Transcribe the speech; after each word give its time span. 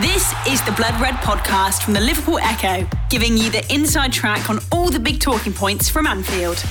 This 0.00 0.32
is 0.48 0.64
the 0.64 0.72
Blood 0.72 0.98
Red 1.02 1.16
podcast 1.16 1.82
from 1.82 1.92
the 1.92 2.00
Liverpool 2.00 2.38
Echo, 2.38 2.88
giving 3.10 3.36
you 3.36 3.50
the 3.50 3.62
inside 3.70 4.10
track 4.10 4.48
on 4.48 4.58
all 4.72 4.88
the 4.88 4.98
big 4.98 5.20
talking 5.20 5.52
points 5.52 5.90
from 5.90 6.06
Anfield. 6.06 6.64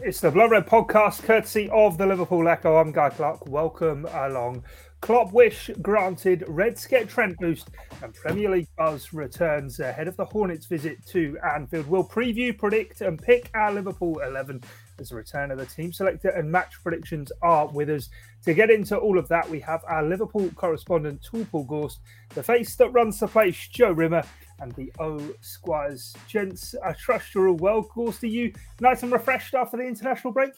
It's 0.00 0.20
the 0.20 0.32
Blood 0.32 0.50
Red 0.50 0.66
podcast, 0.66 1.22
courtesy 1.22 1.70
of 1.70 1.98
the 1.98 2.06
Liverpool 2.06 2.48
Echo. 2.48 2.78
I'm 2.78 2.90
Guy 2.90 3.10
Clark. 3.10 3.46
Welcome 3.46 4.06
along. 4.06 4.64
Klopp 5.00 5.32
wish 5.32 5.70
granted, 5.80 6.42
Reds 6.48 6.84
get 6.84 7.08
Trent 7.08 7.38
boost, 7.38 7.70
and 8.02 8.12
Premier 8.12 8.50
League 8.50 8.68
buzz 8.76 9.12
returns 9.12 9.78
ahead 9.78 10.08
of 10.08 10.16
the 10.16 10.24
Hornets' 10.24 10.66
visit 10.66 11.06
to 11.06 11.38
Anfield. 11.54 11.86
We'll 11.86 12.08
preview, 12.08 12.58
predict, 12.58 13.02
and 13.02 13.22
pick 13.22 13.50
our 13.54 13.72
Liverpool 13.72 14.18
11 14.18 14.64
as 15.00 15.10
the 15.10 15.16
return 15.16 15.50
of 15.50 15.58
the 15.58 15.66
team 15.66 15.92
selector 15.92 16.28
and 16.30 16.50
match 16.50 16.74
predictions 16.82 17.32
are 17.42 17.66
with 17.68 17.90
us. 17.90 18.08
To 18.44 18.54
get 18.54 18.70
into 18.70 18.96
all 18.96 19.18
of 19.18 19.28
that, 19.28 19.48
we 19.48 19.60
have 19.60 19.82
our 19.86 20.04
Liverpool 20.04 20.50
correspondent, 20.54 21.26
Paul 21.50 21.64
Gorst, 21.64 22.00
the 22.34 22.42
face 22.42 22.76
that 22.76 22.90
runs 22.90 23.20
the 23.20 23.28
place, 23.28 23.68
Joe 23.68 23.92
Rimmer, 23.92 24.22
and 24.60 24.74
Theo 24.74 25.20
Squires. 25.40 26.14
Gents, 26.26 26.74
I 26.84 26.92
trust 26.92 27.34
you're 27.34 27.48
all 27.48 27.56
well. 27.56 27.82
Gorst, 27.82 28.22
are 28.24 28.28
you 28.28 28.52
nice 28.80 29.02
and 29.02 29.12
refreshed 29.12 29.54
after 29.54 29.76
the 29.76 29.84
international 29.86 30.32
break? 30.32 30.52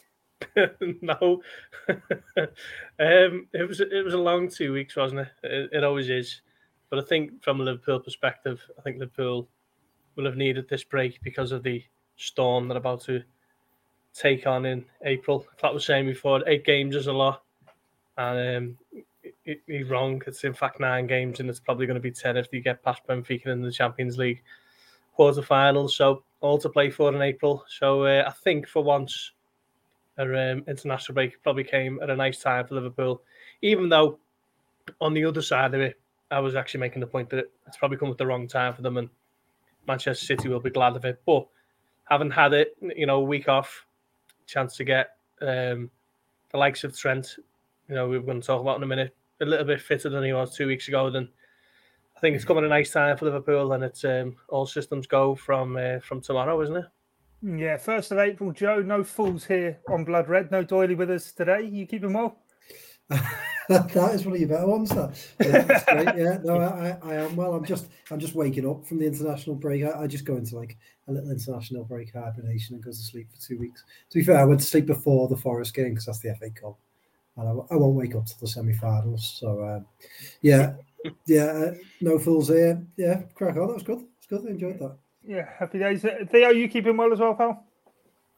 no, 1.02 1.42
um, 1.88 3.46
it 3.52 3.68
was 3.68 3.80
it 3.80 4.04
was 4.04 4.14
a 4.14 4.18
long 4.18 4.48
two 4.48 4.72
weeks, 4.72 4.96
wasn't 4.96 5.20
it? 5.20 5.28
it? 5.42 5.70
It 5.72 5.84
always 5.84 6.08
is. 6.08 6.40
But 6.88 6.98
I 6.98 7.02
think 7.02 7.42
from 7.42 7.60
a 7.60 7.64
Liverpool 7.64 8.00
perspective, 8.00 8.60
I 8.78 8.82
think 8.82 8.98
Liverpool 8.98 9.48
will 10.16 10.24
have 10.24 10.36
needed 10.36 10.68
this 10.68 10.82
break 10.82 11.20
because 11.22 11.52
of 11.52 11.62
the 11.62 11.84
storm 12.16 12.68
they're 12.68 12.78
about 12.78 13.02
to 13.02 13.22
take 14.14 14.46
on 14.46 14.66
in 14.66 14.84
April. 15.04 15.46
That 15.62 15.74
was 15.74 15.84
saying 15.84 16.06
before, 16.06 16.42
eight 16.48 16.64
games 16.64 16.96
is 16.96 17.06
a 17.06 17.12
lot, 17.12 17.42
and 18.16 18.56
um, 18.56 19.04
he's 19.44 19.88
wrong. 19.88 20.22
It's 20.26 20.44
in 20.44 20.54
fact 20.54 20.80
nine 20.80 21.06
games, 21.06 21.40
and 21.40 21.48
it's 21.48 21.60
probably 21.60 21.86
going 21.86 21.94
to 21.94 22.00
be 22.00 22.10
ten 22.10 22.36
if 22.36 22.48
you 22.52 22.60
get 22.60 22.82
past 22.82 23.06
Benfica 23.08 23.46
in 23.46 23.62
the 23.62 23.72
Champions 23.72 24.18
League 24.18 24.42
quarterfinals. 25.18 25.90
So 25.90 26.22
all 26.40 26.58
to 26.58 26.68
play 26.68 26.90
for 26.90 27.14
in 27.14 27.20
April. 27.20 27.64
So 27.68 28.04
uh, 28.04 28.24
I 28.26 28.32
think 28.32 28.66
for 28.66 28.82
once 28.82 29.32
a 30.18 30.52
um, 30.52 30.64
international 30.66 31.14
break 31.14 31.42
probably 31.42 31.64
came 31.64 32.00
at 32.02 32.10
a 32.10 32.16
nice 32.16 32.40
time 32.40 32.66
for 32.66 32.74
Liverpool, 32.74 33.22
even 33.62 33.88
though 33.88 34.18
on 35.00 35.14
the 35.14 35.24
other 35.24 35.42
side 35.42 35.74
of 35.74 35.80
it, 35.80 36.00
I 36.30 36.40
was 36.40 36.54
actually 36.54 36.80
making 36.80 37.00
the 37.00 37.06
point 37.06 37.30
that 37.30 37.46
it's 37.66 37.76
probably 37.76 37.96
come 37.96 38.10
at 38.10 38.18
the 38.18 38.26
wrong 38.26 38.46
time 38.46 38.74
for 38.74 38.82
them, 38.82 38.96
and 38.96 39.08
Manchester 39.86 40.24
City 40.24 40.48
will 40.48 40.60
be 40.60 40.70
glad 40.70 40.96
of 40.96 41.04
it. 41.04 41.20
But 41.26 41.46
having 42.04 42.30
had 42.30 42.52
it, 42.52 42.76
you 42.96 43.06
know, 43.06 43.16
a 43.16 43.24
week 43.24 43.48
off, 43.48 43.86
chance 44.50 44.76
to 44.76 44.84
get 44.84 45.10
um, 45.40 45.90
the 46.50 46.58
likes 46.58 46.84
of 46.84 46.96
Trent, 46.96 47.36
you 47.88 47.94
know, 47.94 48.08
we 48.08 48.16
are 48.16 48.20
going 48.20 48.40
to 48.40 48.46
talk 48.46 48.60
about 48.60 48.76
in 48.76 48.82
a 48.82 48.86
minute, 48.86 49.16
a 49.40 49.44
little 49.44 49.64
bit 49.64 49.80
fitter 49.80 50.08
than 50.08 50.24
he 50.24 50.32
was 50.32 50.54
two 50.54 50.66
weeks 50.66 50.88
ago. 50.88 51.10
Then 51.10 51.28
I 52.16 52.20
think 52.20 52.36
it's 52.36 52.44
coming 52.44 52.64
a 52.64 52.68
nice 52.68 52.92
time 52.92 53.16
for 53.16 53.26
Liverpool, 53.26 53.72
and 53.72 53.82
it's 53.82 54.04
um, 54.04 54.36
all 54.48 54.66
systems 54.66 55.06
go 55.06 55.34
from 55.34 55.76
uh, 55.76 56.00
from 56.00 56.20
tomorrow, 56.20 56.60
isn't 56.60 56.76
it? 56.76 56.84
Yeah, 57.42 57.78
first 57.78 58.12
of 58.12 58.18
April, 58.18 58.52
Joe. 58.52 58.82
No 58.82 59.02
fools 59.02 59.46
here 59.46 59.78
on 59.88 60.04
Blood 60.04 60.28
Red. 60.28 60.50
No 60.50 60.62
Doyle 60.62 60.94
with 60.94 61.10
us 61.10 61.32
today. 61.32 61.62
You 61.62 61.86
keeping 61.86 62.12
well? 62.12 62.36
that 63.94 64.14
is 64.16 64.24
one 64.24 64.34
of 64.34 64.40
your 64.40 64.48
better 64.48 64.66
ones. 64.66 64.90
That 64.90 65.16
yeah, 65.40 66.14
yeah 66.16 66.38
no, 66.42 66.58
I, 66.58 66.98
I 67.08 67.14
am 67.14 67.36
well. 67.36 67.54
I'm 67.54 67.64
just 67.64 67.86
I'm 68.10 68.18
just 68.18 68.34
waking 68.34 68.68
up 68.68 68.84
from 68.84 68.98
the 68.98 69.06
international 69.06 69.54
break. 69.54 69.84
I, 69.84 70.02
I 70.02 70.06
just 70.08 70.24
go 70.24 70.34
into 70.34 70.56
like 70.56 70.76
a 71.06 71.12
little 71.12 71.30
international 71.30 71.84
break 71.84 72.12
hibernation 72.12 72.74
and 72.74 72.82
goes 72.84 72.98
to 72.98 73.04
sleep 73.04 73.28
for 73.30 73.40
two 73.40 73.58
weeks. 73.58 73.84
To 74.10 74.18
be 74.18 74.24
fair, 74.24 74.38
I 74.38 74.44
went 74.44 74.58
to 74.58 74.66
sleep 74.66 74.86
before 74.86 75.28
the 75.28 75.36
Forest 75.36 75.72
game 75.72 75.90
because 75.90 76.06
that's 76.06 76.18
the 76.18 76.34
FA 76.34 76.50
Cup, 76.50 76.80
and 77.36 77.48
I, 77.48 77.52
I, 77.72 77.76
won't 77.76 77.94
wake 77.94 78.16
up 78.16 78.26
to 78.26 78.40
the 78.40 78.48
semi-finals. 78.48 79.38
So 79.38 79.62
um, 79.62 79.86
yeah, 80.42 80.72
yeah, 81.26 81.44
uh, 81.44 81.74
no 82.00 82.18
fools 82.18 82.48
here. 82.48 82.84
Yeah, 82.96 83.22
crack 83.36 83.56
on. 83.56 83.68
That 83.68 83.74
was 83.74 83.84
good. 83.84 84.04
It's 84.18 84.26
good. 84.26 84.48
I 84.48 84.50
enjoyed 84.50 84.80
that. 84.80 84.96
Yeah, 85.24 85.48
happy 85.56 85.78
days. 85.78 86.04
Theo, 86.32 86.48
you 86.48 86.66
keeping 86.66 86.96
well 86.96 87.12
as 87.12 87.20
well, 87.20 87.34
pal? 87.34 87.64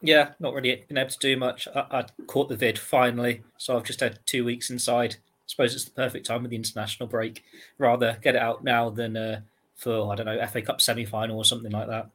Yeah, 0.03 0.33
not 0.41 0.53
really 0.53 0.85
been 0.89 0.99
able 0.99 1.11
to 1.11 1.19
do 1.19 1.37
much. 1.37 1.69
I, 1.75 1.87
I 1.91 2.05
caught 2.27 2.49
the 2.49 2.57
vid 2.57 2.79
finally, 2.79 3.43
so 3.57 3.77
I've 3.77 3.85
just 3.85 4.01
had 4.01 4.19
two 4.27 4.45
weeks 4.45 4.69
inside. 4.69 5.15
I 5.15 5.47
suppose 5.47 5.75
it's 5.75 5.85
the 5.85 5.93
perfect 5.93 6.27
time 6.27 6.43
with 6.43 6.51
the 6.51 6.57
international 6.57 7.09
break. 7.09 7.45
Rather 7.79 8.19
get 8.21 8.35
it 8.35 8.43
out 8.43 8.65
now 8.65 8.91
than 8.91 9.17
uh, 9.17 9.41
for 9.77 10.13
I 10.13 10.17
don't 10.17 10.27
know 10.27 10.47
FA 10.47 10.61
Cup 10.61 10.81
semi 10.81 11.05
final 11.05 11.37
or 11.37 11.45
something 11.45 11.71
like 11.71 11.87
that. 11.87 12.11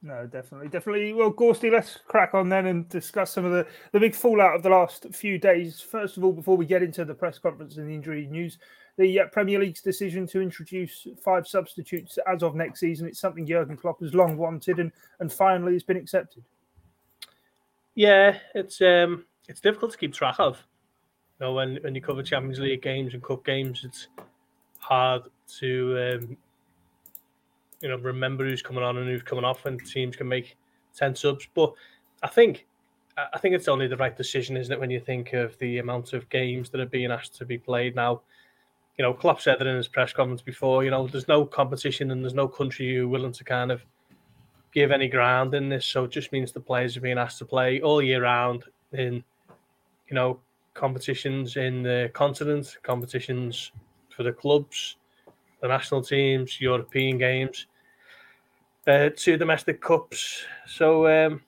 No, 0.00 0.26
definitely, 0.26 0.68
definitely. 0.68 1.12
Well, 1.12 1.32
Gorsty, 1.32 1.72
let's 1.72 1.98
crack 2.06 2.32
on 2.32 2.48
then 2.48 2.66
and 2.66 2.88
discuss 2.88 3.32
some 3.32 3.44
of 3.44 3.50
the, 3.50 3.66
the 3.90 3.98
big 3.98 4.14
fallout 4.14 4.54
of 4.54 4.62
the 4.62 4.68
last 4.68 5.06
few 5.12 5.38
days. 5.38 5.80
First 5.80 6.16
of 6.16 6.24
all, 6.24 6.32
before 6.32 6.56
we 6.56 6.66
get 6.66 6.84
into 6.84 7.04
the 7.04 7.14
press 7.14 7.38
conference 7.38 7.76
and 7.76 7.88
the 7.88 7.94
injury 7.94 8.28
news, 8.30 8.58
the 8.96 9.20
uh, 9.20 9.26
Premier 9.26 9.58
League's 9.58 9.82
decision 9.82 10.24
to 10.28 10.40
introduce 10.40 11.08
five 11.24 11.48
substitutes 11.48 12.16
as 12.32 12.44
of 12.44 12.54
next 12.54 12.78
season. 12.78 13.08
It's 13.08 13.18
something 13.18 13.44
Jurgen 13.44 13.76
Klopp 13.76 14.00
has 14.00 14.14
long 14.14 14.36
wanted 14.36 14.78
and, 14.78 14.92
and 15.18 15.32
finally 15.32 15.72
has 15.72 15.82
been 15.82 15.96
accepted. 15.96 16.44
Yeah, 17.98 18.38
it's 18.54 18.80
um, 18.80 19.24
it's 19.48 19.60
difficult 19.60 19.90
to 19.90 19.98
keep 19.98 20.14
track 20.14 20.36
of. 20.38 20.64
You 21.40 21.46
know, 21.46 21.54
when, 21.54 21.80
when 21.82 21.96
you 21.96 22.00
cover 22.00 22.22
Champions 22.22 22.60
League 22.60 22.80
games 22.80 23.12
and 23.12 23.20
Cup 23.20 23.44
games, 23.44 23.82
it's 23.84 24.06
hard 24.78 25.22
to 25.58 26.20
um, 26.20 26.36
you 27.80 27.88
know 27.88 27.98
remember 27.98 28.44
who's 28.44 28.62
coming 28.62 28.84
on 28.84 28.98
and 28.98 29.08
who's 29.08 29.24
coming 29.24 29.44
off, 29.44 29.66
and 29.66 29.84
teams 29.84 30.14
can 30.14 30.28
make 30.28 30.56
ten 30.94 31.16
subs. 31.16 31.48
But 31.56 31.72
I 32.22 32.28
think 32.28 32.68
I 33.16 33.36
think 33.40 33.56
it's 33.56 33.66
only 33.66 33.88
the 33.88 33.96
right 33.96 34.16
decision, 34.16 34.56
isn't 34.56 34.72
it, 34.72 34.78
when 34.78 34.92
you 34.92 35.00
think 35.00 35.32
of 35.32 35.58
the 35.58 35.78
amount 35.78 36.12
of 36.12 36.28
games 36.28 36.70
that 36.70 36.80
are 36.80 36.86
being 36.86 37.10
asked 37.10 37.34
to 37.38 37.44
be 37.44 37.58
played 37.58 37.96
now 37.96 38.22
you 38.96 39.04
know, 39.04 39.14
Klopp 39.14 39.40
said 39.40 39.60
it 39.60 39.66
in 39.66 39.76
his 39.76 39.86
press 39.86 40.12
conference 40.12 40.42
before. 40.42 40.82
You 40.82 40.90
know, 40.90 41.06
there's 41.06 41.28
no 41.28 41.46
competition 41.46 42.10
and 42.10 42.20
there's 42.22 42.34
no 42.34 42.48
country 42.48 42.96
who 42.96 43.08
willing 43.08 43.30
to 43.30 43.44
kind 43.44 43.70
of 43.70 43.84
give 44.72 44.90
any 44.90 45.08
ground 45.08 45.54
in 45.54 45.68
this. 45.68 45.86
So 45.86 46.04
it 46.04 46.10
just 46.10 46.32
means 46.32 46.52
the 46.52 46.60
players 46.60 46.96
are 46.96 47.00
being 47.00 47.18
asked 47.18 47.38
to 47.38 47.44
play 47.44 47.80
all 47.80 48.02
year 48.02 48.22
round 48.22 48.64
in, 48.92 49.24
you 50.08 50.14
know, 50.14 50.40
competitions 50.74 51.56
in 51.56 51.82
the 51.82 52.10
continent, 52.14 52.76
competitions 52.82 53.72
for 54.14 54.22
the 54.22 54.32
clubs, 54.32 54.96
the 55.60 55.68
national 55.68 56.02
teams, 56.02 56.60
European 56.60 57.18
games, 57.18 57.66
uh, 58.86 59.10
two 59.14 59.36
domestic 59.36 59.80
cups. 59.80 60.44
So 60.66 61.06
um, 61.06 61.42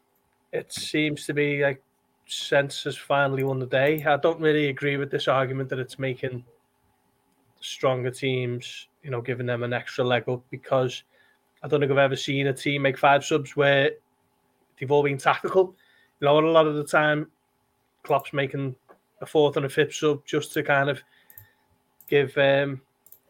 it 0.53 0.73
seems 0.73 1.27
to 1.27 1.35
be 1.35 1.63
like 1.63 1.83
sense 2.27 2.85
has 2.85 2.97
finally 2.97 3.43
won 3.43 3.59
the 3.59 3.67
day. 3.67 4.05
I 4.05 4.17
don't 4.17 4.41
really 4.41 4.69
agree 4.69 4.97
with 4.97 5.11
this 5.11 5.29
argument 5.29 5.69
that 5.71 5.79
it's 5.79 5.99
making 5.99 6.45
stronger 7.61 8.11
teams, 8.11 8.89
you 9.03 9.11
know, 9.11 9.21
giving 9.21 9.47
them 9.47 9.63
an 9.63 9.73
extra 9.73 10.05
leg 10.05 10.29
up 10.29 10.43
because 10.51 11.03
I 11.63 11.69
don't 11.69 11.81
think 11.81 11.93
I've 11.93 11.99
ever 11.99 12.17
seen 12.17 12.47
a 12.47 12.53
team 12.53 12.83
make 12.83 12.99
five 12.99 13.25
subs 13.25 13.57
where 13.57 13.93
they've 14.79 14.91
all 14.91 15.03
been 15.03 15.19
tactical. 15.19 15.75
You 16.21 16.27
know, 16.27 16.39
a 16.39 16.41
lot 16.41 16.67
of 16.67 16.75
the 16.75 16.85
time, 16.85 17.31
Klopp's 18.03 18.33
making 18.33 18.75
a 19.21 19.27
fourth 19.27 19.57
and 19.57 19.67
a 19.67 19.69
fifth 19.69 19.95
sub 19.95 20.25
just 20.25 20.53
to 20.55 20.63
kind 20.63 20.89
of 20.89 21.03
give, 22.09 22.37
um, 22.39 22.81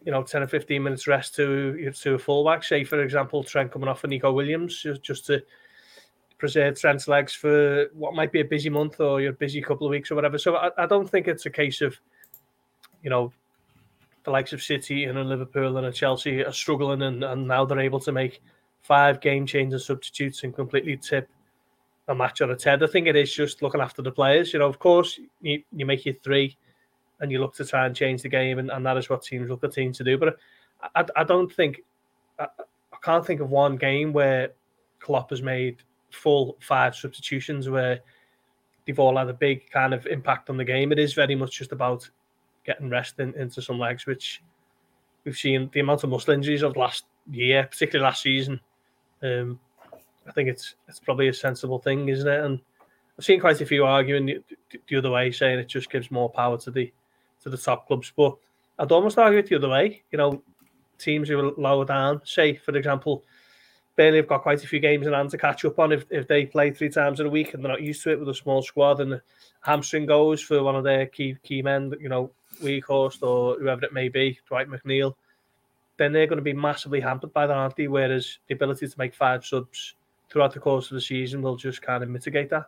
you 0.05 0.13
know, 0.13 0.23
10 0.23 0.43
or 0.43 0.47
15 0.47 0.83
minutes 0.83 1.07
rest 1.07 1.35
to 1.37 1.91
to 1.91 2.15
a 2.15 2.19
fullback. 2.19 2.63
Say, 2.63 2.85
for 2.85 3.03
example, 3.03 3.43
Trent 3.43 3.73
coming 3.73 3.89
off 3.89 4.01
for 4.01 4.07
Neco 4.07 4.33
Williams, 4.33 4.81
just, 4.81 5.03
just 5.03 5.27
to 5.27 5.43
preserve 6.39 6.79
Trent's 6.79 7.07
legs 7.07 7.35
for 7.35 7.87
what 7.95 8.15
might 8.15 8.33
be 8.33 8.41
a 8.41 8.45
busy 8.45 8.71
month 8.71 9.01
or 9.01 9.21
your 9.21 9.33
busy 9.33 9.61
couple 9.61 9.87
of 9.87 9.91
weeks 9.91 10.11
or 10.11 10.15
whatever. 10.15 10.39
So 10.39 10.57
I, 10.57 10.71
I 10.79 10.87
don't 10.87 11.09
think 11.09 11.29
it's 11.29 11.47
a 11.47 11.51
case 11.51 11.81
of, 11.81 11.97
you 13.03 13.11
know, 13.11 13.33
the 14.25 14.31
likes 14.31 14.53
of 14.53 14.63
City 14.63 15.05
and 15.05 15.19
a 15.19 15.25
Liverpool 15.25 15.77
and 15.77 15.87
a 15.87 15.93
Chelsea 15.93 16.45
are 16.45 16.53
struggling, 16.53 17.03
and, 17.03 17.25
and 17.25 17.49
now 17.49 17.65
they're 17.65 17.81
able 17.81 18.01
to 18.01 18.13
make 18.13 18.43
five 18.83 19.21
game 19.21 19.47
changing 19.47 19.79
substitutes 19.79 20.43
and 20.43 20.55
completely 20.55 20.97
tip 20.97 21.29
a 22.09 22.15
match 22.15 22.41
on 22.41 22.51
its 22.51 22.65
head. 22.65 22.83
I 22.83 22.87
think 22.87 23.07
it 23.07 23.17
is 23.17 23.33
just 23.33 23.63
looking 23.63 23.81
after 23.81 24.03
the 24.03 24.11
players. 24.11 24.53
You 24.53 24.59
know, 24.59 24.67
of 24.67 24.79
course, 24.79 25.19
you, 25.41 25.63
you 25.73 25.87
make 25.87 26.05
your 26.05 26.17
three 26.23 26.57
and 27.21 27.31
you 27.31 27.39
look 27.39 27.55
to 27.57 27.65
try 27.65 27.87
and 27.87 27.95
change 27.95 28.23
the 28.23 28.29
game, 28.29 28.59
and, 28.59 28.71
and 28.71 28.85
that 28.85 28.97
is 28.97 29.09
what 29.09 29.23
teams 29.23 29.49
look 29.49 29.65
at 29.65 29.72
teams 29.72 29.99
to 29.99 30.05
do. 30.05 30.19
But 30.19 30.39
I, 30.95 31.05
I 31.16 31.25
don't 31.25 31.53
think, 31.53 31.83
I, 32.39 32.47
I 32.93 32.97
can't 33.03 33.25
think 33.25 33.41
of 33.41 33.51
one 33.51 33.77
game 33.77 34.13
where 34.13 34.53
Klopp 34.99 35.31
has 35.31 35.43
made 35.43 35.83
full 36.11 36.57
five 36.61 36.97
substitutions 36.97 37.69
where 37.69 38.01
they've 38.87 38.99
all 38.99 39.16
had 39.16 39.28
a 39.28 39.34
big 39.34 39.71
kind 39.71 39.95
of 39.95 40.07
impact 40.07 40.51
on 40.51 40.57
the 40.57 40.65
game. 40.65 40.93
It 40.93 40.99
is 40.99 41.15
very 41.15 41.34
much 41.34 41.59
just 41.59 41.73
about 41.73 42.09
getting 42.65 42.91
rest 42.91 43.18
in, 43.18 43.34
into 43.34 43.62
some 43.62 43.78
legs, 43.78 44.07
which 44.07 44.42
we've 45.24 45.36
seen 45.36 45.71
the 45.72 45.80
amount 45.80 46.04
of 46.04 46.10
muscle 46.10 46.34
injuries 46.34 46.62
of 46.62 46.77
last 46.77 47.04
year, 47.30 47.66
particularly 47.71 48.04
last 48.04 48.22
season. 48.22 48.60
Um, 49.22 49.59
I 50.27 50.33
think 50.33 50.48
it's 50.48 50.74
it's 50.89 51.01
probably 51.01 51.28
a 51.28 51.34
sensible 51.34 51.78
thing, 51.78 52.09
isn't 52.09 52.28
it? 52.28 52.45
And 52.45 52.60
I've 53.18 53.24
seen 53.24 53.41
quite 53.41 53.60
a 53.60 53.66
few 53.66 53.84
arguing 53.84 54.27
the, 54.27 54.42
the 54.89 54.97
other 54.97 55.10
way, 55.10 55.30
saying 55.30 55.59
it 55.59 55.68
just 55.68 55.91
gives 55.91 56.10
more 56.10 56.30
power 56.30 56.59
to 56.59 56.71
the 56.71 56.92
to 57.42 57.51
the 57.51 57.57
top 57.57 57.86
clubs. 57.86 58.12
But 58.16 58.36
I'd 58.78 58.92
almost 58.92 59.18
argue 59.18 59.41
it 59.41 59.47
the 59.47 59.56
other 59.56 59.68
way. 59.68 60.03
You 60.10 60.18
know, 60.18 60.42
teams 60.98 61.28
who 61.28 61.39
are 61.39 61.53
lower 61.56 61.84
down, 61.84 62.22
say 62.24 62.56
for 62.56 62.77
example, 62.77 63.24
Burnley 63.97 64.18
have 64.18 64.28
got 64.28 64.42
quite 64.42 64.65
a 64.65 64.66
few 64.66 64.80
games 64.80 65.06
in 65.06 65.13
hand 65.13 65.30
to 65.30 65.39
catch 65.39 65.65
up 65.65 65.78
on 65.78 65.92
if, 65.92 66.04
if 66.10 66.27
they 66.28 66.47
play 66.47 66.71
three 66.71 66.89
times 66.89 67.21
in 67.21 67.27
a 67.27 67.30
week 67.30 67.53
and 67.53 67.63
they're 67.63 67.72
not 67.72 67.83
used 67.83 68.03
to 68.04 68.10
it 68.13 68.18
with 68.18 68.28
a 68.28 68.34
small 68.34 68.63
squad 68.63 69.01
and 69.01 69.21
hamstring 69.63 70.06
goes 70.06 70.41
for 70.41 70.63
one 70.63 70.77
of 70.77 70.84
their 70.84 71.06
key 71.06 71.36
key 71.42 71.60
men. 71.60 71.92
You 72.01 72.09
know, 72.09 72.30
Weghorst 72.60 73.22
or 73.22 73.59
whoever 73.59 73.84
it 73.84 73.92
may 73.92 74.09
be, 74.09 74.39
Dwight 74.48 74.68
McNeil, 74.68 75.15
then 75.97 76.12
they're 76.12 76.27
going 76.27 76.39
to 76.39 76.42
be 76.42 76.53
massively 76.53 77.01
hampered 77.01 77.33
by 77.33 77.47
that, 77.47 77.57
aren't 77.57 77.77
they? 77.77 77.89
Whereas 77.89 78.39
the 78.48 78.54
ability 78.54 78.89
to 78.89 78.98
make 78.98 79.15
five 79.15 79.45
subs 79.45 79.95
throughout 80.30 80.54
the 80.54 80.60
course 80.60 80.91
of 80.91 80.95
the 80.95 81.01
season 81.01 81.42
will 81.42 81.57
just 81.57 81.83
kind 81.83 82.03
of 82.03 82.09
mitigate 82.09 82.51
that. 82.51 82.66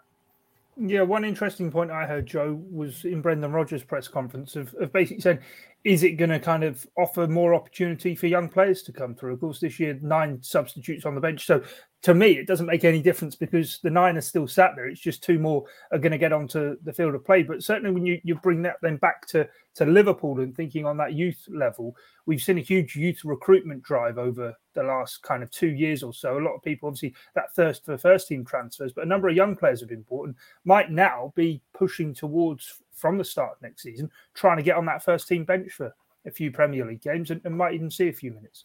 Yeah, 0.76 1.02
one 1.02 1.24
interesting 1.24 1.70
point 1.70 1.90
I 1.90 2.06
heard, 2.06 2.26
Joe, 2.26 2.60
was 2.70 3.04
in 3.04 3.20
Brendan 3.20 3.52
Rodgers' 3.52 3.84
press 3.84 4.08
conference 4.08 4.56
of, 4.56 4.74
of 4.74 4.92
basically 4.92 5.20
saying, 5.20 5.40
is 5.84 6.04
it 6.04 6.12
going 6.12 6.30
to 6.30 6.38
kind 6.38 6.62
of 6.62 6.86
offer 6.96 7.26
more 7.26 7.54
opportunity 7.54 8.14
for 8.14 8.28
young 8.28 8.48
players 8.48 8.82
to 8.84 8.92
come 8.92 9.14
through? 9.14 9.34
Of 9.34 9.40
course, 9.40 9.58
this 9.58 9.80
year, 9.80 9.98
nine 10.00 10.38
substitutes 10.40 11.04
on 11.04 11.14
the 11.14 11.20
bench. 11.20 11.44
So 11.44 11.62
to 12.02 12.14
me, 12.14 12.32
it 12.32 12.46
doesn't 12.46 12.66
make 12.66 12.84
any 12.84 13.02
difference 13.02 13.34
because 13.34 13.80
the 13.82 13.90
nine 13.90 14.16
are 14.16 14.22
still 14.22 14.46
sat 14.46 14.72
there. 14.76 14.86
It's 14.86 15.00
just 15.00 15.24
two 15.24 15.40
more 15.40 15.64
are 15.90 15.98
going 15.98 16.12
to 16.12 16.18
get 16.18 16.32
onto 16.32 16.76
the 16.84 16.92
field 16.92 17.16
of 17.16 17.24
play. 17.24 17.42
But 17.42 17.64
certainly, 17.64 17.90
when 17.90 18.06
you, 18.06 18.20
you 18.22 18.36
bring 18.36 18.62
that 18.62 18.76
then 18.80 18.96
back 18.96 19.26
to, 19.28 19.48
to 19.74 19.84
Liverpool 19.84 20.38
and 20.40 20.54
thinking 20.54 20.86
on 20.86 20.96
that 20.98 21.14
youth 21.14 21.44
level, 21.48 21.96
we've 22.26 22.42
seen 22.42 22.58
a 22.58 22.62
huge 22.62 22.94
youth 22.94 23.24
recruitment 23.24 23.82
drive 23.82 24.18
over 24.18 24.54
the 24.74 24.82
last 24.84 25.22
kind 25.22 25.42
of 25.42 25.50
two 25.50 25.70
years 25.70 26.04
or 26.04 26.12
so. 26.12 26.38
A 26.38 26.40
lot 26.40 26.54
of 26.54 26.62
people, 26.62 26.88
obviously, 26.88 27.14
that 27.34 27.54
thirst 27.54 27.84
for 27.84 27.98
first 27.98 28.28
team 28.28 28.44
transfers, 28.44 28.92
but 28.92 29.04
a 29.04 29.08
number 29.08 29.28
of 29.28 29.36
young 29.36 29.56
players 29.56 29.80
have 29.80 29.88
been 29.88 30.04
bought 30.08 30.26
and 30.26 30.36
might 30.64 30.90
now 30.90 31.32
be 31.34 31.60
pushing 31.72 32.14
towards 32.14 32.81
from 32.92 33.18
the 33.18 33.24
start 33.24 33.60
next 33.62 33.82
season, 33.82 34.10
trying 34.34 34.56
to 34.56 34.62
get 34.62 34.76
on 34.76 34.86
that 34.86 35.04
first 35.04 35.28
team 35.28 35.44
bench 35.44 35.72
for 35.72 35.94
a 36.24 36.30
few 36.30 36.50
Premier 36.50 36.86
League 36.86 37.02
games 37.02 37.30
and, 37.30 37.40
and 37.44 37.56
might 37.56 37.74
even 37.74 37.90
see 37.90 38.08
a 38.08 38.12
few 38.12 38.32
minutes. 38.32 38.64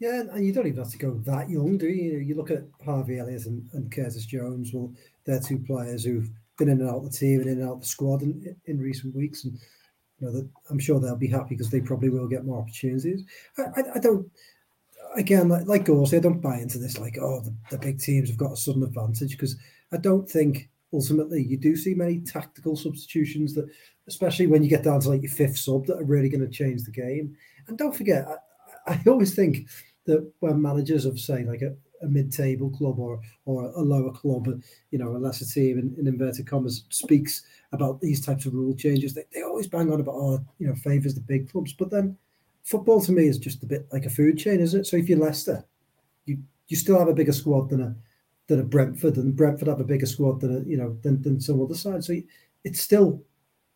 Yeah, 0.00 0.20
and 0.32 0.44
you 0.44 0.52
don't 0.52 0.66
even 0.66 0.82
have 0.82 0.92
to 0.92 0.98
go 0.98 1.14
that 1.24 1.48
young, 1.48 1.78
do 1.78 1.88
you? 1.88 2.18
You 2.18 2.34
look 2.34 2.50
at 2.50 2.64
Harvey 2.84 3.18
Elliott 3.18 3.46
and, 3.46 3.68
and 3.72 3.92
Curtis 3.92 4.26
Jones. 4.26 4.72
Well, 4.72 4.92
they're 5.24 5.40
two 5.40 5.58
players 5.58 6.04
who've 6.04 6.28
been 6.58 6.68
in 6.68 6.80
and 6.80 6.88
out 6.88 6.96
of 6.96 7.04
the 7.04 7.16
team 7.16 7.40
and 7.40 7.48
in 7.48 7.60
and 7.60 7.68
out 7.68 7.74
of 7.74 7.80
the 7.80 7.86
squad 7.86 8.22
in, 8.22 8.56
in 8.66 8.80
recent 8.80 9.14
weeks, 9.14 9.44
and 9.44 9.54
you 10.18 10.26
know 10.26 10.32
that 10.32 10.48
I'm 10.70 10.78
sure 10.78 10.98
they'll 10.98 11.16
be 11.16 11.28
happy 11.28 11.54
because 11.54 11.70
they 11.70 11.80
probably 11.80 12.10
will 12.10 12.26
get 12.26 12.44
more 12.44 12.58
opportunities. 12.58 13.24
I, 13.58 13.62
I, 13.62 13.82
I 13.96 13.98
don't. 13.98 14.30
Again, 15.16 15.48
like, 15.48 15.66
like 15.66 15.84
Gorsty, 15.84 16.16
I 16.16 16.20
don't 16.20 16.40
buy 16.40 16.58
into 16.58 16.78
this. 16.78 16.98
Like, 16.98 17.18
oh, 17.20 17.40
the, 17.40 17.54
the 17.70 17.78
big 17.78 18.00
teams 18.00 18.28
have 18.30 18.38
got 18.38 18.52
a 18.52 18.56
sudden 18.56 18.82
advantage 18.82 19.30
because 19.30 19.56
I 19.92 19.96
don't 19.96 20.28
think 20.28 20.68
ultimately 20.94 21.42
you 21.42 21.56
do 21.56 21.76
see 21.76 21.94
many 21.94 22.20
tactical 22.20 22.76
substitutions 22.76 23.54
that, 23.54 23.68
especially 24.06 24.46
when 24.46 24.62
you 24.62 24.70
get 24.70 24.84
down 24.84 25.00
to 25.00 25.10
like 25.10 25.22
your 25.22 25.32
fifth 25.32 25.58
sub, 25.58 25.86
that 25.86 25.98
are 25.98 26.04
really 26.04 26.28
going 26.28 26.40
to 26.40 26.48
change 26.48 26.84
the 26.84 26.90
game. 26.90 27.36
And 27.66 27.76
don't 27.76 27.94
forget, 27.94 28.26
I, 28.86 28.92
I 28.94 29.02
always 29.06 29.34
think 29.34 29.68
that 30.06 30.30
when 30.40 30.62
managers 30.62 31.04
of 31.04 31.18
say 31.18 31.44
like 31.44 31.62
a, 31.62 31.74
a 32.02 32.06
mid-table 32.06 32.70
club 32.70 32.98
or 32.98 33.20
or 33.46 33.64
a 33.64 33.80
lower 33.80 34.12
club, 34.12 34.46
you 34.90 34.98
know, 34.98 35.16
a 35.16 35.18
lesser 35.18 35.46
team 35.46 35.78
in, 35.78 35.94
in, 35.98 36.06
inverted 36.06 36.46
commas 36.46 36.84
speaks 36.90 37.42
about 37.72 38.00
these 38.00 38.24
types 38.24 38.46
of 38.46 38.54
rule 38.54 38.74
changes, 38.74 39.14
they, 39.14 39.24
they 39.32 39.42
always 39.42 39.66
bang 39.66 39.92
on 39.92 40.00
about 40.00 40.14
oh, 40.14 40.44
you 40.58 40.66
know, 40.66 40.74
favours 40.74 41.14
the 41.14 41.20
big 41.20 41.50
clubs. 41.50 41.72
But 41.72 41.90
then 41.90 42.16
football 42.62 43.00
to 43.02 43.12
me 43.12 43.26
is 43.26 43.38
just 43.38 43.62
a 43.62 43.66
bit 43.66 43.86
like 43.92 44.06
a 44.06 44.10
food 44.10 44.38
chain, 44.38 44.60
isn't 44.60 44.80
it? 44.80 44.86
So 44.86 44.96
if 44.96 45.08
you're 45.08 45.18
Leicester, 45.18 45.64
you 46.26 46.38
you 46.68 46.76
still 46.76 46.98
have 46.98 47.08
a 47.08 47.14
bigger 47.14 47.32
squad 47.32 47.70
than 47.70 47.80
a 47.80 47.96
than 48.46 48.60
a 48.60 48.64
Brentford, 48.64 49.16
and 49.16 49.34
Brentford 49.34 49.68
have 49.68 49.80
a 49.80 49.84
bigger 49.84 50.06
squad 50.06 50.40
than 50.40 50.56
a, 50.56 50.60
you 50.68 50.76
know 50.76 50.96
than, 51.02 51.22
than 51.22 51.40
some 51.40 51.62
other 51.62 51.74
side. 51.74 52.04
So 52.04 52.14
it's 52.64 52.80
still, 52.80 53.22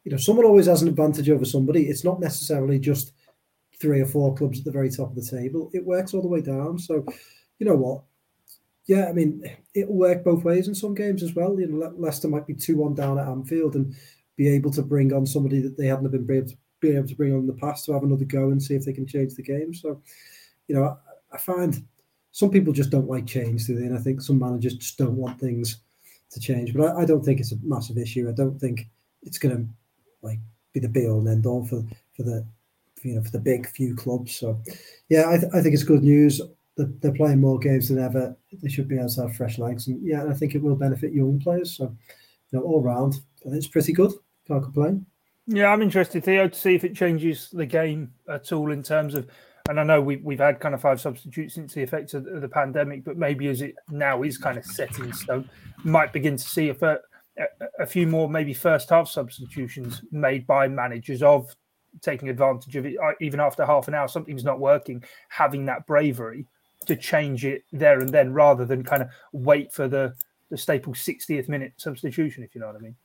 you 0.04 0.12
know, 0.12 0.18
someone 0.18 0.46
always 0.46 0.66
has 0.66 0.82
an 0.82 0.88
advantage 0.88 1.30
over 1.30 1.44
somebody. 1.44 1.88
It's 1.88 2.04
not 2.04 2.20
necessarily 2.20 2.78
just 2.78 3.12
three 3.80 4.00
or 4.00 4.06
four 4.06 4.34
clubs 4.34 4.58
at 4.58 4.64
the 4.64 4.72
very 4.72 4.90
top 4.90 5.10
of 5.10 5.16
the 5.16 5.22
table. 5.22 5.70
It 5.72 5.84
works 5.84 6.12
all 6.12 6.22
the 6.22 6.28
way 6.28 6.40
down. 6.40 6.78
So, 6.78 7.04
you 7.58 7.66
know 7.66 7.76
what? 7.76 8.02
Yeah, 8.86 9.06
I 9.08 9.12
mean, 9.12 9.44
it'll 9.74 9.94
work 9.94 10.24
both 10.24 10.44
ways 10.44 10.66
in 10.66 10.74
some 10.74 10.94
games 10.94 11.22
as 11.22 11.34
well. 11.34 11.60
You 11.60 11.68
know, 11.68 11.86
Le- 11.86 12.00
Leicester 12.00 12.28
might 12.28 12.46
be 12.46 12.54
two 12.54 12.76
one 12.76 12.94
down 12.94 13.18
at 13.18 13.28
Anfield 13.28 13.76
and 13.76 13.94
be 14.36 14.48
able 14.48 14.70
to 14.72 14.82
bring 14.82 15.12
on 15.12 15.26
somebody 15.26 15.60
that 15.60 15.76
they 15.76 15.86
hadn't 15.86 16.10
been 16.10 16.36
able 16.36 16.48
to, 16.48 16.56
be 16.80 16.96
able 16.96 17.08
to 17.08 17.14
bring 17.14 17.32
on 17.32 17.40
in 17.40 17.46
the 17.46 17.52
past 17.52 17.84
to 17.84 17.92
have 17.92 18.02
another 18.02 18.24
go 18.24 18.50
and 18.50 18.62
see 18.62 18.74
if 18.74 18.84
they 18.84 18.92
can 18.92 19.06
change 19.06 19.34
the 19.34 19.42
game. 19.42 19.74
So, 19.74 20.00
you 20.68 20.74
know, 20.74 20.84
I, 20.84 21.34
I 21.34 21.38
find 21.38 21.84
some 22.32 22.50
people 22.50 22.72
just 22.72 22.90
don't 22.90 23.08
like 23.08 23.26
change, 23.26 23.66
do 23.66 23.74
they? 23.74 23.86
And 23.86 23.96
I 23.96 24.00
think 24.00 24.20
some 24.20 24.38
managers 24.38 24.74
just 24.74 24.98
don't 24.98 25.16
want 25.16 25.40
things 25.40 25.78
to 26.30 26.40
change. 26.40 26.74
But 26.74 26.96
I, 26.96 27.02
I 27.02 27.04
don't 27.04 27.24
think 27.24 27.40
it's 27.40 27.52
a 27.52 27.58
massive 27.62 27.98
issue. 27.98 28.28
I 28.28 28.32
don't 28.32 28.58
think 28.58 28.88
it's 29.22 29.38
going 29.38 29.56
to 29.56 29.66
like 30.22 30.38
be 30.72 30.80
the 30.80 30.88
be 30.88 31.06
all 31.06 31.18
and 31.20 31.28
end 31.28 31.46
all 31.46 31.64
for 31.64 31.82
for 32.16 32.22
the 32.22 32.44
you 33.02 33.14
know 33.14 33.22
for 33.22 33.30
the 33.30 33.38
big 33.38 33.68
few 33.68 33.94
clubs. 33.94 34.36
So 34.36 34.60
yeah, 35.08 35.30
I, 35.30 35.38
th- 35.38 35.52
I 35.54 35.62
think 35.62 35.74
it's 35.74 35.84
good 35.84 36.02
news. 36.02 36.40
that 36.76 37.00
they're 37.00 37.12
playing 37.12 37.40
more 37.40 37.58
games 37.58 37.88
than 37.88 37.98
ever. 37.98 38.36
They 38.52 38.68
should 38.68 38.88
be 38.88 38.96
able 38.96 39.08
to 39.08 39.22
have 39.22 39.36
fresh 39.36 39.58
legs, 39.58 39.88
and 39.88 40.00
yeah, 40.04 40.24
I 40.26 40.34
think 40.34 40.54
it 40.54 40.62
will 40.62 40.76
benefit 40.76 41.12
young 41.12 41.40
players. 41.40 41.76
So 41.76 41.94
you 42.50 42.58
know, 42.58 42.64
all 42.64 42.82
round, 42.82 43.20
it's 43.44 43.66
pretty 43.66 43.92
good. 43.92 44.12
Can't 44.46 44.62
complain. 44.62 45.06
Yeah, 45.46 45.68
I'm 45.68 45.82
interested, 45.82 46.24
Theo, 46.24 46.48
to 46.48 46.58
see 46.58 46.74
if 46.74 46.84
it 46.84 46.94
changes 46.94 47.48
the 47.50 47.64
game 47.64 48.12
at 48.28 48.52
all 48.52 48.70
in 48.70 48.82
terms 48.82 49.14
of 49.14 49.28
and 49.68 49.78
I 49.78 49.82
know 49.82 50.00
we, 50.00 50.16
we've 50.16 50.38
had 50.40 50.60
kind 50.60 50.74
of 50.74 50.80
five 50.80 51.00
substitutes 51.00 51.54
since 51.54 51.74
the 51.74 51.82
effects 51.82 52.14
of 52.14 52.24
the 52.24 52.48
pandemic, 52.48 53.04
but 53.04 53.18
maybe 53.18 53.48
as 53.48 53.60
it 53.60 53.74
now 53.90 54.22
is 54.22 54.38
kind 54.38 54.56
of 54.56 54.64
set 54.64 54.98
in 54.98 55.12
stone, 55.12 55.48
might 55.84 56.12
begin 56.12 56.38
to 56.38 56.42
see 56.42 56.70
a, 56.70 56.98
a, 57.78 57.86
few 57.86 58.06
more 58.06 58.30
maybe 58.30 58.54
first 58.54 58.88
half 58.88 59.10
substitutions 59.10 60.02
made 60.10 60.46
by 60.46 60.68
managers 60.68 61.22
of 61.22 61.54
taking 62.00 62.30
advantage 62.30 62.76
of 62.76 62.86
it, 62.86 62.96
uh, 63.02 63.12
even 63.20 63.40
after 63.40 63.66
half 63.66 63.88
an 63.88 63.94
hour, 63.94 64.08
something's 64.08 64.44
not 64.44 64.58
working, 64.58 65.04
having 65.28 65.66
that 65.66 65.86
bravery 65.86 66.46
to 66.86 66.96
change 66.96 67.44
it 67.44 67.62
there 67.70 68.00
and 68.00 68.08
then 68.08 68.32
rather 68.32 68.64
than 68.64 68.82
kind 68.82 69.02
of 69.02 69.08
wait 69.32 69.70
for 69.72 69.86
the, 69.86 70.14
the 70.50 70.56
staple 70.56 70.94
60th 70.94 71.48
minute 71.48 71.74
substitution, 71.76 72.42
if 72.42 72.54
you 72.54 72.60
know 72.62 72.68
what 72.68 72.76
I 72.76 72.80
mean. 72.80 72.96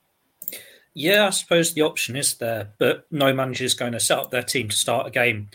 Yeah, 0.94 1.28
I 1.28 1.32
suppose 1.32 1.74
the 1.74 1.82
option 1.82 2.16
is 2.16 2.36
there, 2.36 2.70
but 2.78 3.06
no 3.12 3.34
manager 3.34 3.66
is 3.66 3.74
going 3.74 3.94
to 3.94 4.00
set 4.00 4.20
up 4.20 4.32
their 4.32 4.44
team 4.44 4.70
to 4.70 4.76
start 4.76 5.08
a 5.08 5.12
game 5.12 5.50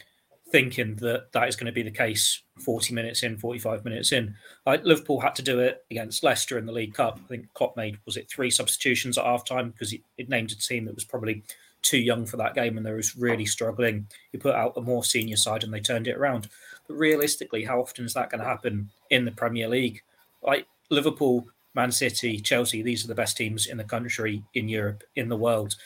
thinking 0.51 0.97
that 0.97 1.31
that 1.33 1.49
is 1.49 1.57
going 1.57 1.67
to 1.67 1.73
be 1.73 1.83
the 1.83 1.91
case 1.91 2.43
40 2.61 2.95
minutes 2.95 3.23
in, 3.23 3.37
45 3.37 3.85
minutes 3.85 4.13
in. 4.13 4.35
Like 4.67 4.85
Liverpool 4.85 5.21
had 5.21 5.35
to 5.37 5.43
do 5.43 5.61
it 5.61 5.85
against 5.91 6.25
Leicester 6.25 6.59
in 6.59 6.67
the 6.67 6.73
League 6.73 6.95
Cup. 6.95 7.21
I 7.23 7.29
think 7.29 7.53
Klopp 7.55 7.77
made, 7.77 7.99
was 8.07 8.17
it 8.17 8.31
three 8.31 8.51
substitutions 8.51 9.19
at 9.19 9.25
half 9.25 9.45
time 9.45 9.71
because 9.71 9.93
it, 9.93 10.29
named 10.29 10.53
a 10.53 10.57
team 10.57 10.87
that 10.87 10.95
was 10.95 11.05
probably 11.05 11.43
too 11.83 11.99
young 11.99 12.27
for 12.27 12.37
that 12.39 12.55
game 12.55 12.77
and 12.77 12.85
they 12.85 12.93
was 12.93 13.17
really 13.17 13.47
struggling. 13.47 14.07
He 14.33 14.39
put 14.39 14.55
out 14.55 14.77
a 14.77 14.81
more 14.81 15.05
senior 15.05 15.37
side 15.37 15.65
and 15.65 15.73
they 15.73 15.81
turned 15.81 16.09
it 16.09 16.17
around. 16.17 16.49
But 16.87 16.95
realistically, 16.95 17.65
how 17.65 17.81
often 17.81 18.05
is 18.05 18.15
that 18.15 18.31
going 18.31 18.41
to 18.41 18.47
happen 18.47 18.91
in 19.11 19.25
the 19.25 19.31
Premier 19.31 19.69
League? 19.69 20.03
Like 20.43 20.67
Liverpool, 20.91 21.47
Man 21.75 21.93
City, 21.93 22.41
Chelsea, 22.41 22.83
these 22.83 23.05
are 23.05 23.09
the 23.09 23.15
best 23.15 23.37
teams 23.37 23.67
in 23.67 23.77
the 23.77 23.85
country, 23.85 24.43
in 24.55 24.69
Europe, 24.69 25.05
in 25.15 25.29
the 25.29 25.37
world 25.37 25.77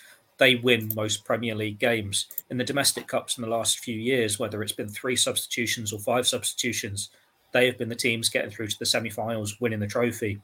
they 0.42 0.56
win 0.56 0.90
most 0.96 1.24
Premier 1.24 1.54
League 1.54 1.78
games. 1.78 2.26
In 2.50 2.56
the 2.56 2.64
domestic 2.64 3.06
cups 3.06 3.38
in 3.38 3.42
the 3.42 3.48
last 3.48 3.78
few 3.78 3.94
years, 3.94 4.40
whether 4.40 4.60
it's 4.60 4.72
been 4.72 4.88
three 4.88 5.14
substitutions 5.14 5.92
or 5.92 6.00
five 6.00 6.26
substitutions, 6.26 7.10
they 7.52 7.64
have 7.66 7.78
been 7.78 7.88
the 7.88 7.94
teams 7.94 8.28
getting 8.28 8.50
through 8.50 8.66
to 8.66 8.78
the 8.80 8.84
semi-finals, 8.84 9.60
winning 9.60 9.78
the 9.78 9.86
trophy. 9.86 10.40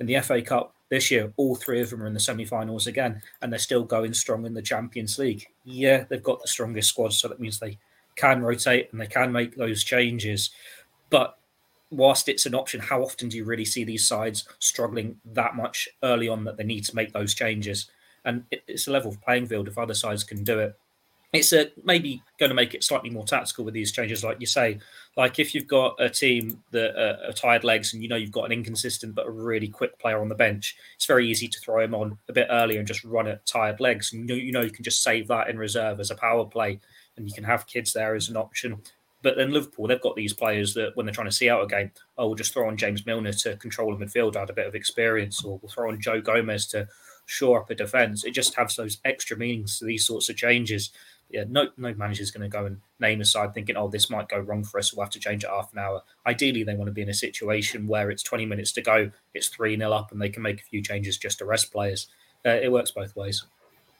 In 0.00 0.06
the 0.06 0.18
FA 0.18 0.42
Cup 0.42 0.74
this 0.88 1.12
year, 1.12 1.32
all 1.36 1.54
three 1.54 1.80
of 1.80 1.90
them 1.90 2.02
are 2.02 2.08
in 2.08 2.14
the 2.14 2.18
semi-finals 2.18 2.88
again, 2.88 3.22
and 3.40 3.52
they're 3.52 3.60
still 3.60 3.84
going 3.84 4.14
strong 4.14 4.46
in 4.46 4.54
the 4.54 4.62
Champions 4.62 5.16
League. 5.16 5.46
Yeah, 5.64 6.06
they've 6.08 6.20
got 6.20 6.42
the 6.42 6.48
strongest 6.48 6.88
squad, 6.88 7.12
so 7.12 7.28
that 7.28 7.38
means 7.38 7.60
they 7.60 7.78
can 8.16 8.42
rotate 8.42 8.88
and 8.90 9.00
they 9.00 9.06
can 9.06 9.30
make 9.30 9.54
those 9.54 9.84
changes. 9.84 10.50
But 11.08 11.38
whilst 11.92 12.28
it's 12.28 12.46
an 12.46 12.56
option, 12.56 12.80
how 12.80 13.00
often 13.00 13.28
do 13.28 13.36
you 13.36 13.44
really 13.44 13.64
see 13.64 13.84
these 13.84 14.08
sides 14.08 14.48
struggling 14.58 15.20
that 15.24 15.54
much 15.54 15.88
early 16.02 16.28
on 16.28 16.42
that 16.46 16.56
they 16.56 16.64
need 16.64 16.84
to 16.86 16.96
make 16.96 17.12
those 17.12 17.32
changes? 17.32 17.88
And 18.26 18.44
it's 18.50 18.88
a 18.88 18.90
level 18.90 19.16
playing 19.24 19.46
field 19.46 19.68
if 19.68 19.78
other 19.78 19.94
sides 19.94 20.24
can 20.24 20.44
do 20.44 20.58
it. 20.58 20.76
It's 21.32 21.52
a, 21.52 21.70
maybe 21.84 22.22
going 22.38 22.50
to 22.50 22.54
make 22.54 22.74
it 22.74 22.84
slightly 22.84 23.10
more 23.10 23.24
tactical 23.24 23.64
with 23.64 23.74
these 23.74 23.92
changes, 23.92 24.24
like 24.24 24.40
you 24.40 24.46
say. 24.46 24.78
Like 25.16 25.38
if 25.38 25.54
you've 25.54 25.66
got 25.66 25.96
a 25.98 26.08
team 26.08 26.62
that 26.72 26.96
uh, 26.96 27.28
are 27.28 27.32
tired 27.32 27.64
legs 27.64 27.92
and 27.92 28.02
you 28.02 28.08
know 28.08 28.16
you've 28.16 28.32
got 28.32 28.44
an 28.44 28.52
inconsistent 28.52 29.14
but 29.14 29.26
a 29.26 29.30
really 29.30 29.68
quick 29.68 29.98
player 29.98 30.20
on 30.20 30.28
the 30.28 30.34
bench, 30.34 30.76
it's 30.96 31.06
very 31.06 31.28
easy 31.28 31.48
to 31.48 31.60
throw 31.60 31.82
him 31.82 31.94
on 31.94 32.18
a 32.28 32.32
bit 32.32 32.48
earlier 32.50 32.78
and 32.78 32.88
just 32.88 33.04
run 33.04 33.28
at 33.28 33.46
tired 33.46 33.80
legs. 33.80 34.12
And 34.12 34.28
you 34.28 34.36
know, 34.36 34.42
you 34.42 34.52
know 34.52 34.62
you 34.62 34.70
can 34.70 34.84
just 34.84 35.02
save 35.02 35.28
that 35.28 35.48
in 35.48 35.58
reserve 35.58 36.00
as 36.00 36.10
a 36.10 36.16
power 36.16 36.44
play, 36.44 36.80
and 37.16 37.28
you 37.28 37.34
can 37.34 37.44
have 37.44 37.66
kids 37.66 37.92
there 37.92 38.14
as 38.14 38.28
an 38.28 38.36
option. 38.36 38.82
But 39.22 39.36
then 39.36 39.52
Liverpool, 39.52 39.88
they've 39.88 40.00
got 40.00 40.14
these 40.14 40.32
players 40.32 40.74
that 40.74 40.92
when 40.94 41.06
they're 41.06 41.14
trying 41.14 41.28
to 41.28 41.32
see 41.32 41.50
out 41.50 41.64
a 41.64 41.66
game, 41.66 41.90
oh, 42.16 42.26
we'll 42.26 42.36
just 42.36 42.52
throw 42.52 42.68
on 42.68 42.76
James 42.76 43.06
Milner 43.06 43.32
to 43.32 43.56
control 43.56 43.96
the 43.96 44.04
midfield, 44.04 44.36
add 44.36 44.50
a 44.50 44.54
bit 44.54 44.68
of 44.68 44.74
experience, 44.74 45.42
or 45.44 45.58
we'll 45.60 45.70
throw 45.70 45.90
on 45.90 46.00
Joe 46.00 46.20
Gomez 46.20 46.66
to 46.68 46.86
shore 47.26 47.60
up 47.60 47.70
a 47.70 47.74
defence. 47.74 48.24
It 48.24 48.30
just 48.30 48.54
has 48.54 48.76
those 48.76 48.98
extra 49.04 49.36
meanings 49.36 49.78
to 49.78 49.84
these 49.84 50.06
sorts 50.06 50.28
of 50.28 50.36
changes. 50.36 50.90
Yeah, 51.28 51.44
no, 51.48 51.68
no 51.76 51.88
is 51.88 52.30
going 52.30 52.48
to 52.48 52.48
go 52.48 52.66
and 52.66 52.80
name 53.00 53.20
a 53.20 53.24
side 53.24 53.52
thinking, 53.52 53.76
oh, 53.76 53.88
this 53.88 54.08
might 54.08 54.28
go 54.28 54.38
wrong 54.38 54.62
for 54.62 54.78
us. 54.78 54.94
We'll 54.94 55.04
have 55.04 55.12
to 55.12 55.18
change 55.18 55.42
it 55.42 55.50
half 55.50 55.72
an 55.72 55.80
hour. 55.80 56.02
Ideally, 56.24 56.62
they 56.62 56.74
want 56.74 56.86
to 56.86 56.92
be 56.92 57.02
in 57.02 57.08
a 57.08 57.14
situation 57.14 57.88
where 57.88 58.10
it's 58.10 58.22
20 58.22 58.46
minutes 58.46 58.70
to 58.72 58.80
go, 58.80 59.10
it's 59.34 59.48
3 59.48 59.76
0 59.76 59.90
up, 59.90 60.12
and 60.12 60.22
they 60.22 60.28
can 60.28 60.42
make 60.42 60.60
a 60.60 60.64
few 60.64 60.82
changes 60.82 61.18
just 61.18 61.38
to 61.38 61.44
rest 61.44 61.72
players. 61.72 62.06
Uh, 62.44 62.50
it 62.50 62.70
works 62.70 62.92
both 62.92 63.16
ways. 63.16 63.44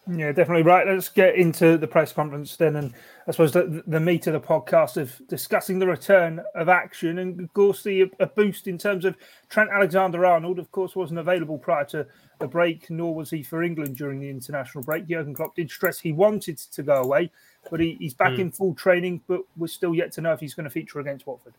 Yeah, 0.09 0.31
definitely 0.31 0.63
right. 0.63 0.87
Let's 0.87 1.09
get 1.09 1.35
into 1.35 1.77
the 1.77 1.87
press 1.89 2.13
conference 2.13 2.55
then, 2.55 2.77
and 2.77 2.95
I 3.27 3.33
suppose 3.33 3.51
the, 3.51 3.83
the 3.89 3.99
meat 3.99 4.29
of 4.29 4.35
the 4.35 4.41
podcast 4.41 4.97
of 4.99 5.21
discussing 5.27 5.81
the 5.81 5.87
return 5.89 6.41
of 6.55 6.69
action, 6.69 7.19
and 7.19 7.41
of 7.41 7.53
course 7.55 7.83
the 7.83 8.09
a 8.21 8.27
boost 8.27 8.69
in 8.69 8.79
terms 8.79 9.05
of 9.05 9.17
Trent 9.49 9.69
Alexander-Arnold. 9.73 10.61
Of 10.61 10.71
course, 10.71 10.95
wasn't 10.95 11.19
available 11.19 11.59
prior 11.59 11.85
to 11.87 12.07
the 12.39 12.47
break, 12.47 12.89
nor 12.89 13.17
was 13.17 13.31
he 13.31 13.43
for 13.43 13.65
England 13.65 13.97
during 13.97 14.21
the 14.21 14.31
international 14.31 14.85
break. 14.85 15.09
Jurgen 15.09 15.35
Klopp 15.35 15.57
did 15.57 15.69
stress 15.69 15.99
he 15.99 16.13
wanted 16.13 16.59
to 16.59 16.83
go 16.85 17.03
away, 17.03 17.33
but 17.69 17.81
he, 17.81 17.97
he's 17.99 18.15
back 18.15 18.35
mm. 18.35 18.39
in 18.39 18.53
full 18.53 18.75
training. 18.75 19.23
But 19.27 19.41
we're 19.57 19.67
still 19.67 19.93
yet 19.93 20.13
to 20.13 20.21
know 20.21 20.33
if 20.33 20.39
he's 20.39 20.55
going 20.55 20.65
to 20.65 20.71
feature 20.71 21.01
against 21.01 21.27
Watford. 21.27 21.55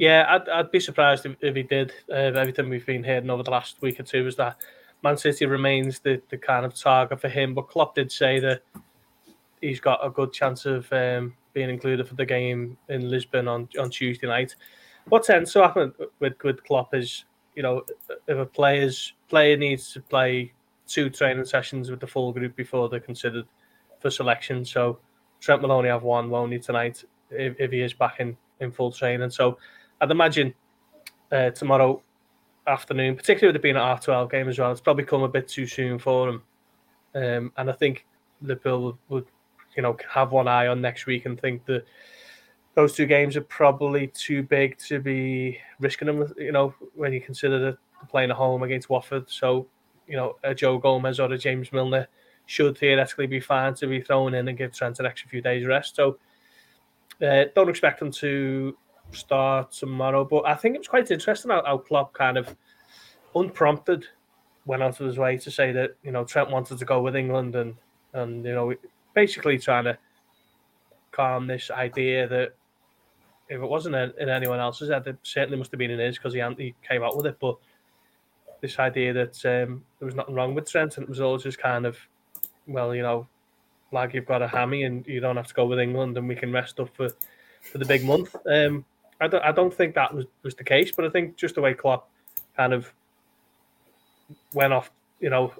Yeah, 0.00 0.26
I'd, 0.28 0.48
I'd 0.48 0.72
be 0.72 0.80
surprised 0.80 1.24
if, 1.24 1.36
if 1.40 1.54
he 1.54 1.62
did. 1.62 1.92
Uh, 2.10 2.14
everything 2.14 2.68
we've 2.68 2.84
been 2.84 3.04
hearing 3.04 3.30
over 3.30 3.44
the 3.44 3.52
last 3.52 3.80
week 3.80 4.00
or 4.00 4.02
two 4.02 4.26
is 4.26 4.34
that 4.36 4.56
Man 5.02 5.16
City 5.16 5.46
remains 5.46 5.98
the, 5.98 6.20
the 6.30 6.38
kind 6.38 6.64
of 6.64 6.74
target 6.74 7.20
for 7.20 7.28
him. 7.28 7.54
But 7.54 7.68
Klopp 7.68 7.94
did 7.94 8.10
say 8.10 8.38
that 8.40 8.62
he's 9.60 9.80
got 9.80 10.04
a 10.04 10.10
good 10.10 10.32
chance 10.32 10.66
of 10.66 10.92
um, 10.92 11.34
being 11.52 11.70
included 11.70 12.08
for 12.08 12.14
the 12.14 12.24
game 12.26 12.76
in 12.88 13.08
Lisbon 13.10 13.48
on, 13.48 13.68
on 13.78 13.90
Tuesday 13.90 14.26
night. 14.26 14.54
What 15.08 15.24
tends 15.24 15.52
to 15.52 15.62
happen 15.62 15.92
with, 16.20 16.34
with 16.42 16.62
Klopp 16.64 16.94
is, 16.94 17.24
you 17.56 17.62
know, 17.62 17.82
if 18.28 18.38
a 18.38 18.46
player's 18.46 19.14
player 19.28 19.56
needs 19.56 19.92
to 19.92 20.00
play 20.00 20.52
two 20.86 21.10
training 21.10 21.44
sessions 21.44 21.90
with 21.90 22.00
the 22.00 22.06
full 22.06 22.32
group 22.32 22.54
before 22.54 22.88
they're 22.88 23.00
considered 23.00 23.46
for 24.00 24.10
selection. 24.10 24.64
So 24.64 24.98
Trent 25.40 25.62
will 25.62 25.72
only 25.72 25.88
have 25.88 26.02
one, 26.02 26.30
won't 26.30 26.52
he, 26.52 26.58
tonight, 26.58 27.04
if, 27.30 27.54
if 27.58 27.72
he 27.72 27.80
is 27.80 27.92
back 27.92 28.20
in, 28.20 28.36
in 28.60 28.70
full 28.70 28.92
training. 28.92 29.30
So 29.30 29.58
I'd 30.00 30.10
imagine 30.10 30.54
uh, 31.32 31.50
tomorrow 31.50 32.02
afternoon, 32.66 33.16
particularly 33.16 33.50
with 33.50 33.56
it 33.56 33.62
being 33.62 33.76
an 33.76 33.82
R 33.82 33.98
twelve 33.98 34.30
game 34.30 34.48
as 34.48 34.58
well. 34.58 34.70
It's 34.72 34.80
probably 34.80 35.04
come 35.04 35.22
a 35.22 35.28
bit 35.28 35.48
too 35.48 35.66
soon 35.66 35.98
for 35.98 36.28
him, 36.28 36.42
um, 37.14 37.52
and 37.56 37.70
I 37.70 37.72
think 37.72 38.06
Liverpool 38.40 38.98
would, 39.08 39.26
you 39.76 39.82
know, 39.82 39.96
have 40.08 40.32
one 40.32 40.48
eye 40.48 40.68
on 40.68 40.80
next 40.80 41.06
week 41.06 41.26
and 41.26 41.40
think 41.40 41.64
that 41.66 41.84
those 42.74 42.94
two 42.94 43.06
games 43.06 43.36
are 43.36 43.42
probably 43.42 44.06
too 44.08 44.42
big 44.42 44.78
to 44.78 44.98
be 45.00 45.58
risking 45.80 46.06
them. 46.06 46.32
You 46.38 46.52
know, 46.52 46.74
when 46.94 47.12
you 47.12 47.20
consider 47.20 47.58
that 47.58 47.78
playing 48.08 48.30
at 48.30 48.36
home 48.36 48.62
against 48.62 48.90
Watford, 48.90 49.28
so 49.28 49.66
you 50.08 50.16
know, 50.16 50.36
a 50.42 50.54
Joe 50.54 50.78
Gomez 50.78 51.20
or 51.20 51.32
a 51.32 51.38
James 51.38 51.72
Milner 51.72 52.08
should 52.46 52.76
theoretically 52.76 53.26
be 53.26 53.40
fine 53.40 53.72
to 53.74 53.86
be 53.86 54.00
thrown 54.00 54.34
in 54.34 54.48
and 54.48 54.58
give 54.58 54.72
Trent 54.72 54.98
an 54.98 55.06
extra 55.06 55.28
few 55.28 55.40
days 55.40 55.64
rest. 55.64 55.94
So 55.96 56.18
uh, 57.24 57.44
don't 57.54 57.68
expect 57.68 58.00
them 58.00 58.10
to 58.12 58.76
start 59.12 59.72
tomorrow. 59.72 60.24
But 60.24 60.46
I 60.46 60.54
think 60.54 60.74
it 60.74 60.78
was 60.78 60.88
quite 60.88 61.10
interesting 61.10 61.50
how, 61.50 61.62
how 61.64 61.78
Klopp 61.78 62.12
kind 62.12 62.36
of 62.36 62.54
unprompted 63.34 64.06
went 64.64 64.82
out 64.82 65.00
of 65.00 65.06
his 65.06 65.18
way 65.18 65.36
to 65.36 65.50
say 65.50 65.72
that 65.72 65.96
you 66.02 66.12
know 66.12 66.24
Trent 66.24 66.50
wanted 66.50 66.78
to 66.78 66.84
go 66.84 67.02
with 67.02 67.16
England 67.16 67.56
and 67.56 67.74
and 68.12 68.44
you 68.44 68.52
know 68.52 68.74
basically 69.14 69.58
trying 69.58 69.84
to 69.84 69.98
calm 71.10 71.46
this 71.46 71.70
idea 71.70 72.26
that 72.28 72.54
if 73.48 73.60
it 73.60 73.68
wasn't 73.68 73.94
in 73.94 74.28
anyone 74.28 74.60
else's 74.60 74.88
head, 74.88 75.06
it 75.06 75.18
certainly 75.22 75.58
must 75.58 75.70
have 75.72 75.78
been 75.78 75.90
in 75.90 75.98
his 75.98 76.16
because 76.16 76.32
he 76.32 76.40
he 76.58 76.74
came 76.88 77.02
out 77.02 77.16
with 77.16 77.26
it. 77.26 77.36
But 77.40 77.56
this 78.60 78.78
idea 78.78 79.12
that 79.12 79.44
um, 79.44 79.84
there 79.98 80.06
was 80.06 80.14
nothing 80.14 80.34
wrong 80.34 80.54
with 80.54 80.70
Trent 80.70 80.96
and 80.96 81.04
it 81.04 81.08
was 81.08 81.20
all 81.20 81.36
just 81.36 81.58
kind 81.58 81.84
of 81.84 81.98
well, 82.66 82.94
you 82.94 83.02
know, 83.02 83.26
like 83.90 84.14
you've 84.14 84.26
got 84.26 84.40
a 84.40 84.48
hammy 84.48 84.84
and 84.84 85.06
you 85.06 85.20
don't 85.20 85.36
have 85.36 85.48
to 85.48 85.54
go 85.54 85.66
with 85.66 85.80
England 85.80 86.16
and 86.16 86.28
we 86.28 86.36
can 86.36 86.52
rest 86.52 86.80
up 86.80 86.94
for 86.94 87.10
for 87.60 87.78
the 87.78 87.84
big 87.84 88.04
month. 88.04 88.34
Um, 88.46 88.84
I 89.22 89.28
don't, 89.28 89.44
I 89.44 89.52
don't 89.52 89.72
think 89.72 89.94
that 89.94 90.12
was, 90.12 90.26
was 90.42 90.54
the 90.54 90.64
case, 90.64 90.90
but 90.90 91.04
I 91.04 91.10
think 91.10 91.36
just 91.36 91.54
the 91.54 91.60
way 91.60 91.74
Klopp 91.74 92.10
kind 92.56 92.72
of 92.72 92.92
went 94.52 94.72
off, 94.72 94.90
you 95.20 95.30
know, 95.30 95.52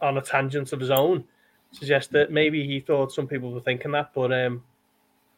on 0.00 0.16
a 0.16 0.22
tangent 0.22 0.72
of 0.72 0.80
his 0.80 0.90
own, 0.90 1.24
suggests 1.72 2.10
that 2.12 2.32
maybe 2.32 2.66
he 2.66 2.80
thought 2.80 3.12
some 3.12 3.26
people 3.26 3.52
were 3.52 3.60
thinking 3.60 3.92
that, 3.92 4.12
but 4.14 4.32
um, 4.32 4.62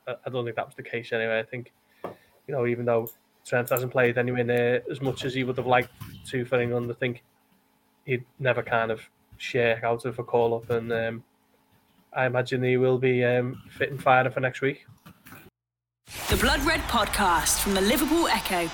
I 0.07 0.31
don't 0.31 0.45
think 0.45 0.57
that 0.57 0.67
was 0.67 0.77
the 0.77 0.83
case 0.83 1.13
anyway. 1.13 1.41
I 1.41 1.43
think, 1.43 1.73
you 2.05 2.55
know, 2.55 2.67
even 2.67 2.85
though 2.85 3.11
Trent 3.45 3.71
hasn't 3.71 3.93
played 3.93 4.17
anywhere 4.17 4.45
near 4.45 4.83
as 4.91 5.01
much 5.01 5.25
as 5.25 5.35
he 5.35 5.45
would 5.45 5.57
have 5.57 5.67
liked 5.67 5.91
to 6.29 6.45
for 6.45 6.61
England, 6.61 6.91
I 6.91 6.95
think 6.95 7.25
he'd 8.05 8.25
never 8.39 8.63
kind 8.63 8.91
of 8.91 9.01
share 9.37 9.85
out 9.85 10.05
of 10.05 10.19
a 10.19 10.25
call 10.25 10.55
up, 10.55 10.71
and 10.71 10.93
um, 10.93 11.25
I 12.13 12.27
imagine 12.27 12.63
he 12.63 12.77
will 12.77 12.99
be 12.99 13.25
um, 13.25 13.63
fit 13.71 13.91
and 13.91 14.03
fired 14.03 14.33
for 14.33 14.41
next 14.41 14.61
week. 14.61 14.87
The 16.31 16.37
Blood 16.37 16.65
Red 16.65 16.81
Podcast 16.83 17.61
from 17.61 17.75
the 17.75 17.81
Liverpool 17.81 18.29
Echo. 18.29 18.71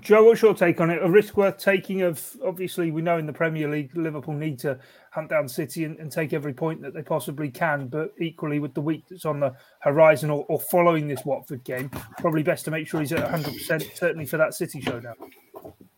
Joe, 0.00 0.24
what's 0.24 0.42
your 0.42 0.54
take 0.54 0.80
on 0.80 0.90
it? 0.90 1.02
A 1.02 1.08
risk 1.08 1.36
worth 1.36 1.56
taking 1.56 2.02
of 2.02 2.36
obviously 2.44 2.90
we 2.90 3.00
know 3.00 3.16
in 3.16 3.24
the 3.24 3.32
Premier 3.32 3.70
League 3.70 3.96
Liverpool 3.96 4.34
need 4.34 4.58
to 4.58 4.78
hunt 5.12 5.30
down 5.30 5.48
City 5.48 5.84
and, 5.84 5.98
and 5.98 6.12
take 6.12 6.34
every 6.34 6.52
point 6.52 6.82
that 6.82 6.92
they 6.92 7.02
possibly 7.02 7.48
can, 7.50 7.86
but 7.86 8.12
equally 8.20 8.58
with 8.58 8.74
the 8.74 8.82
week 8.82 9.04
that's 9.08 9.24
on 9.24 9.40
the 9.40 9.54
horizon 9.80 10.28
or, 10.28 10.44
or 10.48 10.60
following 10.60 11.08
this 11.08 11.24
Watford 11.24 11.64
game, 11.64 11.90
probably 12.18 12.42
best 12.42 12.66
to 12.66 12.70
make 12.70 12.86
sure 12.86 13.00
he's 13.00 13.12
at 13.12 13.30
100% 13.30 13.96
certainly 13.96 14.26
for 14.26 14.36
that 14.36 14.52
City 14.52 14.80
showdown. 14.80 15.14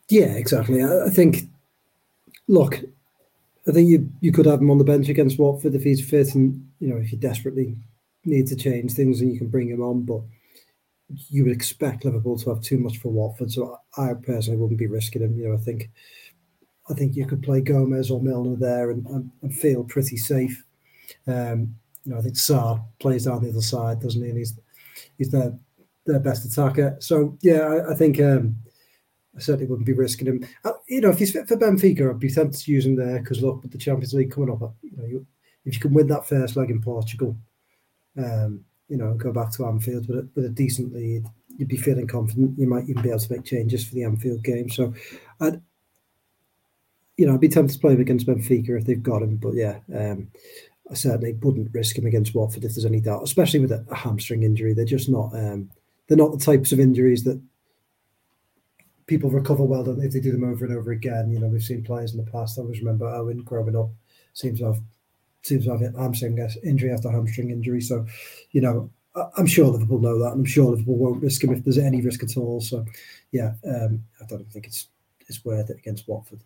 Yeah, 0.08 0.34
exactly. 0.34 0.82
I, 0.82 1.06
I 1.06 1.10
think 1.10 1.48
look, 2.46 2.80
I 3.68 3.72
think 3.72 3.88
you 3.88 4.10
you 4.20 4.32
could 4.32 4.46
have 4.46 4.60
him 4.60 4.70
on 4.70 4.78
the 4.78 4.84
bench 4.84 5.08
against 5.08 5.38
Watford 5.38 5.74
if 5.74 5.82
he's 5.82 6.08
fit, 6.08 6.34
and 6.34 6.68
you 6.78 6.88
know 6.88 6.96
if 6.96 7.12
you 7.12 7.18
desperately 7.18 7.76
need 8.24 8.46
to 8.48 8.56
change 8.56 8.92
things, 8.92 9.20
and 9.20 9.32
you 9.32 9.38
can 9.38 9.48
bring 9.48 9.68
him 9.68 9.82
on. 9.82 10.02
But 10.02 10.22
you 11.08 11.44
would 11.44 11.52
expect 11.52 12.04
Liverpool 12.04 12.38
to 12.38 12.50
have 12.50 12.62
too 12.62 12.78
much 12.78 12.98
for 12.98 13.10
Watford, 13.10 13.52
so 13.52 13.78
I 13.96 14.14
personally 14.14 14.58
wouldn't 14.58 14.78
be 14.78 14.86
risking 14.86 15.22
him. 15.22 15.36
You 15.36 15.48
know, 15.48 15.54
I 15.54 15.58
think 15.58 15.90
I 16.88 16.94
think 16.94 17.16
you 17.16 17.26
could 17.26 17.42
play 17.42 17.60
Gomez 17.60 18.10
or 18.10 18.22
Milner 18.22 18.56
there 18.56 18.90
and, 18.90 19.06
and, 19.06 19.30
and 19.42 19.54
feel 19.54 19.84
pretty 19.84 20.16
safe. 20.16 20.64
Um, 21.26 21.74
you 22.04 22.12
know, 22.12 22.18
I 22.18 22.22
think 22.22 22.36
Sarr 22.36 22.84
plays 23.00 23.24
down 23.24 23.42
the 23.42 23.50
other 23.50 23.60
side, 23.60 24.00
doesn't 24.00 24.22
he? 24.22 24.28
And 24.28 24.38
he's 24.38 24.58
he's 25.18 25.30
their 25.30 25.58
their 26.06 26.20
best 26.20 26.44
attacker. 26.44 26.96
So 27.00 27.36
yeah, 27.42 27.60
I, 27.62 27.92
I 27.92 27.94
think 27.94 28.20
um, 28.20 28.56
I 29.36 29.40
certainly 29.40 29.66
wouldn't 29.66 29.86
be 29.86 29.92
risking 29.92 30.26
him. 30.26 30.48
Uh, 30.64 30.72
you 30.88 31.00
know, 31.00 31.10
if 31.10 31.18
he's 31.18 31.32
fit 31.32 31.46
for 31.46 31.56
Benfica, 31.56 32.08
I'd 32.08 32.18
be 32.18 32.30
tempted 32.30 32.58
to 32.58 32.72
use 32.72 32.86
him 32.86 32.96
there 32.96 33.18
because 33.18 33.42
look, 33.42 33.62
with 33.62 33.72
the 33.72 33.78
Champions 33.78 34.14
League 34.14 34.30
coming 34.30 34.50
up, 34.50 34.74
you 34.82 34.96
know, 34.96 35.04
you, 35.04 35.26
if 35.64 35.74
you 35.74 35.80
can 35.80 35.92
win 35.92 36.06
that 36.06 36.26
first 36.26 36.56
leg 36.56 36.70
in 36.70 36.80
Portugal, 36.80 37.36
um, 38.16 38.64
you 38.88 38.96
know, 38.96 39.14
go 39.14 39.32
back 39.32 39.52
to 39.52 39.66
Anfield 39.66 40.08
with 40.08 40.18
a, 40.18 40.28
with 40.34 40.44
a 40.46 40.50
decent 40.50 40.94
lead, 40.94 41.26
you'd 41.58 41.68
be 41.68 41.76
feeling 41.76 42.06
confident. 42.06 42.58
You 42.58 42.66
might 42.66 42.88
even 42.88 43.02
be 43.02 43.10
able 43.10 43.18
to 43.18 43.32
make 43.32 43.44
changes 43.44 43.86
for 43.86 43.94
the 43.94 44.04
Anfield 44.04 44.42
game. 44.42 44.70
So, 44.70 44.94
I'd, 45.40 45.60
you 47.16 47.26
know, 47.26 47.34
I'd 47.34 47.40
be 47.40 47.48
tempted 47.48 47.74
to 47.74 47.80
play 47.80 47.92
him 47.92 48.00
against 48.00 48.26
Benfica 48.26 48.78
if 48.78 48.84
they've 48.84 49.02
got 49.02 49.22
him. 49.22 49.36
But 49.36 49.54
yeah, 49.54 49.78
um, 49.94 50.30
I 50.90 50.94
certainly 50.94 51.34
wouldn't 51.34 51.74
risk 51.74 51.98
him 51.98 52.06
against 52.06 52.34
Watford 52.34 52.64
if 52.64 52.74
there's 52.74 52.84
any 52.84 53.00
doubt, 53.00 53.22
especially 53.22 53.60
with 53.60 53.72
a, 53.72 53.84
a 53.90 53.94
hamstring 53.94 54.44
injury. 54.44 54.72
They're 54.72 54.84
just 54.84 55.08
not. 55.08 55.34
Um, 55.34 55.70
they're 56.08 56.16
not 56.16 56.32
the 56.32 56.44
types 56.44 56.70
of 56.70 56.78
injuries 56.78 57.24
that 57.24 57.40
people 59.06 59.30
recover 59.30 59.64
well, 59.64 59.84
don't 59.84 59.98
they, 59.98 60.06
if 60.06 60.12
they 60.12 60.20
do 60.20 60.32
them 60.32 60.44
over 60.44 60.64
and 60.64 60.76
over 60.76 60.92
again? 60.92 61.30
You 61.30 61.38
know, 61.38 61.48
we've 61.48 61.62
seen 61.62 61.84
players 61.84 62.12
in 62.12 62.24
the 62.24 62.30
past. 62.30 62.58
I 62.58 62.62
always 62.62 62.80
remember 62.80 63.06
Owen 63.06 63.42
growing 63.42 63.76
up 63.76 63.90
seems 64.32 64.58
to 64.60 64.66
have 64.66 64.80
seems 65.42 65.64
to 65.64 65.70
have 65.76 65.94
hamstring 65.94 66.38
injury 66.64 66.92
after 66.92 67.10
hamstring 67.10 67.50
injury. 67.50 67.80
So, 67.80 68.04
you 68.50 68.60
know, 68.60 68.90
I'm 69.36 69.46
sure 69.46 69.66
Liverpool 69.66 70.00
know 70.00 70.18
that, 70.18 70.32
and 70.32 70.40
I'm 70.40 70.44
sure 70.44 70.70
Liverpool 70.70 70.96
won't 70.96 71.22
risk 71.22 71.42
him 71.42 71.52
if 71.52 71.64
there's 71.64 71.78
any 71.78 72.02
risk 72.02 72.22
at 72.22 72.36
all. 72.36 72.60
So, 72.60 72.84
yeah, 73.32 73.52
um, 73.66 74.02
I 74.20 74.26
don't 74.26 74.50
think 74.50 74.66
it's 74.66 74.88
it's 75.28 75.44
worth 75.44 75.70
it 75.70 75.78
against 75.78 76.08
Watford. 76.08 76.40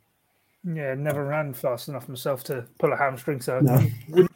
Yeah, 0.64 0.94
never 0.94 1.24
ran 1.24 1.54
fast 1.54 1.88
enough 1.88 2.08
myself 2.08 2.44
to 2.44 2.66
pull 2.78 2.92
a 2.92 2.96
hamstring, 2.96 3.40
so 3.40 3.60
no. 3.60 3.74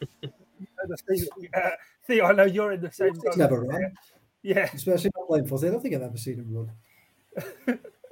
uh, 1.55 1.71
Theo, 2.07 2.27
I 2.27 2.33
know 2.33 2.45
you're 2.45 2.73
in 2.73 2.81
the 2.81 2.91
same. 2.91 3.15
He's 3.15 3.37
never 3.37 3.61
run. 3.63 3.93
Yeah, 4.43 4.69
especially 4.73 5.11
not 5.17 5.29
playing 5.29 5.47
for. 5.47 5.59
I 5.65 5.71
don't 5.71 5.81
think 5.81 5.95
I've 5.95 6.03
ever 6.03 6.17
seen 6.17 6.39
him 6.39 6.69
run. 7.67 7.79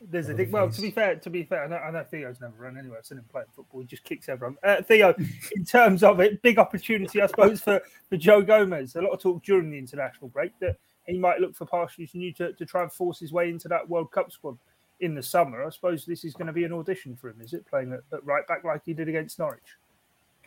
There's 0.00 0.28
a 0.28 0.34
thing. 0.34 0.50
Well, 0.50 0.70
to 0.70 0.80
be 0.80 0.90
fair, 0.90 1.16
to 1.16 1.30
be 1.30 1.42
fair, 1.42 1.64
I 1.64 1.66
know, 1.66 1.76
I 1.76 1.90
know, 1.90 2.04
Theo's 2.04 2.40
never 2.40 2.54
run 2.56 2.78
anyway. 2.78 2.96
I've 2.98 3.06
seen 3.06 3.18
him 3.18 3.24
playing 3.30 3.48
football. 3.54 3.80
He 3.80 3.86
just 3.86 4.04
kicks 4.04 4.28
everyone. 4.28 4.56
Uh, 4.62 4.80
Theo, 4.82 5.14
in 5.56 5.64
terms 5.64 6.02
of 6.02 6.20
it, 6.20 6.40
big 6.42 6.58
opportunity, 6.58 7.20
I 7.20 7.26
suppose, 7.26 7.60
for, 7.60 7.80
for 8.08 8.16
Joe 8.16 8.42
Gomez. 8.42 8.94
A 8.94 9.02
lot 9.02 9.10
of 9.10 9.20
talk 9.20 9.42
during 9.42 9.70
the 9.70 9.78
international 9.78 10.28
break 10.28 10.52
that 10.60 10.78
he 11.06 11.18
might 11.18 11.40
look 11.40 11.56
for 11.56 11.66
Partially 11.66 12.08
New 12.14 12.32
to, 12.34 12.52
to 12.52 12.66
try 12.66 12.82
and 12.82 12.92
force 12.92 13.18
his 13.18 13.32
way 13.32 13.48
into 13.48 13.66
that 13.68 13.88
World 13.88 14.12
Cup 14.12 14.30
squad 14.30 14.56
in 15.00 15.14
the 15.14 15.22
summer. 15.22 15.64
I 15.64 15.70
suppose 15.70 16.04
this 16.04 16.24
is 16.24 16.34
going 16.34 16.46
to 16.46 16.52
be 16.52 16.64
an 16.64 16.72
audition 16.72 17.16
for 17.16 17.30
him, 17.30 17.40
is 17.40 17.52
it? 17.52 17.66
Playing 17.66 17.92
at, 17.92 18.00
at 18.12 18.24
right 18.24 18.46
back 18.46 18.64
like 18.64 18.82
he 18.84 18.94
did 18.94 19.08
against 19.08 19.38
Norwich. 19.38 19.76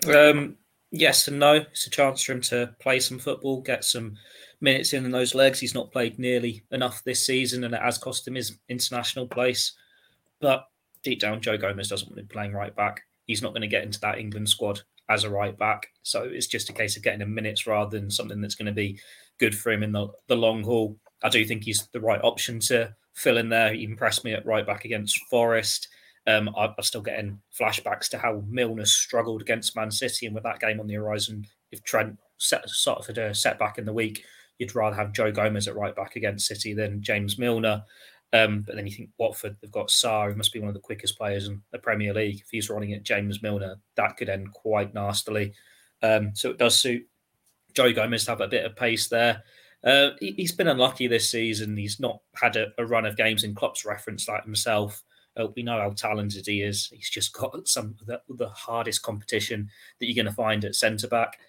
Um, 0.07 0.57
yes 0.91 1.27
and 1.27 1.39
no. 1.39 1.55
It's 1.55 1.87
a 1.87 1.89
chance 1.89 2.23
for 2.23 2.33
him 2.33 2.41
to 2.41 2.75
play 2.79 2.99
some 2.99 3.19
football, 3.19 3.61
get 3.61 3.83
some 3.83 4.15
minutes 4.59 4.93
in 4.93 5.09
those 5.09 5.33
legs. 5.33 5.59
He's 5.59 5.73
not 5.73 5.91
played 5.91 6.19
nearly 6.19 6.63
enough 6.71 7.03
this 7.03 7.25
season, 7.25 7.63
and 7.63 7.73
it 7.73 7.81
has 7.81 7.97
cost 7.97 8.27
him 8.27 8.35
his 8.35 8.57
international 8.69 9.27
place. 9.27 9.73
But 10.39 10.65
deep 11.03 11.19
down, 11.19 11.41
Joe 11.41 11.57
Gomez 11.57 11.89
doesn't 11.89 12.09
want 12.09 12.19
him 12.19 12.27
playing 12.27 12.53
right 12.53 12.75
back. 12.75 13.01
He's 13.25 13.41
not 13.41 13.51
going 13.51 13.61
to 13.61 13.67
get 13.67 13.83
into 13.83 13.99
that 14.01 14.19
England 14.19 14.49
squad 14.49 14.81
as 15.09 15.23
a 15.23 15.29
right 15.29 15.57
back. 15.57 15.87
So 16.03 16.23
it's 16.23 16.47
just 16.47 16.69
a 16.69 16.73
case 16.73 16.95
of 16.95 17.03
getting 17.03 17.21
him 17.21 17.33
minutes 17.33 17.67
rather 17.67 17.99
than 17.99 18.09
something 18.09 18.41
that's 18.41 18.55
going 18.55 18.67
to 18.67 18.71
be 18.71 18.99
good 19.39 19.57
for 19.57 19.71
him 19.71 19.83
in 19.83 19.91
the, 19.91 20.07
the 20.27 20.35
long 20.35 20.63
haul. 20.63 20.97
I 21.23 21.29
do 21.29 21.45
think 21.45 21.63
he's 21.63 21.87
the 21.87 21.99
right 21.99 22.21
option 22.23 22.59
to 22.61 22.93
fill 23.13 23.37
in 23.37 23.49
there. 23.49 23.73
He 23.73 23.83
impressed 23.83 24.23
me 24.23 24.33
at 24.33 24.45
right 24.45 24.65
back 24.65 24.85
against 24.85 25.19
Forest. 25.29 25.87
Um, 26.27 26.49
I, 26.55 26.65
I'm 26.65 26.83
still 26.83 27.01
getting 27.01 27.39
flashbacks 27.57 28.09
to 28.09 28.17
how 28.17 28.43
Milner 28.47 28.85
struggled 28.85 29.41
against 29.41 29.75
Man 29.75 29.91
City, 29.91 30.25
and 30.25 30.35
with 30.35 30.43
that 30.43 30.59
game 30.59 30.79
on 30.79 30.87
the 30.87 30.95
horizon, 30.95 31.45
if 31.71 31.83
Trent 31.83 32.17
set, 32.37 32.65
had 33.07 33.17
a 33.17 33.33
setback 33.33 33.77
in 33.77 33.85
the 33.85 33.93
week, 33.93 34.23
you'd 34.57 34.75
rather 34.75 34.95
have 34.95 35.13
Joe 35.13 35.31
Gomez 35.31 35.67
at 35.67 35.75
right 35.75 35.95
back 35.95 36.15
against 36.15 36.47
City 36.47 36.73
than 36.73 37.01
James 37.01 37.37
Milner. 37.37 37.83
Um, 38.33 38.61
but 38.61 38.75
then 38.75 38.87
you 38.87 38.93
think 38.93 39.09
Watford, 39.17 39.57
they've 39.61 39.71
got 39.71 39.89
Sarr, 39.89 40.31
who 40.31 40.37
must 40.37 40.53
be 40.53 40.59
one 40.59 40.69
of 40.69 40.73
the 40.73 40.79
quickest 40.79 41.17
players 41.17 41.47
in 41.47 41.61
the 41.71 41.79
Premier 41.79 42.13
League. 42.13 42.39
If 42.39 42.47
he's 42.49 42.69
running 42.69 42.93
at 42.93 43.03
James 43.03 43.41
Milner, 43.41 43.75
that 43.95 44.15
could 44.15 44.29
end 44.29 44.53
quite 44.53 44.93
nastily. 44.93 45.53
Um, 46.01 46.31
so 46.33 46.49
it 46.49 46.57
does 46.57 46.79
suit 46.79 47.05
Joe 47.73 47.91
Gomez 47.91 48.25
to 48.25 48.31
have 48.31 48.41
a 48.41 48.47
bit 48.47 48.65
of 48.65 48.75
pace 48.75 49.07
there. 49.07 49.43
Uh, 49.83 50.11
he, 50.19 50.35
has 50.39 50.51
been 50.51 50.67
unlucky 50.67 51.07
this 51.07 51.29
season. 51.29 51.75
He's 51.75 51.99
not 51.99 52.21
had 52.35 52.55
a, 52.55 52.67
a 52.77 52.85
run 52.85 53.05
of 53.05 53.17
games 53.17 53.43
in 53.43 53.55
Klopp's 53.55 53.85
reference 53.85 54.27
like 54.27 54.43
himself. 54.43 55.03
Uh, 55.37 55.47
we 55.55 55.63
know 55.63 55.79
how 55.79 55.91
talented 55.91 56.45
he 56.45 56.61
is. 56.61 56.87
He's 56.93 57.09
just 57.09 57.33
got 57.37 57.67
some 57.67 57.95
the, 58.05 58.21
the 58.29 58.49
hardest 58.49 59.01
competition 59.01 59.69
that 59.99 60.05
you're 60.05 60.21
going 60.21 60.31
to 60.31 60.35
find 60.35 60.65
at 60.65 60.75
centre 60.75 61.07
back. 61.07 61.39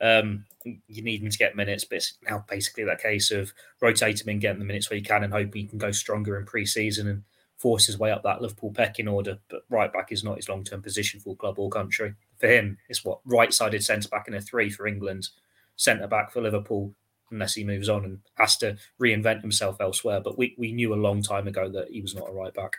Um, 0.00 0.46
you 0.64 1.02
need 1.02 1.22
him 1.22 1.30
to 1.30 1.38
get 1.38 1.56
minutes, 1.56 1.84
but 1.84 1.96
it's 1.96 2.14
now 2.28 2.44
basically 2.48 2.84
that 2.84 3.02
case 3.02 3.30
of 3.30 3.52
rotate 3.80 4.20
him 4.20 4.28
and 4.28 4.40
getting 4.40 4.58
the 4.58 4.64
minutes 4.64 4.90
where 4.90 4.98
you 4.98 5.04
can 5.04 5.22
and 5.22 5.32
hope 5.32 5.54
he 5.54 5.64
can 5.64 5.78
go 5.78 5.92
stronger 5.92 6.36
in 6.38 6.44
pre-season 6.44 7.06
and 7.06 7.22
force 7.56 7.86
his 7.86 7.98
way 7.98 8.10
up 8.10 8.24
that 8.24 8.42
Liverpool 8.42 8.72
pecking 8.72 9.06
order. 9.06 9.38
But 9.48 9.62
right 9.70 9.92
back 9.92 10.10
is 10.10 10.24
not 10.24 10.36
his 10.36 10.48
long-term 10.48 10.82
position 10.82 11.20
for 11.20 11.36
club 11.36 11.58
or 11.58 11.70
country. 11.70 12.14
For 12.38 12.48
him, 12.48 12.78
it's 12.88 13.04
what 13.04 13.20
right-sided 13.24 13.84
centre 13.84 14.08
back 14.08 14.26
in 14.26 14.34
a 14.34 14.40
three 14.40 14.70
for 14.70 14.88
England, 14.88 15.28
centre 15.76 16.08
back 16.08 16.32
for 16.32 16.40
Liverpool, 16.40 16.92
unless 17.30 17.54
he 17.54 17.62
moves 17.62 17.88
on 17.88 18.04
and 18.04 18.18
has 18.34 18.56
to 18.58 18.76
reinvent 19.00 19.42
himself 19.42 19.80
elsewhere. 19.80 20.20
But 20.20 20.36
we, 20.36 20.56
we 20.58 20.72
knew 20.72 20.92
a 20.92 20.96
long 20.96 21.22
time 21.22 21.46
ago 21.46 21.68
that 21.70 21.90
he 21.90 22.02
was 22.02 22.16
not 22.16 22.28
a 22.28 22.32
right 22.32 22.52
back. 22.52 22.78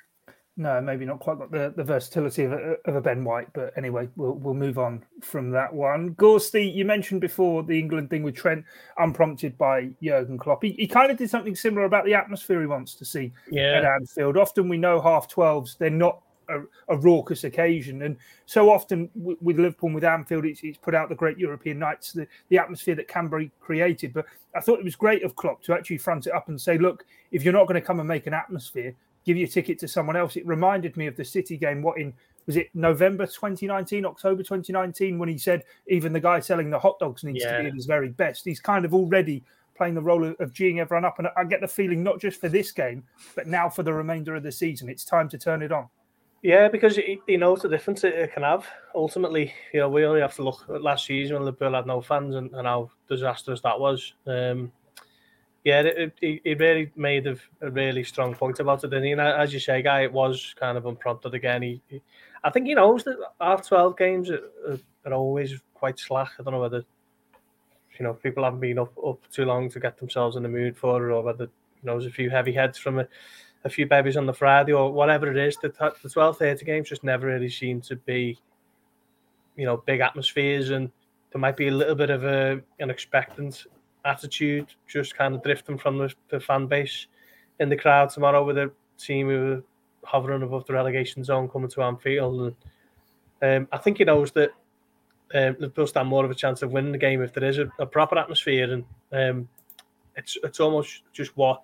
No, 0.55 0.79
maybe 0.79 1.03
not 1.03 1.19
quite 1.19 1.39
got 1.39 1.49
the, 1.49 1.73
the 1.75 1.83
versatility 1.83 2.43
of 2.43 2.51
a, 2.51 2.75
of 2.85 2.95
a 2.95 3.01
Ben 3.01 3.23
White, 3.23 3.51
but 3.53 3.75
anyway, 3.75 4.07
we'll 4.15 4.33
we'll 4.33 4.53
move 4.53 4.77
on 4.77 5.03
from 5.19 5.49
that 5.49 5.73
one. 5.73 6.13
Gorsty, 6.13 6.71
you 6.71 6.85
mentioned 6.85 7.21
before 7.21 7.63
the 7.63 7.79
England 7.79 8.11
thing 8.11 8.21
with 8.21 8.35
Trent, 8.35 8.63
unprompted 8.99 9.57
by 9.57 9.89
Jurgen 10.01 10.37
Klopp. 10.37 10.61
He, 10.61 10.73
he 10.73 10.85
kind 10.87 11.09
of 11.09 11.17
did 11.17 11.31
something 11.31 11.55
similar 11.55 11.85
about 11.85 12.05
the 12.05 12.13
atmosphere 12.13 12.61
he 12.61 12.67
wants 12.67 12.93
to 12.95 13.05
see 13.05 13.31
yeah. 13.49 13.79
at 13.79 13.85
Anfield. 13.85 14.37
Often 14.37 14.69
we 14.69 14.77
know 14.77 15.01
half 15.01 15.27
twelves; 15.27 15.75
they're 15.79 15.89
not 15.89 16.21
a, 16.49 16.61
a, 16.89 16.97
raucous 16.97 17.45
occasion. 17.45 18.03
And 18.03 18.17
so 18.45 18.69
often 18.69 19.09
with, 19.15 19.41
with 19.41 19.57
Liverpool 19.57 19.87
and 19.87 19.95
with 19.95 20.03
Anfield, 20.03 20.45
it's, 20.45 20.61
it's, 20.63 20.77
put 20.77 20.93
out 20.93 21.09
the 21.09 21.15
great 21.15 21.39
European 21.39 21.79
nights, 21.79 22.11
the, 22.11 22.27
the 22.49 22.59
atmosphere 22.59 22.95
that 22.95 23.07
can 23.07 23.27
be 23.27 23.49
created. 23.59 24.13
But 24.13 24.25
I 24.55 24.59
thought 24.59 24.77
it 24.77 24.85
was 24.85 24.95
great 24.95 25.23
of 25.23 25.35
Klopp 25.35 25.63
to 25.63 25.73
actually 25.73 25.97
front 25.97 26.27
it 26.27 26.33
up 26.33 26.49
and 26.49 26.59
say, 26.59 26.77
look, 26.77 27.05
if 27.31 27.43
you're 27.43 27.53
not 27.53 27.67
going 27.67 27.79
to 27.79 27.85
come 27.85 27.99
and 27.99 28.07
make 28.07 28.27
an 28.27 28.33
atmosphere, 28.33 28.93
give 29.25 29.37
your 29.37 29.47
ticket 29.47 29.79
to 29.79 29.87
someone 29.87 30.15
else. 30.15 30.35
It 30.35 30.45
reminded 30.45 30.97
me 30.97 31.07
of 31.07 31.15
the 31.15 31.25
City 31.25 31.57
game. 31.57 31.81
What 31.81 31.97
in 31.97 32.13
was 32.45 32.57
it 32.57 32.69
November 32.73 33.25
2019, 33.25 34.05
October 34.05 34.43
2019, 34.43 35.17
when 35.17 35.29
he 35.29 35.37
said 35.37 35.63
even 35.87 36.11
the 36.11 36.19
guy 36.19 36.39
selling 36.39 36.69
the 36.69 36.79
hot 36.79 36.99
dogs 36.99 37.23
needs 37.23 37.43
yeah. 37.43 37.57
to 37.57 37.63
be 37.63 37.69
at 37.69 37.75
his 37.75 37.85
very 37.85 38.09
best. 38.09 38.43
He's 38.43 38.59
kind 38.59 38.83
of 38.83 38.93
already 38.93 39.43
playing 39.75 39.95
the 39.95 40.01
role 40.01 40.23
of, 40.25 40.35
of 40.39 40.53
geeing 40.53 40.79
everyone 40.79 41.05
up. 41.05 41.19
And 41.19 41.29
I 41.37 41.43
get 41.45 41.61
the 41.61 41.67
feeling 41.67 42.03
not 42.03 42.19
just 42.19 42.39
for 42.39 42.49
this 42.49 42.71
game, 42.71 43.03
but 43.35 43.47
now 43.47 43.69
for 43.69 43.83
the 43.83 43.93
remainder 43.93 44.35
of 44.35 44.43
the 44.43 44.51
season, 44.51 44.89
it's 44.89 45.05
time 45.05 45.29
to 45.29 45.37
turn 45.37 45.61
it 45.61 45.71
on. 45.71 45.87
Yeah, 46.41 46.67
because 46.67 46.97
he 46.97 47.37
knows 47.37 47.61
the 47.61 47.69
difference 47.69 48.03
it 48.03 48.33
can 48.33 48.43
have. 48.43 48.67
Ultimately, 48.93 49.53
you 49.73 49.79
know, 49.79 49.87
we 49.87 50.05
only 50.05 50.19
have 50.19 50.35
to 50.35 50.43
look 50.43 50.65
at 50.67 50.81
last 50.81 51.05
season 51.05 51.35
when 51.35 51.45
Liverpool 51.45 51.73
had 51.73 51.87
no 51.87 52.01
fans 52.01 52.35
and, 52.35 52.53
and 52.53 52.67
how 52.67 52.91
disastrous 53.07 53.61
that 53.61 53.79
was. 53.79 54.13
Um, 54.27 54.69
yeah, 55.63 55.81
it, 55.81 56.13
it, 56.21 56.41
it 56.43 56.59
really 56.59 56.91
made 56.95 57.25
a, 57.25 57.37
a, 57.61 57.71
really 57.71 58.03
strong 58.03 58.35
point 58.35 58.59
about 58.59 58.83
it. 58.83 58.93
And 58.93 59.05
you 59.05 59.15
know, 59.15 59.33
as 59.33 59.53
you 59.53 59.59
say, 59.59 59.81
guy, 59.81 60.01
it 60.01 60.11
was 60.11 60.53
kind 60.59 60.77
of 60.77 60.85
unprompted 60.85 61.33
again. 61.33 61.61
He, 61.61 61.81
he 61.87 62.01
I 62.43 62.49
think 62.49 62.67
he 62.67 62.73
knows 62.73 63.03
that 63.05 63.17
half 63.39 63.65
twelve 63.65 63.97
games 63.97 64.29
are, 64.29 64.41
are, 65.05 65.13
always 65.13 65.53
quite 65.73 65.99
slack. 65.99 66.31
I 66.39 66.43
don't 66.43 66.53
know 66.53 66.59
whether 66.59 66.83
you 67.97 68.03
know 68.03 68.13
people 68.13 68.43
haven't 68.43 68.59
been 68.59 68.79
up 68.79 68.93
up 69.05 69.19
too 69.31 69.45
long 69.45 69.69
to 69.69 69.79
get 69.79 69.97
themselves 69.97 70.35
in 70.35 70.43
the 70.43 70.49
mood 70.49 70.75
for 70.75 71.09
it, 71.09 71.13
or 71.13 71.23
whether 71.23 71.45
you 71.45 71.83
know 71.83 71.93
there's 71.93 72.11
a 72.11 72.15
few 72.15 72.29
heavy 72.29 72.51
heads 72.51 72.77
from 72.77 72.99
a, 72.99 73.07
a 73.63 73.69
few 73.69 73.85
babies 73.85 74.17
on 74.17 74.25
the 74.25 74.33
Friday 74.33 74.73
or 74.73 74.91
whatever 74.91 75.31
it 75.31 75.37
is. 75.37 75.55
The 75.57 75.69
the 76.03 76.09
twelve 76.09 76.37
thirty 76.37 76.65
games 76.65 76.89
just 76.89 77.05
never 77.05 77.27
really 77.27 77.49
seem 77.49 77.79
to 77.81 77.95
be, 77.95 78.37
you 79.55 79.65
know, 79.65 79.77
big 79.77 80.01
atmospheres 80.01 80.71
and 80.71 80.91
there 81.31 81.39
might 81.39 81.57
be 81.57 81.69
a 81.69 81.71
little 81.71 81.95
bit 81.95 82.09
of 82.09 82.25
a 82.25 82.61
an 82.79 82.89
expectant 82.89 83.65
attitude 84.05 84.67
just 84.87 85.15
kind 85.15 85.35
of 85.35 85.43
drifting 85.43 85.77
from 85.77 85.97
the, 85.97 86.13
the 86.29 86.39
fan 86.39 86.67
base 86.67 87.07
in 87.59 87.69
the 87.69 87.77
crowd 87.77 88.09
tomorrow 88.09 88.43
with 88.43 88.57
a 88.57 88.71
team 88.97 89.27
who 89.27 89.53
are 89.53 89.63
hovering 90.03 90.43
above 90.43 90.65
the 90.65 90.73
relegation 90.73 91.23
zone 91.23 91.49
coming 91.49 91.69
to 91.69 91.81
Anfield. 91.81 92.55
And 93.41 93.61
um, 93.61 93.67
I 93.71 93.77
think 93.77 93.97
he 93.97 94.03
knows 94.03 94.31
that 94.31 94.51
um, 95.33 95.55
Liverpool 95.59 95.87
stand 95.87 96.07
more 96.07 96.25
of 96.25 96.31
a 96.31 96.35
chance 96.35 96.61
of 96.61 96.71
winning 96.71 96.91
the 96.91 96.97
game 96.97 97.21
if 97.21 97.33
there 97.33 97.43
is 97.43 97.57
a, 97.57 97.69
a 97.79 97.85
proper 97.85 98.17
atmosphere, 98.17 98.71
and 98.71 98.85
um, 99.11 99.49
it's 100.15 100.37
it's 100.43 100.59
almost 100.59 101.01
just 101.11 101.35
what 101.35 101.63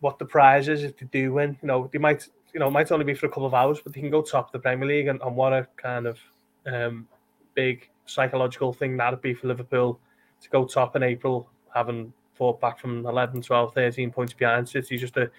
what 0.00 0.18
the 0.18 0.26
prize 0.26 0.68
is 0.68 0.84
if 0.84 0.96
they 0.98 1.06
do 1.06 1.32
win. 1.32 1.56
You 1.62 1.68
know, 1.68 1.88
they 1.90 1.98
might 1.98 2.28
you 2.52 2.60
know 2.60 2.70
might 2.70 2.92
only 2.92 3.04
be 3.04 3.14
for 3.14 3.26
a 3.26 3.30
couple 3.30 3.46
of 3.46 3.54
hours, 3.54 3.80
but 3.82 3.92
they 3.92 4.00
can 4.00 4.10
go 4.10 4.20
top 4.20 4.46
of 4.46 4.52
the 4.52 4.58
Premier 4.58 4.86
League, 4.86 5.06
and, 5.06 5.20
and 5.22 5.34
what 5.34 5.52
a 5.52 5.66
kind 5.76 6.06
of 6.06 6.18
um, 6.66 7.08
big 7.54 7.88
psychological 8.04 8.72
thing 8.72 8.96
that'd 8.96 9.22
be 9.22 9.32
for 9.32 9.48
Liverpool 9.48 9.98
to 10.44 10.50
go 10.50 10.64
top 10.64 10.94
in 10.94 11.02
April, 11.02 11.48
having 11.74 12.12
fought 12.34 12.60
back 12.60 12.78
from 12.78 13.06
11, 13.06 13.42
12, 13.42 13.74
13 13.74 14.10
points 14.10 14.32
behind 14.32 14.68
City 14.68 14.98
just 14.98 15.16
a 15.16 15.30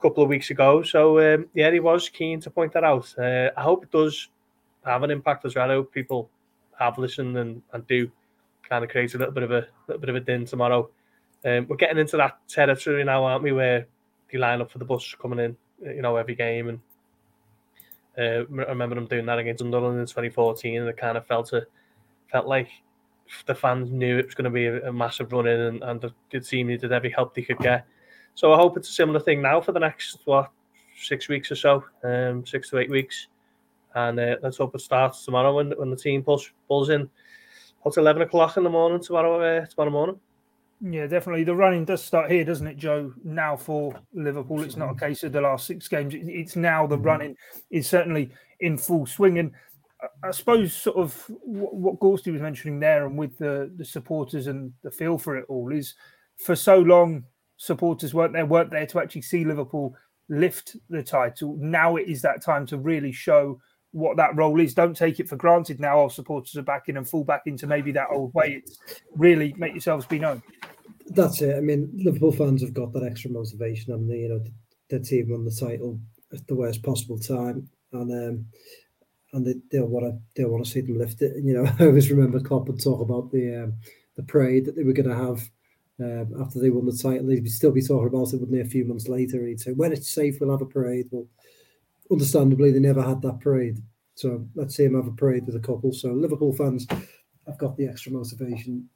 couple 0.00 0.22
of 0.22 0.28
weeks 0.28 0.50
ago. 0.50 0.82
So, 0.82 1.18
um, 1.34 1.46
yeah, 1.54 1.70
he 1.70 1.80
was 1.80 2.08
keen 2.08 2.40
to 2.40 2.50
point 2.50 2.72
that 2.74 2.84
out. 2.84 3.12
Uh, 3.18 3.50
I 3.56 3.62
hope 3.62 3.84
it 3.84 3.90
does 3.90 4.28
have 4.84 5.02
an 5.02 5.10
impact 5.10 5.44
as 5.44 5.54
well. 5.54 5.70
I 5.70 5.74
hope 5.74 5.92
people 5.92 6.30
have 6.78 6.98
listened 6.98 7.36
and, 7.36 7.62
and 7.72 7.86
do 7.86 8.10
kind 8.68 8.84
of 8.84 8.90
create 8.90 9.14
a 9.14 9.18
little 9.18 9.32
bit 9.32 9.42
of 9.42 9.50
a 9.50 9.66
little 9.86 10.00
bit 10.00 10.10
of 10.10 10.16
a 10.16 10.20
din 10.20 10.44
tomorrow. 10.44 10.88
Um, 11.44 11.66
we're 11.68 11.76
getting 11.76 11.98
into 11.98 12.16
that 12.18 12.38
territory 12.48 13.04
now, 13.04 13.24
aren't 13.24 13.42
we? 13.42 13.52
Where 13.52 13.86
they 14.30 14.38
line 14.38 14.60
up 14.60 14.70
for 14.70 14.78
the 14.78 14.84
bus 14.84 15.14
coming 15.20 15.38
in, 15.38 15.56
you 15.82 16.02
know, 16.02 16.16
every 16.16 16.34
game. 16.34 16.68
And 16.68 16.80
uh, 18.18 18.44
I 18.66 18.70
remember 18.70 18.94
them 18.94 19.06
doing 19.06 19.26
that 19.26 19.38
against 19.38 19.60
Sunderland 19.60 19.98
in 19.98 20.06
2014, 20.06 20.80
and 20.80 20.88
it 20.88 20.96
kind 20.96 21.16
of 21.16 21.26
felt 21.26 21.52
a, 21.52 21.66
felt 22.30 22.46
like 22.46 22.68
the 23.46 23.54
fans 23.54 23.90
knew 23.90 24.18
it 24.18 24.26
was 24.26 24.34
going 24.34 24.44
to 24.44 24.50
be 24.50 24.66
a, 24.66 24.88
a 24.88 24.92
massive 24.92 25.32
run 25.32 25.46
in, 25.46 25.60
and, 25.60 25.82
and 25.82 26.00
the, 26.00 26.12
the 26.30 26.40
team 26.40 26.68
needed 26.68 26.92
every 26.92 27.10
help 27.10 27.34
they 27.34 27.42
could 27.42 27.58
get. 27.58 27.86
So 28.34 28.52
I 28.52 28.56
hope 28.56 28.76
it's 28.76 28.88
a 28.88 28.92
similar 28.92 29.20
thing 29.20 29.42
now 29.42 29.60
for 29.60 29.72
the 29.72 29.80
next 29.80 30.20
what 30.24 30.50
six 31.00 31.28
weeks 31.28 31.50
or 31.50 31.56
so, 31.56 31.84
um, 32.04 32.44
six 32.46 32.70
to 32.70 32.78
eight 32.78 32.90
weeks, 32.90 33.28
and 33.94 34.18
uh, 34.18 34.36
let's 34.42 34.58
hope 34.58 34.74
it 34.74 34.80
starts 34.80 35.24
tomorrow 35.24 35.54
when 35.54 35.72
when 35.72 35.90
the 35.90 35.96
team 35.96 36.22
pulls 36.22 36.50
pulls 36.66 36.88
in. 36.88 37.08
It's 37.86 37.96
eleven 37.96 38.22
o'clock 38.22 38.56
in 38.56 38.64
the 38.64 38.70
morning 38.70 39.02
tomorrow. 39.02 39.40
Uh, 39.40 39.66
tomorrow 39.66 39.90
morning. 39.90 40.20
Yeah, 40.80 41.06
definitely. 41.08 41.42
The 41.44 41.56
running 41.56 41.84
does 41.84 42.04
start 42.04 42.30
here, 42.30 42.44
doesn't 42.44 42.66
it, 42.66 42.76
Joe? 42.76 43.12
Now 43.24 43.56
for 43.56 43.94
Liverpool, 44.12 44.62
it's 44.62 44.76
not 44.76 44.90
a 44.90 44.94
case 44.94 45.24
of 45.24 45.32
the 45.32 45.40
last 45.40 45.66
six 45.66 45.88
games. 45.88 46.14
It's 46.16 46.54
now 46.54 46.86
the 46.86 46.96
mm-hmm. 46.96 47.04
running 47.04 47.36
is 47.70 47.88
certainly 47.88 48.30
in 48.60 48.78
full 48.78 49.04
swing. 49.06 49.38
And 49.38 49.52
I 50.22 50.30
suppose 50.30 50.74
sort 50.74 50.96
of 50.96 51.24
what 51.44 51.98
Gorsty 51.98 52.32
was 52.32 52.42
mentioning 52.42 52.78
there, 52.78 53.06
and 53.06 53.18
with 53.18 53.38
the 53.38 53.70
the 53.76 53.84
supporters 53.84 54.46
and 54.46 54.72
the 54.82 54.90
feel 54.90 55.18
for 55.18 55.36
it 55.36 55.46
all, 55.48 55.72
is 55.72 55.94
for 56.38 56.54
so 56.54 56.78
long 56.78 57.24
supporters 57.56 58.14
weren't 58.14 58.32
there, 58.32 58.46
weren't 58.46 58.70
there 58.70 58.86
to 58.86 59.00
actually 59.00 59.22
see 59.22 59.44
Liverpool 59.44 59.94
lift 60.28 60.76
the 60.88 61.02
title. 61.02 61.56
Now 61.60 61.96
it 61.96 62.08
is 62.08 62.22
that 62.22 62.42
time 62.42 62.66
to 62.66 62.78
really 62.78 63.12
show 63.12 63.60
what 63.92 64.16
that 64.18 64.36
role 64.36 64.60
is. 64.60 64.74
Don't 64.74 64.96
take 64.96 65.18
it 65.18 65.28
for 65.28 65.36
granted. 65.36 65.80
Now 65.80 66.00
our 66.00 66.10
supporters 66.10 66.56
are 66.56 66.62
back 66.62 66.88
in 66.88 66.96
and 66.96 67.08
fall 67.08 67.24
back 67.24 67.42
into 67.46 67.66
maybe 67.66 67.90
that 67.92 68.08
old 68.12 68.32
way. 68.34 68.62
It's 68.62 68.78
really 69.16 69.54
make 69.56 69.72
yourselves 69.72 70.06
be 70.06 70.18
known. 70.18 70.42
That's 71.06 71.40
it. 71.42 71.56
I 71.56 71.60
mean, 71.60 71.90
Liverpool 71.94 72.32
fans 72.32 72.60
have 72.62 72.74
got 72.74 72.92
that 72.92 73.02
extra 73.02 73.30
motivation, 73.30 73.94
and 73.94 74.08
you 74.10 74.28
know, 74.28 74.38
the, 74.38 74.52
the 74.90 75.00
team 75.04 75.30
won 75.30 75.44
the 75.44 75.50
title 75.50 75.98
at 76.32 76.46
the 76.46 76.54
worst 76.54 76.82
possible 76.82 77.18
time, 77.18 77.68
and 77.92 78.12
um, 78.12 78.46
and 79.32 79.46
they, 79.46 79.54
they'll 79.70 79.86
want 79.86 80.06
to 80.06 80.18
they'll 80.34 80.50
want 80.50 80.64
to 80.64 80.70
see 80.70 80.80
them 80.80 80.98
lift 80.98 81.22
it. 81.22 81.32
You 81.42 81.54
know, 81.54 81.70
I 81.78 81.86
always 81.86 82.10
remember 82.10 82.40
Klopp 82.40 82.68
would 82.68 82.82
talk 82.82 83.00
about 83.00 83.30
the 83.30 83.64
um, 83.64 83.74
the 84.16 84.22
parade 84.22 84.64
that 84.66 84.76
they 84.76 84.84
were 84.84 84.92
going 84.92 85.08
to 85.08 85.14
have 85.14 85.48
um, 86.00 86.42
after 86.42 86.58
they 86.58 86.70
won 86.70 86.86
the 86.86 86.92
title. 86.92 87.26
They'd 87.26 87.48
still 87.48 87.72
be 87.72 87.82
talking 87.82 88.08
about 88.08 88.32
it, 88.32 88.40
wouldn't 88.40 88.52
they? 88.52 88.60
A 88.60 88.64
few 88.64 88.84
months 88.84 89.08
later, 89.08 89.46
he'd 89.46 89.60
say, 89.60 89.72
"When 89.72 89.92
it's 89.92 90.10
safe, 90.10 90.40
we'll 90.40 90.50
have 90.50 90.62
a 90.62 90.66
parade." 90.66 91.08
Well, 91.10 91.26
understandably, 92.10 92.72
they 92.72 92.80
never 92.80 93.02
had 93.02 93.22
that 93.22 93.40
parade, 93.40 93.78
so 94.14 94.46
let's 94.54 94.76
see 94.76 94.84
him 94.84 94.94
have 94.94 95.06
a 95.06 95.12
parade 95.12 95.46
with 95.46 95.56
a 95.56 95.60
couple. 95.60 95.92
So 95.92 96.12
Liverpool 96.12 96.54
fans 96.54 96.86
have 97.46 97.58
got 97.58 97.76
the 97.76 97.86
extra 97.86 98.12
motivation. 98.12 98.88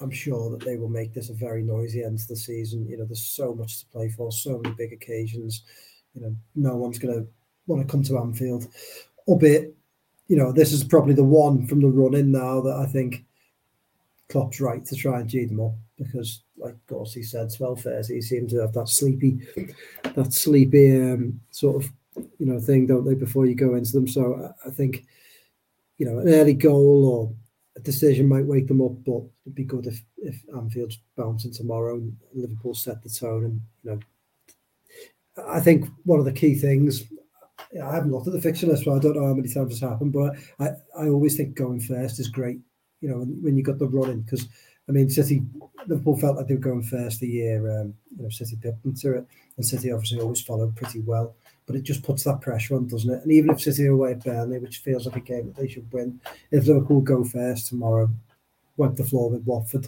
I'm 0.00 0.10
sure 0.10 0.50
that 0.50 0.64
they 0.64 0.76
will 0.76 0.88
make 0.88 1.12
this 1.12 1.28
a 1.28 1.34
very 1.34 1.62
noisy 1.62 2.02
end 2.02 2.18
to 2.20 2.28
the 2.28 2.36
season. 2.36 2.88
You 2.88 2.96
know, 2.96 3.04
there's 3.04 3.22
so 3.22 3.54
much 3.54 3.80
to 3.80 3.86
play 3.86 4.08
for, 4.08 4.32
so 4.32 4.58
many 4.58 4.74
big 4.74 4.94
occasions. 4.94 5.62
You 6.14 6.22
know, 6.22 6.36
no 6.54 6.76
one's 6.76 6.98
going 6.98 7.14
to 7.14 7.28
want 7.66 7.86
to 7.86 7.90
come 7.90 8.02
to 8.04 8.18
Anfield 8.18 8.66
albeit, 9.26 9.74
you 10.28 10.36
know, 10.36 10.52
this 10.52 10.72
is 10.72 10.84
probably 10.84 11.14
the 11.14 11.24
one 11.24 11.66
from 11.66 11.80
the 11.80 11.88
run 11.88 12.14
in 12.14 12.32
now 12.32 12.60
that 12.60 12.76
I 12.76 12.86
think 12.86 13.24
Klopp's 14.28 14.60
right 14.60 14.84
to 14.86 14.96
try 14.96 15.20
and 15.20 15.28
G 15.28 15.44
them 15.44 15.60
up 15.60 15.72
because, 15.98 16.42
like 16.56 16.76
Gorsty 16.88 17.24
said, 17.24 17.52
twelve 17.52 17.80
thirty, 17.82 18.14
he 18.14 18.22
seemed 18.22 18.50
to 18.50 18.60
have 18.60 18.72
that 18.74 18.88
sleepy, 18.88 19.40
that 20.02 20.32
sleepy 20.32 21.00
um, 21.00 21.40
sort 21.50 21.84
of 21.84 21.90
you 22.38 22.46
know 22.46 22.60
thing, 22.60 22.86
don't 22.86 23.04
they? 23.04 23.14
Before 23.14 23.46
you 23.46 23.54
go 23.54 23.74
into 23.74 23.92
them, 23.92 24.06
so 24.06 24.52
I, 24.64 24.68
I 24.68 24.70
think 24.70 25.04
you 25.98 26.06
know 26.06 26.18
an 26.18 26.28
early 26.28 26.54
goal 26.54 27.06
or 27.06 27.32
a 27.76 27.80
decision 27.80 28.28
might 28.28 28.46
wake 28.46 28.68
them 28.68 28.80
up, 28.80 28.92
but 29.04 29.22
it'd 29.44 29.54
be 29.54 29.64
good 29.64 29.86
if 29.86 30.00
if 30.18 30.40
Anfield's 30.56 30.98
bouncing 31.16 31.52
tomorrow 31.52 31.96
and 31.96 32.16
Liverpool 32.34 32.74
set 32.74 33.02
the 33.02 33.10
tone. 33.10 33.44
And 33.44 33.60
you 33.82 33.90
know, 33.90 35.44
I 35.48 35.60
think 35.60 35.86
one 36.04 36.18
of 36.18 36.24
the 36.24 36.32
key 36.32 36.54
things. 36.54 37.04
I 37.82 37.94
haven't 37.94 38.10
looked 38.10 38.26
at 38.26 38.32
the 38.32 38.40
fixture 38.40 38.66
list, 38.66 38.84
so 38.84 38.94
I 38.94 38.98
don't 38.98 39.16
know 39.16 39.26
how 39.26 39.34
many 39.34 39.48
times 39.48 39.72
it's 39.72 39.80
happened, 39.80 40.12
but 40.12 40.36
I, 40.58 40.70
I 40.98 41.08
always 41.08 41.36
think 41.36 41.54
going 41.54 41.80
first 41.80 42.18
is 42.18 42.28
great. 42.28 42.58
You 43.00 43.10
know, 43.10 43.18
when, 43.18 43.42
when 43.42 43.56
you 43.56 43.62
got 43.62 43.78
the 43.78 43.86
running, 43.86 44.22
because 44.22 44.48
I 44.88 44.92
mean, 44.92 45.08
City, 45.08 45.42
Liverpool 45.86 46.16
felt 46.16 46.36
like 46.36 46.48
they 46.48 46.54
were 46.54 46.60
going 46.60 46.82
first 46.82 47.20
the 47.20 47.28
year. 47.28 47.80
Um, 47.80 47.94
you 48.16 48.24
know, 48.24 48.28
City 48.28 48.56
pipped 48.60 48.84
into 48.84 49.12
it, 49.12 49.26
and 49.56 49.64
City 49.64 49.92
obviously 49.92 50.20
always 50.20 50.42
followed 50.42 50.74
pretty 50.74 51.00
well 51.00 51.34
but 51.70 51.78
it 51.78 51.84
just 51.84 52.02
puts 52.02 52.24
that 52.24 52.40
pressure 52.40 52.74
on, 52.74 52.88
doesn't 52.88 53.14
it? 53.14 53.22
And 53.22 53.30
even 53.30 53.50
if 53.50 53.60
City 53.60 53.86
are 53.86 53.92
away 53.92 54.10
at 54.10 54.24
Burnley, 54.24 54.58
which 54.58 54.78
feels 54.78 55.06
like 55.06 55.14
a 55.14 55.20
game 55.20 55.46
that 55.46 55.54
they 55.54 55.68
should 55.68 55.86
win, 55.92 56.20
if 56.50 56.66
Liverpool 56.66 57.00
go 57.00 57.22
first 57.22 57.68
tomorrow, 57.68 58.10
wipe 58.76 58.96
the 58.96 59.04
floor 59.04 59.30
with 59.30 59.46
Watford, 59.46 59.86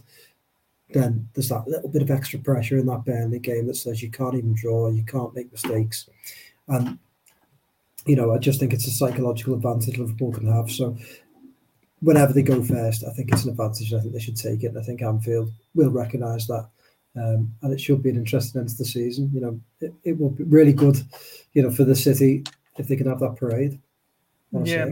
then 0.90 1.28
there's 1.34 1.48
that 1.48 1.66
little 1.66 1.88
bit 1.88 2.02
of 2.02 2.10
extra 2.12 2.38
pressure 2.38 2.78
in 2.78 2.86
that 2.86 3.04
Burnley 3.04 3.40
game 3.40 3.66
that 3.66 3.74
says 3.74 4.00
you 4.00 4.12
can't 4.12 4.36
even 4.36 4.54
draw, 4.54 4.90
you 4.90 5.02
can't 5.02 5.34
make 5.34 5.50
mistakes. 5.50 6.08
And, 6.68 7.00
you 8.06 8.16
know, 8.16 8.32
I 8.32 8.38
just 8.38 8.58
think 8.60 8.72
it's 8.72 8.86
a 8.86 8.90
psychological 8.90 9.54
advantage 9.54 9.98
Liverpool 9.98 10.32
can 10.32 10.52
have. 10.52 10.70
So 10.70 10.96
whenever 12.00 12.32
they 12.32 12.42
go 12.42 12.62
first, 12.62 13.04
I 13.04 13.12
think 13.12 13.32
it's 13.32 13.44
an 13.44 13.50
advantage. 13.50 13.92
I 13.94 14.00
think 14.00 14.12
they 14.12 14.20
should 14.20 14.36
take 14.36 14.62
it. 14.64 14.68
And 14.68 14.78
I 14.78 14.82
think 14.82 15.02
Anfield 15.02 15.52
will 15.74 15.90
recognise 15.90 16.46
that. 16.48 16.68
Um, 17.14 17.54
and 17.62 17.72
it 17.72 17.80
should 17.80 18.02
be 18.02 18.10
an 18.10 18.16
interesting 18.16 18.60
end 18.60 18.70
to 18.70 18.76
the 18.76 18.84
season. 18.84 19.30
You 19.32 19.40
know, 19.40 19.60
it, 19.80 19.94
it 20.02 20.18
will 20.18 20.30
be 20.30 20.44
really 20.44 20.72
good, 20.72 20.96
you 21.52 21.62
know, 21.62 21.70
for 21.70 21.84
the 21.84 21.94
city 21.94 22.44
if 22.78 22.88
they 22.88 22.96
can 22.96 23.06
have 23.06 23.20
that 23.20 23.36
parade. 23.36 23.78
Honestly. 24.54 24.74
Yeah, 24.74 24.86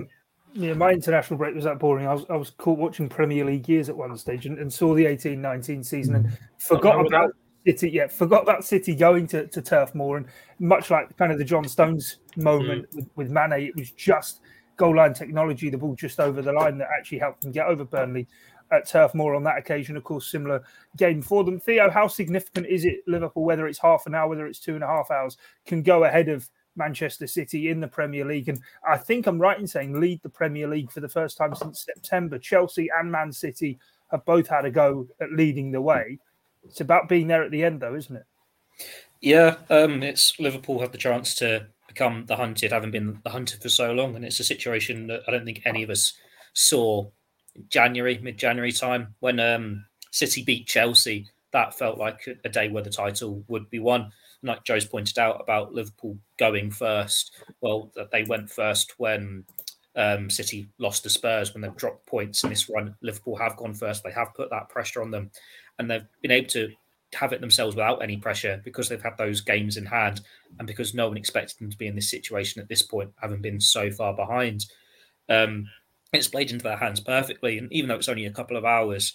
yeah. 0.52 0.74
My 0.74 0.92
international 0.92 1.38
break 1.38 1.54
was 1.54 1.64
that 1.64 1.78
boring. 1.78 2.06
I 2.06 2.14
was 2.14 2.24
I 2.28 2.36
was 2.36 2.50
caught 2.50 2.78
watching 2.78 3.08
Premier 3.08 3.44
League 3.44 3.68
years 3.68 3.88
at 3.88 3.96
one 3.96 4.16
stage 4.18 4.46
and, 4.46 4.58
and 4.58 4.72
saw 4.72 4.94
the 4.94 5.04
18-19 5.04 5.84
season 5.84 6.14
and 6.16 6.26
mm. 6.26 6.38
forgot 6.58 7.06
about 7.06 7.34
City. 7.66 7.90
Yeah, 7.90 8.06
forgot 8.06 8.42
about 8.42 8.64
City 8.64 8.94
going 8.94 9.26
to, 9.28 9.46
to 9.46 9.62
Turf 9.62 9.94
Moor 9.94 10.16
and 10.16 10.26
much 10.58 10.90
like 10.90 11.16
kind 11.16 11.32
of 11.32 11.38
the 11.38 11.44
John 11.44 11.64
Stones 11.64 12.18
moment 12.36 12.90
mm. 12.90 12.96
with, 12.96 13.08
with 13.16 13.30
Mane, 13.30 13.52
it 13.52 13.76
was 13.76 13.90
just 13.90 14.40
goal 14.76 14.96
line 14.96 15.12
technology, 15.12 15.68
the 15.68 15.76
ball 15.76 15.94
just 15.94 16.20
over 16.20 16.40
the 16.40 16.52
line 16.52 16.78
that 16.78 16.88
actually 16.96 17.18
helped 17.18 17.42
them 17.42 17.52
get 17.52 17.66
over 17.66 17.84
Burnley 17.84 18.26
at 18.72 18.88
Turf 18.88 19.14
Moor 19.14 19.34
on 19.34 19.44
that 19.44 19.58
occasion. 19.58 19.96
Of 19.96 20.04
course, 20.04 20.30
similar 20.30 20.62
game 20.96 21.22
for 21.22 21.44
them. 21.44 21.60
Theo, 21.60 21.90
how 21.90 22.08
significant 22.08 22.66
is 22.66 22.84
it 22.84 23.00
Liverpool, 23.06 23.44
whether 23.44 23.66
it's 23.66 23.78
half 23.78 24.06
an 24.06 24.14
hour, 24.14 24.28
whether 24.28 24.46
it's 24.46 24.58
two 24.58 24.74
and 24.74 24.84
a 24.84 24.86
half 24.86 25.10
hours, 25.10 25.36
can 25.66 25.82
go 25.82 26.04
ahead 26.04 26.28
of 26.28 26.48
Manchester 26.76 27.26
City 27.26 27.68
in 27.68 27.80
the 27.80 27.88
Premier 27.88 28.24
League? 28.24 28.48
And 28.48 28.60
I 28.88 28.96
think 28.96 29.26
I'm 29.26 29.38
right 29.38 29.58
in 29.58 29.66
saying 29.66 30.00
lead 30.00 30.20
the 30.22 30.28
Premier 30.28 30.68
League 30.68 30.90
for 30.90 31.00
the 31.00 31.08
first 31.08 31.36
time 31.36 31.54
since 31.54 31.84
September. 31.84 32.38
Chelsea 32.38 32.88
and 32.98 33.10
Man 33.10 33.32
City 33.32 33.78
have 34.10 34.24
both 34.24 34.48
had 34.48 34.64
a 34.64 34.70
go 34.70 35.06
at 35.20 35.32
leading 35.32 35.72
the 35.72 35.80
way. 35.80 36.18
It's 36.64 36.80
about 36.80 37.08
being 37.08 37.26
there 37.26 37.42
at 37.42 37.50
the 37.50 37.64
end, 37.64 37.80
though, 37.80 37.94
isn't 37.94 38.16
it? 38.16 38.24
Yeah, 39.20 39.56
um, 39.68 40.02
it's 40.02 40.38
Liverpool 40.38 40.80
have 40.80 40.92
the 40.92 40.98
chance 40.98 41.34
to 41.36 41.66
become 41.88 42.24
the 42.26 42.36
hunted, 42.36 42.72
having 42.72 42.90
been 42.90 43.20
the 43.24 43.30
hunted 43.30 43.62
for 43.62 43.68
so 43.68 43.92
long, 43.92 44.16
and 44.16 44.24
it's 44.24 44.40
a 44.40 44.44
situation 44.44 45.08
that 45.08 45.22
I 45.26 45.30
don't 45.30 45.44
think 45.44 45.62
any 45.64 45.82
of 45.82 45.90
us 45.90 46.14
saw 46.54 47.10
January, 47.68 48.18
mid 48.22 48.38
January 48.38 48.72
time 48.72 49.14
when 49.20 49.40
um, 49.40 49.84
City 50.10 50.42
beat 50.42 50.66
Chelsea. 50.66 51.28
That 51.52 51.76
felt 51.76 51.98
like 51.98 52.28
a 52.44 52.48
day 52.48 52.68
where 52.68 52.82
the 52.82 52.90
title 52.90 53.44
would 53.48 53.68
be 53.70 53.80
won. 53.80 54.12
like 54.42 54.64
Joe's 54.64 54.84
pointed 54.84 55.18
out 55.18 55.40
about 55.40 55.74
Liverpool 55.74 56.16
going 56.38 56.70
first. 56.70 57.36
Well, 57.60 57.90
that 57.96 58.12
they 58.12 58.22
went 58.22 58.48
first 58.48 58.94
when 58.98 59.44
um, 59.96 60.30
City 60.30 60.68
lost 60.78 61.02
to 61.02 61.10
Spurs 61.10 61.52
when 61.52 61.62
they've 61.62 61.76
dropped 61.76 62.06
points 62.06 62.44
in 62.44 62.50
this 62.50 62.68
run. 62.68 62.94
Liverpool 63.02 63.36
have 63.36 63.56
gone 63.56 63.74
first. 63.74 64.04
They 64.04 64.12
have 64.12 64.34
put 64.34 64.50
that 64.50 64.68
pressure 64.68 65.02
on 65.02 65.10
them, 65.10 65.30
and 65.80 65.90
they've 65.90 66.06
been 66.22 66.30
able 66.30 66.48
to 66.50 66.70
have 67.14 67.32
it 67.32 67.40
themselves 67.40 67.74
without 67.74 68.02
any 68.02 68.16
pressure 68.18 68.60
because 68.64 68.88
they've 68.88 69.02
had 69.02 69.18
those 69.18 69.40
games 69.40 69.76
in 69.76 69.86
hand, 69.86 70.20
and 70.58 70.68
because 70.68 70.94
no 70.94 71.08
one 71.08 71.16
expected 71.16 71.58
them 71.58 71.70
to 71.70 71.78
be 71.78 71.88
in 71.88 71.96
this 71.96 72.10
situation 72.10 72.60
at 72.62 72.68
this 72.68 72.82
point, 72.82 73.10
having 73.20 73.40
been 73.40 73.60
so 73.60 73.90
far 73.90 74.14
behind. 74.14 74.66
Um, 75.28 75.66
it's 76.12 76.28
played 76.28 76.50
into 76.50 76.64
their 76.64 76.76
hands 76.76 77.00
perfectly. 77.00 77.58
And 77.58 77.72
even 77.72 77.88
though 77.88 77.96
it's 77.96 78.08
only 78.08 78.26
a 78.26 78.32
couple 78.32 78.56
of 78.56 78.64
hours, 78.64 79.14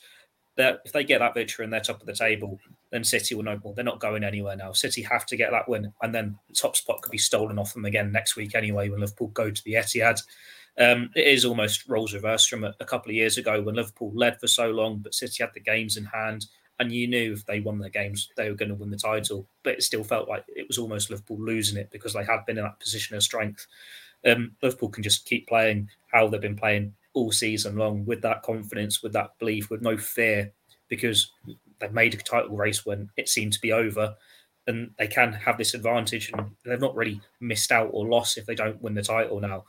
that 0.58 0.82
if 0.86 0.94
they 0.94 1.04
get 1.04 1.20
that 1.20 1.34
victory 1.34 1.66
and 1.66 1.74
they're 1.74 1.82
top 1.82 2.00
of 2.00 2.08
the 2.08 2.14
table, 2.14 2.60
then 2.92 3.04
City 3.04 3.36
will 3.36 3.44
know 3.44 3.60
well, 3.62 3.74
they're 3.74 3.84
not 3.84 4.00
going 4.00 4.24
anywhere 4.24 4.56
now. 4.56 4.72
City 4.72 5.02
have 5.02 5.26
to 5.28 5.38
get 5.38 5.52
that 5.52 5.68
win, 5.68 5.94
and 6.02 6.16
then 6.16 6.38
the 6.48 6.56
top 6.56 6.76
spot 6.76 7.02
could 7.02 7.12
be 7.12 7.18
stolen 7.18 7.60
off 7.60 7.74
them 7.74 7.86
again 7.86 8.12
next 8.12 8.36
week 8.36 8.56
anyway 8.56 8.90
when 8.90 9.02
Liverpool 9.02 9.28
go 9.28 9.52
to 9.52 9.64
the 9.64 9.74
Etihad. 9.74 10.22
Um, 10.78 11.10
it 11.16 11.28
is 11.28 11.46
almost 11.46 11.88
roles 11.88 12.14
reversed 12.14 12.50
from 12.50 12.66
a, 12.66 12.76
a, 12.82 12.86
couple 12.86 13.10
of 13.10 13.16
years 13.16 13.38
ago 13.38 13.62
when 13.62 13.76
Liverpool 13.76 14.12
led 14.14 14.40
for 14.40 14.48
so 14.48 14.72
long, 14.72 14.98
but 14.98 15.14
City 15.14 15.42
had 15.42 15.54
the 15.54 15.62
games 15.62 15.96
in 15.96 16.04
hand, 16.04 16.48
and 16.80 16.92
you 16.92 17.08
knew 17.08 17.32
if 17.32 17.46
they 17.46 17.62
won 17.62 17.80
their 17.80 17.90
games, 17.90 18.30
they 18.36 18.50
were 18.50 18.58
going 18.58 18.70
to 18.70 18.76
win 18.76 18.90
the 18.90 18.98
title. 18.98 19.48
But 19.64 19.76
it 19.76 19.84
still 19.84 20.04
felt 20.04 20.28
like 20.28 20.44
it 20.50 20.68
was 20.68 20.78
almost 20.78 21.10
Liverpool 21.10 21.40
losing 21.40 21.78
it 21.78 21.92
because 21.92 22.14
they 22.14 22.26
had 22.26 22.46
been 22.46 22.58
in 22.58 22.66
that 22.66 22.80
position 22.82 23.16
of 23.16 23.24
strength. 23.24 23.66
Um, 24.26 24.52
Liverpool 24.62 24.90
can 24.90 25.04
just 25.04 25.26
keep 25.26 25.48
playing 25.48 25.90
how 26.12 26.28
they've 26.28 26.42
been 26.42 26.58
playing 26.58 26.94
all 27.14 27.32
season 27.32 27.78
long 27.78 28.06
with 28.06 28.22
that 28.24 28.44
confidence, 28.44 29.02
with 29.02 29.14
that 29.14 29.32
belief, 29.40 29.70
with 29.70 29.82
no 29.82 29.98
fear, 29.98 30.52
because 30.90 31.32
they've 31.80 31.94
made 31.94 32.14
a 32.14 32.18
title 32.18 32.58
race 32.58 32.86
when 32.86 33.10
it 33.16 33.30
seemed 33.30 33.54
to 33.54 33.62
be 33.62 33.72
over, 33.72 34.16
and 34.68 34.92
they 34.98 35.08
can 35.08 35.32
have 35.32 35.58
this 35.58 35.74
advantage, 35.74 36.32
and 36.32 36.52
they've 36.66 36.82
not 36.82 36.96
really 36.96 37.22
missed 37.40 37.72
out 37.72 37.90
or 37.94 38.06
lost 38.06 38.38
if 38.38 38.46
they 38.46 38.56
don't 38.56 38.82
win 38.82 38.94
the 38.94 39.02
title 39.02 39.40
now. 39.40 39.64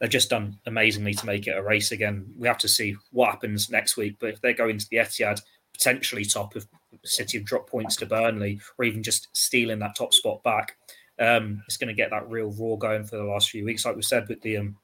They've 0.00 0.10
just 0.10 0.30
done 0.30 0.58
amazingly 0.66 1.14
to 1.14 1.26
make 1.26 1.46
it 1.46 1.56
a 1.56 1.62
race 1.62 1.92
again. 1.92 2.26
We 2.38 2.48
have 2.48 2.58
to 2.58 2.68
see 2.68 2.96
what 3.12 3.30
happens 3.30 3.70
next 3.70 3.96
week, 3.96 4.16
but 4.18 4.30
if 4.30 4.40
they 4.40 4.54
go 4.54 4.68
into 4.68 4.86
the 4.90 4.96
Etihad 4.96 5.42
potentially 5.74 6.24
top 6.24 6.56
of 6.56 6.66
City 7.04 7.38
have 7.38 7.46
dropped 7.46 7.70
points 7.70 7.96
to 7.96 8.06
Burnley, 8.06 8.60
or 8.78 8.84
even 8.84 9.02
just 9.02 9.28
stealing 9.32 9.78
that 9.78 9.96
top 9.96 10.12
spot 10.12 10.42
back, 10.42 10.76
um, 11.18 11.62
it's 11.66 11.76
going 11.76 11.88
to 11.88 11.94
get 11.94 12.10
that 12.10 12.28
real 12.28 12.50
raw 12.58 12.76
going 12.76 13.04
for 13.04 13.16
the 13.16 13.24
last 13.24 13.50
few 13.50 13.64
weeks. 13.64 13.84
Like 13.84 13.96
we 13.96 14.02
said 14.02 14.28
with 14.28 14.40
the 14.42 14.56
um, 14.56 14.76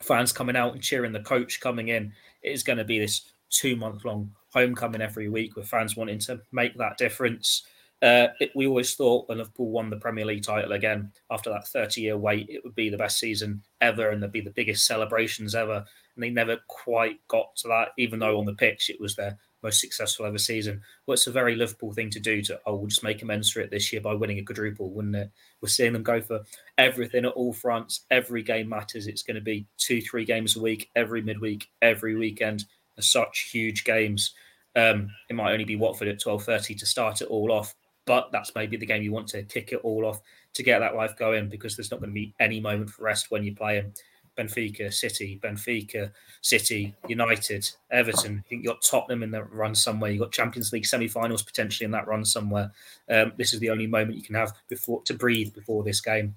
fans 0.00 0.32
coming 0.32 0.56
out 0.56 0.72
and 0.72 0.82
cheering 0.82 1.12
the 1.12 1.20
coach 1.20 1.60
coming 1.60 1.88
in, 1.88 2.12
it 2.42 2.52
is 2.52 2.62
going 2.62 2.78
to 2.78 2.84
be 2.84 2.98
this 2.98 3.32
two 3.50 3.76
month 3.76 4.04
long 4.04 4.32
homecoming 4.52 5.02
every 5.02 5.28
week 5.28 5.56
with 5.56 5.68
fans 5.68 5.96
wanting 5.96 6.18
to 6.18 6.40
make 6.50 6.76
that 6.78 6.98
difference. 6.98 7.62
Uh, 8.02 8.28
it, 8.40 8.50
we 8.56 8.66
always 8.66 8.94
thought 8.94 9.28
when 9.28 9.38
Liverpool 9.38 9.70
won 9.70 9.88
the 9.88 9.96
Premier 9.96 10.24
League 10.24 10.42
title 10.42 10.72
again 10.72 11.12
after 11.30 11.50
that 11.50 11.68
30 11.68 12.00
year 12.00 12.18
wait, 12.18 12.48
it 12.50 12.62
would 12.64 12.74
be 12.74 12.90
the 12.90 12.96
best 12.96 13.20
season 13.20 13.62
ever 13.80 14.10
and 14.10 14.20
there'd 14.20 14.32
be 14.32 14.40
the 14.40 14.50
biggest 14.50 14.86
celebrations 14.86 15.54
ever. 15.54 15.84
And 16.14 16.22
they 16.22 16.30
never 16.30 16.58
quite 16.66 17.20
got 17.28 17.54
to 17.56 17.68
that, 17.68 17.90
even 17.96 18.18
though 18.18 18.38
on 18.40 18.44
the 18.44 18.54
pitch 18.54 18.90
it 18.90 19.00
was 19.00 19.14
their 19.14 19.38
most 19.62 19.80
successful 19.80 20.26
ever 20.26 20.38
season. 20.38 20.82
Well, 21.06 21.14
it's 21.14 21.28
a 21.28 21.32
very 21.32 21.54
Liverpool 21.54 21.92
thing 21.92 22.10
to 22.10 22.20
do 22.20 22.42
to, 22.42 22.60
oh, 22.66 22.74
we'll 22.74 22.88
just 22.88 23.04
make 23.04 23.22
amends 23.22 23.52
for 23.52 23.60
it 23.60 23.70
this 23.70 23.92
year 23.92 24.02
by 24.02 24.14
winning 24.14 24.38
a 24.38 24.42
quadruple, 24.42 24.90
wouldn't 24.90 25.14
it? 25.14 25.30
We're 25.60 25.68
seeing 25.68 25.92
them 25.92 26.02
go 26.02 26.20
for 26.20 26.40
everything 26.78 27.24
at 27.24 27.32
all 27.32 27.52
fronts. 27.52 28.04
Every 28.10 28.42
game 28.42 28.68
matters. 28.68 29.06
It's 29.06 29.22
going 29.22 29.36
to 29.36 29.40
be 29.40 29.66
two, 29.78 30.00
three 30.00 30.24
games 30.24 30.56
a 30.56 30.60
week, 30.60 30.90
every 30.96 31.22
midweek, 31.22 31.68
every 31.80 32.16
weekend. 32.16 32.64
Are 32.98 33.02
such 33.02 33.50
huge 33.52 33.84
games. 33.84 34.34
Um, 34.74 35.10
it 35.30 35.34
might 35.34 35.52
only 35.52 35.64
be 35.64 35.76
Watford 35.76 36.08
at 36.08 36.20
12.30 36.20 36.78
to 36.78 36.86
start 36.86 37.20
it 37.20 37.28
all 37.28 37.52
off, 37.52 37.74
but 38.04 38.30
that's 38.32 38.54
maybe 38.54 38.76
the 38.76 38.86
game 38.86 39.02
you 39.02 39.12
want 39.12 39.28
to 39.28 39.42
kick 39.42 39.72
it 39.72 39.80
all 39.82 40.06
off 40.06 40.20
to 40.54 40.62
get 40.62 40.80
that 40.80 40.94
life 40.94 41.16
going 41.16 41.48
because 41.48 41.76
there's 41.76 41.90
not 41.90 42.00
going 42.00 42.10
to 42.10 42.14
be 42.14 42.34
any 42.40 42.60
moment 42.60 42.90
for 42.90 43.04
rest 43.04 43.30
when 43.30 43.44
you're 43.44 43.54
playing. 43.54 43.92
Benfica, 44.36 44.92
City, 44.92 45.38
Benfica, 45.42 46.10
City, 46.40 46.94
United, 47.06 47.68
Everton. 47.90 48.42
You've 48.48 48.64
got 48.64 48.82
Tottenham 48.82 49.22
in 49.22 49.30
the 49.30 49.44
run 49.44 49.74
somewhere. 49.74 50.10
You've 50.10 50.22
got 50.22 50.32
Champions 50.32 50.72
League 50.72 50.86
semi-finals 50.86 51.42
potentially 51.42 51.84
in 51.84 51.90
that 51.90 52.06
run 52.06 52.24
somewhere. 52.24 52.72
Um, 53.10 53.32
this 53.36 53.52
is 53.52 53.60
the 53.60 53.70
only 53.70 53.86
moment 53.86 54.16
you 54.16 54.22
can 54.22 54.34
have 54.34 54.52
before 54.68 55.02
to 55.02 55.14
breathe 55.14 55.52
before 55.52 55.84
this 55.84 56.00
game. 56.00 56.36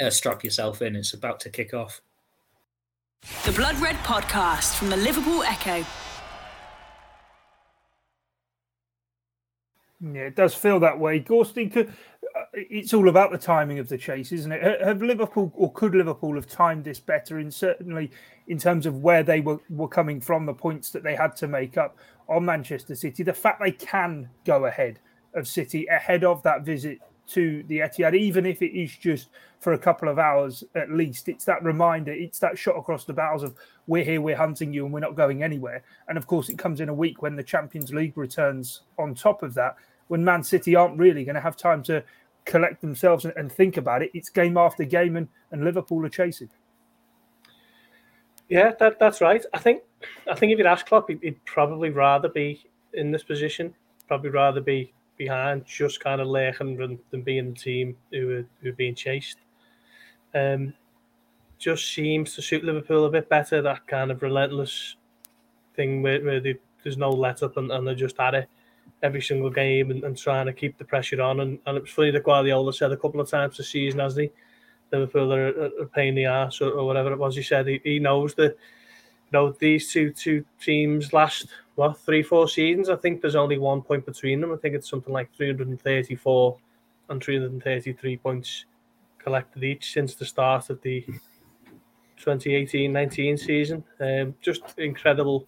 Uh, 0.00 0.10
strap 0.10 0.44
yourself 0.44 0.82
in. 0.82 0.94
It's 0.94 1.14
about 1.14 1.40
to 1.40 1.50
kick 1.50 1.74
off. 1.74 2.00
The 3.44 3.52
Blood 3.52 3.78
Red 3.80 3.96
Podcast 3.96 4.76
from 4.76 4.90
the 4.90 4.96
Liverpool 4.96 5.42
Echo. 5.42 5.84
Yeah, 10.02 10.22
it 10.22 10.36
does 10.36 10.54
feel 10.54 10.80
that 10.80 10.98
way. 10.98 11.20
Gorsty, 11.20 11.70
could, 11.72 11.88
uh, 11.88 12.44
it's 12.54 12.92
all 12.92 13.08
about 13.08 13.30
the 13.30 13.38
timing 13.38 13.78
of 13.78 13.88
the 13.88 13.96
chase, 13.96 14.32
isn't 14.32 14.50
it? 14.50 14.80
Have 14.80 15.00
Liverpool 15.00 15.52
or 15.54 15.72
could 15.72 15.94
Liverpool 15.94 16.34
have 16.34 16.48
timed 16.48 16.84
this 16.84 16.98
better? 16.98 17.38
In 17.38 17.52
certainly 17.52 18.10
in 18.48 18.58
terms 18.58 18.84
of 18.84 19.02
where 19.02 19.22
they 19.22 19.40
were, 19.40 19.60
were 19.70 19.88
coming 19.88 20.20
from, 20.20 20.44
the 20.44 20.54
points 20.54 20.90
that 20.90 21.04
they 21.04 21.14
had 21.14 21.36
to 21.36 21.46
make 21.46 21.78
up 21.78 21.98
on 22.28 22.44
Manchester 22.44 22.96
City, 22.96 23.22
the 23.22 23.32
fact 23.32 23.60
they 23.60 23.70
can 23.70 24.28
go 24.44 24.64
ahead 24.64 24.98
of 25.34 25.46
City 25.46 25.86
ahead 25.86 26.24
of 26.24 26.42
that 26.42 26.62
visit 26.62 26.98
to 27.28 27.62
the 27.68 27.78
Etihad, 27.78 28.16
even 28.16 28.44
if 28.44 28.60
it 28.60 28.76
is 28.76 28.96
just 28.96 29.28
for 29.60 29.74
a 29.74 29.78
couple 29.78 30.08
of 30.08 30.18
hours 30.18 30.64
at 30.74 30.90
least. 30.90 31.28
It's 31.28 31.44
that 31.44 31.62
reminder, 31.62 32.12
it's 32.12 32.40
that 32.40 32.58
shot 32.58 32.76
across 32.76 33.04
the 33.04 33.12
bows 33.12 33.44
of 33.44 33.54
we're 33.86 34.04
here, 34.04 34.20
we're 34.20 34.36
hunting 34.36 34.72
you, 34.72 34.84
and 34.84 34.92
we're 34.92 35.00
not 35.00 35.14
going 35.14 35.44
anywhere. 35.44 35.84
And 36.08 36.18
of 36.18 36.26
course, 36.26 36.48
it 36.48 36.58
comes 36.58 36.80
in 36.80 36.88
a 36.88 36.94
week 36.94 37.22
when 37.22 37.36
the 37.36 37.42
Champions 37.44 37.92
League 37.92 38.16
returns 38.16 38.82
on 38.98 39.14
top 39.14 39.44
of 39.44 39.54
that, 39.54 39.76
when 40.12 40.22
Man 40.22 40.42
City 40.42 40.76
aren't 40.76 40.98
really 40.98 41.24
going 41.24 41.36
to 41.36 41.40
have 41.40 41.56
time 41.56 41.82
to 41.84 42.04
collect 42.44 42.82
themselves 42.82 43.24
and, 43.24 43.32
and 43.34 43.50
think 43.50 43.78
about 43.78 44.02
it. 44.02 44.10
It's 44.12 44.28
game 44.28 44.58
after 44.58 44.84
game, 44.84 45.16
and, 45.16 45.26
and 45.50 45.64
Liverpool 45.64 46.04
are 46.04 46.10
chasing. 46.10 46.50
Yeah, 48.50 48.72
that, 48.78 48.98
that's 48.98 49.22
right. 49.22 49.42
I 49.54 49.58
think 49.58 49.84
I 50.30 50.34
think 50.34 50.52
if 50.52 50.58
you'd 50.58 50.66
ask 50.66 50.84
Klopp, 50.84 51.08
he'd, 51.08 51.42
probably 51.46 51.88
rather 51.88 52.28
be 52.28 52.62
in 52.92 53.10
this 53.10 53.22
position. 53.22 53.74
Probably 54.06 54.28
rather 54.28 54.60
be 54.60 54.92
behind, 55.16 55.64
just 55.64 56.00
kind 56.00 56.20
of 56.20 56.26
lurking 56.26 56.76
than, 56.76 56.98
than 57.10 57.22
being 57.22 57.54
the 57.54 57.58
team 57.58 57.96
who 58.10 58.36
are, 58.36 58.44
who 58.60 58.68
are 58.68 58.74
being 58.74 58.94
chased. 58.94 59.38
Um, 60.34 60.74
just 61.58 61.94
seems 61.94 62.34
to 62.34 62.42
suit 62.42 62.64
Liverpool 62.64 63.06
a 63.06 63.10
bit 63.10 63.30
better. 63.30 63.62
That 63.62 63.86
kind 63.86 64.10
of 64.10 64.20
relentless 64.20 64.96
thing 65.74 66.02
where, 66.02 66.22
where 66.22 66.40
they, 66.40 66.58
there's 66.82 66.98
no 66.98 67.08
let 67.08 67.42
up 67.42 67.56
and, 67.56 67.72
and 67.72 67.86
they're 67.86 67.94
just 67.94 68.20
at 68.20 68.34
it 68.34 68.48
every 69.02 69.20
single 69.20 69.50
game 69.50 69.90
and, 69.90 70.04
and 70.04 70.16
trying 70.16 70.46
to 70.46 70.52
keep 70.52 70.78
the 70.78 70.84
pressure 70.84 71.20
on. 71.20 71.40
And, 71.40 71.58
and 71.66 71.76
it 71.76 71.82
was 71.82 71.90
funny 71.90 72.10
that 72.10 72.24
Guardiola 72.24 72.72
said 72.72 72.92
a 72.92 72.96
couple 72.96 73.20
of 73.20 73.28
times 73.28 73.56
this 73.56 73.70
season, 73.70 74.00
as 74.00 74.16
he 74.16 74.30
Liverpool 74.92 75.32
are 75.32 75.48
a 75.48 75.86
pain 75.86 76.08
in 76.08 76.14
the 76.16 76.24
ass 76.26 76.60
or, 76.60 76.70
or, 76.70 76.86
whatever 76.86 77.12
it 77.12 77.18
was. 77.18 77.34
He 77.34 77.42
said 77.42 77.66
he, 77.66 77.80
he 77.82 77.98
knows 77.98 78.34
that 78.34 78.52
you 78.52 79.32
know 79.32 79.52
these 79.58 79.90
two 79.90 80.12
two 80.12 80.44
teams 80.60 81.12
last 81.12 81.48
what 81.74 81.98
three 81.98 82.22
four 82.22 82.48
seasons. 82.48 82.88
I 82.88 82.96
think 82.96 83.20
there's 83.20 83.36
only 83.36 83.58
one 83.58 83.82
point 83.82 84.04
between 84.04 84.40
them. 84.40 84.52
I 84.52 84.56
think 84.56 84.74
it's 84.74 84.88
something 84.90 85.12
like 85.12 85.34
334 85.34 86.58
and 87.08 87.22
333 87.22 88.16
points 88.18 88.66
collected 89.18 89.64
each 89.64 89.92
since 89.92 90.14
the 90.14 90.24
start 90.24 90.68
of 90.70 90.80
the 90.82 91.04
2018-19 92.20 93.38
season. 93.38 93.84
Um, 94.00 94.34
just 94.40 94.78
incredible 94.78 95.46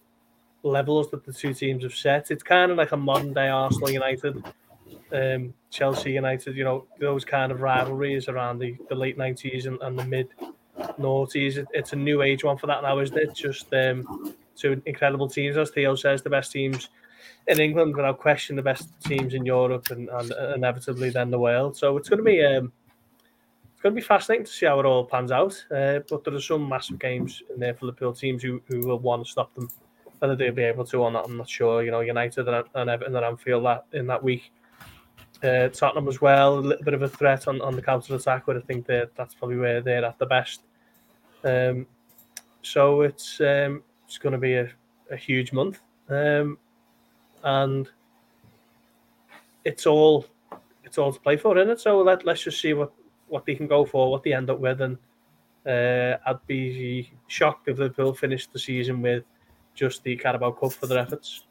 levels 0.65 1.09
that 1.11 1.25
the 1.25 1.33
two 1.33 1.53
teams 1.53 1.83
have 1.83 1.95
set. 1.95 2.31
It's 2.31 2.43
kind 2.43 2.71
of 2.71 2.77
like 2.77 2.91
a 2.91 2.97
modern 2.97 3.33
day 3.33 3.49
Arsenal 3.49 3.91
United 3.91 4.43
um, 5.11 5.53
Chelsea 5.69 6.11
United, 6.11 6.55
you 6.55 6.63
know, 6.63 6.85
those 6.99 7.25
kind 7.25 7.51
of 7.51 7.61
rivalries 7.61 8.27
around 8.27 8.59
the, 8.59 8.75
the 8.89 8.95
late 8.95 9.17
90s 9.17 9.65
and, 9.65 9.81
and 9.81 9.97
the 9.97 10.05
mid 10.05 10.29
noughties. 10.99 11.57
It, 11.57 11.67
it's 11.73 11.93
a 11.93 11.97
new 11.97 12.21
age 12.21 12.43
one 12.43 12.57
for 12.57 12.67
that 12.67 12.83
now, 12.83 12.99
isn't 12.99 13.17
it? 13.17 13.33
Just 13.33 13.73
um, 13.73 14.35
two 14.55 14.81
incredible 14.85 15.29
teams, 15.29 15.57
as 15.57 15.71
Theo 15.71 15.95
says, 15.95 16.21
the 16.21 16.29
best 16.29 16.51
teams 16.51 16.89
in 17.47 17.59
England, 17.59 17.95
without 17.95 18.19
question, 18.19 18.55
the 18.55 18.61
best 18.61 18.89
teams 19.03 19.33
in 19.33 19.45
Europe 19.45 19.87
and, 19.91 20.09
and 20.09 20.31
inevitably 20.55 21.09
then 21.11 21.29
the 21.29 21.39
world. 21.39 21.77
So 21.77 21.97
it's 21.97 22.09
going 22.09 22.17
to 22.17 22.23
be 22.23 22.43
um, 22.43 22.71
it's 23.71 23.81
going 23.81 23.93
to 23.93 24.01
be 24.01 24.05
fascinating 24.05 24.45
to 24.45 24.51
see 24.51 24.65
how 24.65 24.79
it 24.79 24.85
all 24.85 25.05
pans 25.05 25.31
out. 25.31 25.53
Uh, 25.69 25.99
but 26.09 26.23
there 26.23 26.33
are 26.33 26.41
some 26.41 26.67
massive 26.67 26.97
games 26.97 27.43
in 27.53 27.59
there 27.59 27.75
for 27.75 27.85
Liverpool 27.85 28.13
teams 28.13 28.41
who, 28.41 28.61
who 28.67 28.87
will 28.87 28.99
want 28.99 29.23
to 29.25 29.31
stop 29.31 29.53
them. 29.53 29.69
Whether 30.19 30.35
they'll 30.35 30.53
be 30.53 30.63
able 30.63 30.85
to 30.85 31.01
or 31.01 31.11
not, 31.11 31.25
I'm 31.25 31.37
not 31.37 31.49
sure. 31.49 31.83
You 31.83 31.91
know, 31.91 32.01
United 32.01 32.47
and, 32.47 32.65
and 32.73 32.89
Everton 32.89 33.15
and 33.15 33.25
Anfield 33.25 33.65
that 33.65 33.85
in 33.93 34.07
that 34.07 34.23
week 34.23 34.51
uh, 35.43 35.69
Tottenham 35.69 36.07
as 36.07 36.21
well, 36.21 36.57
a 36.57 36.59
little 36.59 36.83
bit 36.83 36.93
of 36.93 37.01
a 37.01 37.09
threat 37.09 37.47
on, 37.47 37.61
on 37.61 37.75
the 37.75 37.81
counter 37.81 38.15
attack, 38.15 38.45
but 38.45 38.57
I 38.57 38.61
think 38.61 38.85
that 38.87 39.11
that's 39.15 39.33
probably 39.33 39.57
where 39.57 39.81
they're 39.81 40.05
at 40.05 40.17
the 40.19 40.25
best. 40.25 40.63
Um, 41.43 41.85
so 42.61 43.01
it's 43.01 43.39
um, 43.41 43.83
it's 44.05 44.17
going 44.17 44.33
to 44.33 44.39
be 44.39 44.55
a, 44.55 44.69
a 45.11 45.15
huge 45.15 45.53
month, 45.53 45.79
um, 46.09 46.57
and 47.43 47.87
it's 49.63 49.85
all 49.85 50.25
it's 50.83 50.97
all 50.97 51.13
to 51.13 51.19
play 51.19 51.37
for, 51.37 51.57
isn't 51.57 51.69
it? 51.69 51.79
So 51.79 52.01
let 52.01 52.25
let's 52.25 52.43
just 52.43 52.61
see 52.61 52.73
what 52.73 52.91
what 53.27 53.45
they 53.45 53.55
can 53.55 53.67
go 53.67 53.85
for, 53.85 54.09
what 54.09 54.23
they 54.23 54.33
end 54.33 54.49
up 54.49 54.59
with, 54.59 54.81
and 54.81 54.97
uh, 55.67 56.17
I'd 56.25 56.45
be 56.47 57.11
shocked 57.27 57.67
if 57.67 57.77
Liverpool 57.77 58.13
finished 58.13 58.51
the 58.53 58.59
season 58.59 59.01
with 59.01 59.23
just 59.75 60.03
the 60.03 60.15
Carabao 60.15 60.51
Cup 60.51 60.73
for 60.73 60.87
their 60.87 60.99
efforts. 60.99 61.43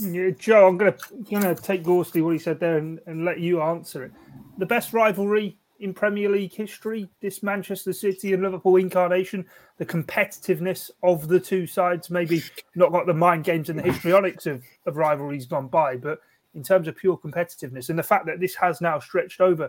Yeah, 0.00 0.30
Joe, 0.30 0.68
I'm 0.68 0.78
gonna 0.78 0.96
gonna 1.30 1.54
take 1.54 1.82
Gorsty 1.82 2.22
what 2.22 2.32
he 2.32 2.38
said 2.38 2.60
there 2.60 2.78
and, 2.78 3.00
and 3.06 3.24
let 3.24 3.40
you 3.40 3.60
answer 3.60 4.04
it. 4.04 4.12
The 4.58 4.66
best 4.66 4.92
rivalry 4.92 5.58
in 5.80 5.92
Premier 5.92 6.30
League 6.30 6.52
history, 6.52 7.08
this 7.20 7.42
Manchester 7.42 7.92
City 7.92 8.32
and 8.32 8.42
Liverpool 8.42 8.76
incarnation, 8.76 9.44
the 9.78 9.84
competitiveness 9.84 10.90
of 11.02 11.28
the 11.28 11.40
two 11.40 11.66
sides, 11.66 12.10
maybe 12.10 12.42
not 12.74 12.92
got 12.92 13.06
the 13.06 13.14
mind 13.14 13.44
games 13.44 13.68
and 13.68 13.78
the 13.78 13.82
histrionics 13.82 14.46
of, 14.46 14.62
of 14.86 14.96
rivalries 14.96 15.46
gone 15.46 15.66
by, 15.66 15.96
but 15.96 16.20
in 16.54 16.62
terms 16.62 16.88
of 16.88 16.96
pure 16.96 17.18
competitiveness 17.18 17.90
and 17.90 17.98
the 17.98 18.02
fact 18.02 18.26
that 18.26 18.40
this 18.40 18.54
has 18.54 18.80
now 18.80 18.98
stretched 18.98 19.40
over 19.40 19.68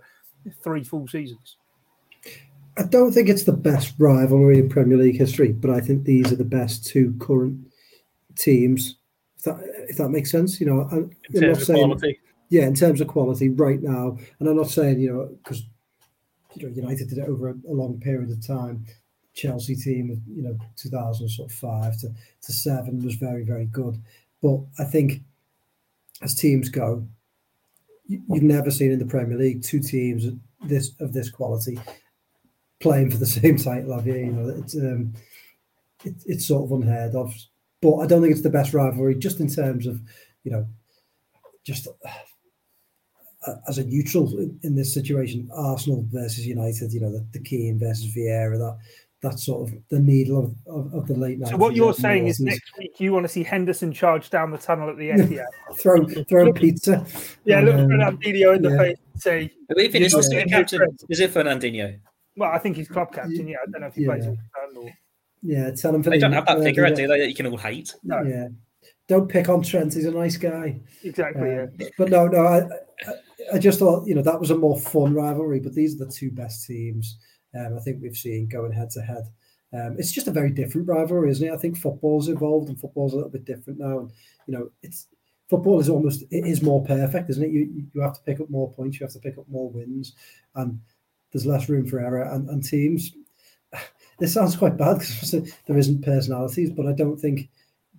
three 0.63 0.83
full 0.83 1.07
seasons. 1.07 1.57
I 2.77 2.83
don't 2.83 3.11
think 3.11 3.29
it's 3.29 3.43
the 3.43 3.53
best 3.53 3.95
rivalry 3.97 4.59
in 4.59 4.69
Premier 4.69 4.97
League 4.97 5.17
history, 5.17 5.51
but 5.51 5.71
I 5.71 5.79
think 5.79 6.03
these 6.03 6.31
are 6.31 6.35
the 6.35 6.43
best 6.43 6.85
two 6.85 7.15
current 7.19 7.57
teams 8.37 8.97
that 9.43 9.57
if 9.89 9.97
that 9.97 10.09
makes 10.09 10.31
sense. 10.31 10.59
You 10.59 10.67
know, 10.67 10.89
I'm, 10.91 11.11
I'm 11.35 11.49
not 11.49 11.57
saying, 11.57 11.85
quality. 11.85 12.19
yeah, 12.49 12.67
in 12.67 12.75
terms 12.75 13.01
of 13.01 13.07
quality 13.07 13.49
right 13.49 13.81
now, 13.81 14.17
and 14.39 14.49
I'm 14.49 14.57
not 14.57 14.69
saying 14.69 14.99
you 14.99 15.13
know 15.13 15.37
because 15.43 15.63
you 16.55 16.67
know 16.67 16.73
United 16.73 17.09
did 17.09 17.19
it 17.19 17.29
over 17.29 17.49
a, 17.49 17.55
a, 17.69 17.73
long 17.73 17.99
period 17.99 18.29
of 18.31 18.45
time. 18.45 18.85
Chelsea 19.33 19.75
team, 19.75 20.21
you 20.33 20.41
know, 20.41 20.57
2005 20.77 21.99
to, 21.99 22.07
to 22.07 22.53
seven 22.53 23.03
was 23.03 23.15
very 23.15 23.43
very 23.43 23.65
good, 23.65 24.01
but 24.41 24.59
I 24.79 24.85
think 24.85 25.21
as 26.21 26.33
teams 26.33 26.69
go, 26.69 27.05
you, 28.07 28.21
you've 28.29 28.43
never 28.43 28.71
seen 28.71 28.91
in 28.91 28.99
the 28.99 29.05
Premier 29.05 29.37
League 29.37 29.61
two 29.61 29.79
teams 29.79 30.27
this 30.63 30.91
of 30.99 31.13
this 31.13 31.29
quality 31.29 31.79
playing 32.79 33.11
for 33.11 33.17
the 33.17 33.25
same 33.39 33.57
title. 33.57 33.93
Have 33.93 34.07
you? 34.07 34.15
You 34.15 34.31
know, 34.31 34.49
it's 34.49 34.75
um, 34.75 35.13
it, 36.03 36.15
it's 36.25 36.47
sort 36.47 36.63
of 36.63 36.71
unheard 36.71 37.15
of. 37.15 37.33
But 37.81 37.97
I 37.97 38.07
don't 38.07 38.21
think 38.21 38.31
it's 38.31 38.41
the 38.41 38.49
best 38.49 38.73
rivalry, 38.73 39.15
just 39.15 39.39
in 39.39 39.47
terms 39.47 39.85
of, 39.85 40.01
you 40.43 40.51
know, 40.51 40.65
just 41.63 41.87
uh, 41.87 43.55
as 43.67 43.77
a 43.77 43.83
neutral 43.83 44.27
in, 44.37 44.59
in, 44.63 44.75
this 44.75 44.93
situation, 44.93 45.49
Arsenal 45.53 46.05
versus 46.11 46.45
United, 46.45 46.93
you 46.93 47.01
know, 47.01 47.11
the, 47.11 47.25
the 47.31 47.39
Keane 47.39 47.79
versus 47.79 48.13
Vieira, 48.15 48.57
that 48.57 48.77
that 49.21 49.39
sort 49.39 49.67
of 49.67 49.75
the 49.89 49.99
needle 49.99 50.37
of, 50.37 50.55
of, 50.67 50.93
of 50.93 51.07
the 51.07 51.15
late 51.15 51.39
night. 51.39 51.49
So 51.49 51.57
what 51.57 51.75
you're 51.75 51.93
saying 51.93 52.27
is 52.27 52.39
next 52.39 52.71
week 52.77 52.99
you 52.99 53.11
want 53.11 53.23
to 53.23 53.29
see 53.29 53.43
Henderson 53.43 53.91
charge 53.91 54.29
down 54.29 54.51
the 54.51 54.57
tunnel 54.57 54.89
at 54.89 54.97
the 54.97 55.09
Etihad, 55.09 55.45
throw 55.79 56.05
throw 56.25 56.53
pizza. 56.53 57.05
Yeah, 57.43 57.61
look 57.61 57.75
um, 57.75 57.89
Fernandinho 57.89 58.55
in 58.55 58.61
the 58.61 58.69
yeah. 58.69 58.77
face 58.77 58.97
and 59.13 59.21
say. 59.21 59.51
I 59.69 59.73
believe 59.73 59.95
it 59.95 60.01
is, 60.01 60.29
yeah. 60.31 60.43
captain. 60.45 60.97
Is 61.09 61.19
it 61.19 61.33
Fernandinho? 61.33 61.99
Well, 62.37 62.51
I 62.51 62.59
think 62.59 62.75
he's 62.75 62.87
club 62.87 63.13
captain. 63.13 63.47
Yeah, 63.47 63.57
I 63.63 63.71
don't 63.71 63.81
know 63.81 63.87
if 63.87 63.95
he 63.95 64.03
yeah. 64.03 64.15
plays 64.15 64.27
or. 64.27 64.37
Yeah, 65.45 65.71
tell 65.71 65.93
him. 65.93 66.01
They 66.01 66.17
don't 66.17 66.31
have 66.31 66.47
that 66.47 66.59
figure, 66.59 66.87
do 66.89 67.07
they? 67.07 67.19
That 67.19 67.29
you 67.29 67.35
can 67.35 67.47
all 67.47 67.57
hate. 67.57 67.93
No. 68.03 68.21
Yeah, 68.23 68.47
don't 69.07 69.29
pick 69.29 69.49
on 69.49 69.61
Trent. 69.61 69.93
He's 69.93 70.05
a 70.05 70.11
nice 70.11 70.37
guy. 70.37 70.81
Exactly. 71.03 71.49
Uh, 71.49 71.67
yeah. 71.79 71.87
But 71.97 72.09
no, 72.09 72.27
no. 72.27 72.45
I, 72.45 72.61
I 73.53 73.59
just 73.59 73.79
thought 73.79 74.07
you 74.07 74.15
know 74.15 74.23
that 74.23 74.39
was 74.39 74.51
a 74.51 74.57
more 74.57 74.79
fun 74.79 75.13
rivalry. 75.13 75.59
But 75.59 75.73
these 75.73 75.95
are 75.95 76.05
the 76.05 76.11
two 76.11 76.31
best 76.31 76.65
teams 76.65 77.17
um, 77.55 77.75
I 77.77 77.79
think 77.79 78.01
we've 78.01 78.15
seen 78.15 78.47
going 78.47 78.71
head 78.71 78.89
to 78.91 79.01
head. 79.01 79.23
Um, 79.73 79.95
it's 79.97 80.11
just 80.11 80.27
a 80.27 80.31
very 80.31 80.51
different 80.51 80.87
rivalry, 80.87 81.29
isn't 81.31 81.47
it? 81.47 81.53
I 81.53 81.57
think 81.57 81.77
football's 81.77 82.29
evolved 82.29 82.69
and 82.69 82.79
football's 82.79 83.13
a 83.13 83.15
little 83.15 83.31
bit 83.31 83.45
different 83.45 83.79
now. 83.79 83.99
And 83.99 84.11
you 84.47 84.57
know, 84.57 84.69
it's 84.83 85.07
football 85.49 85.79
is 85.79 85.89
almost 85.89 86.23
it 86.31 86.45
is 86.45 86.61
more 86.61 86.83
perfect, 86.85 87.29
isn't 87.29 87.43
it? 87.43 87.51
You 87.51 87.87
you 87.93 88.01
have 88.01 88.13
to 88.13 88.21
pick 88.21 88.39
up 88.39 88.49
more 88.49 88.71
points, 88.71 88.99
you 88.99 89.05
have 89.05 89.13
to 89.13 89.19
pick 89.19 89.37
up 89.37 89.47
more 89.49 89.69
wins, 89.69 90.13
and 90.55 90.79
there's 91.31 91.45
less 91.45 91.67
room 91.67 91.87
for 91.87 91.99
error. 91.99 92.23
And, 92.23 92.49
and 92.49 92.63
teams 92.63 93.13
this 94.19 94.33
sounds 94.33 94.55
quite 94.55 94.77
bad 94.77 94.99
because 94.99 95.31
there 95.31 95.77
isn't 95.77 96.03
personalities, 96.03 96.69
but 96.69 96.87
I 96.87 96.93
don't 96.93 97.17
think 97.17 97.49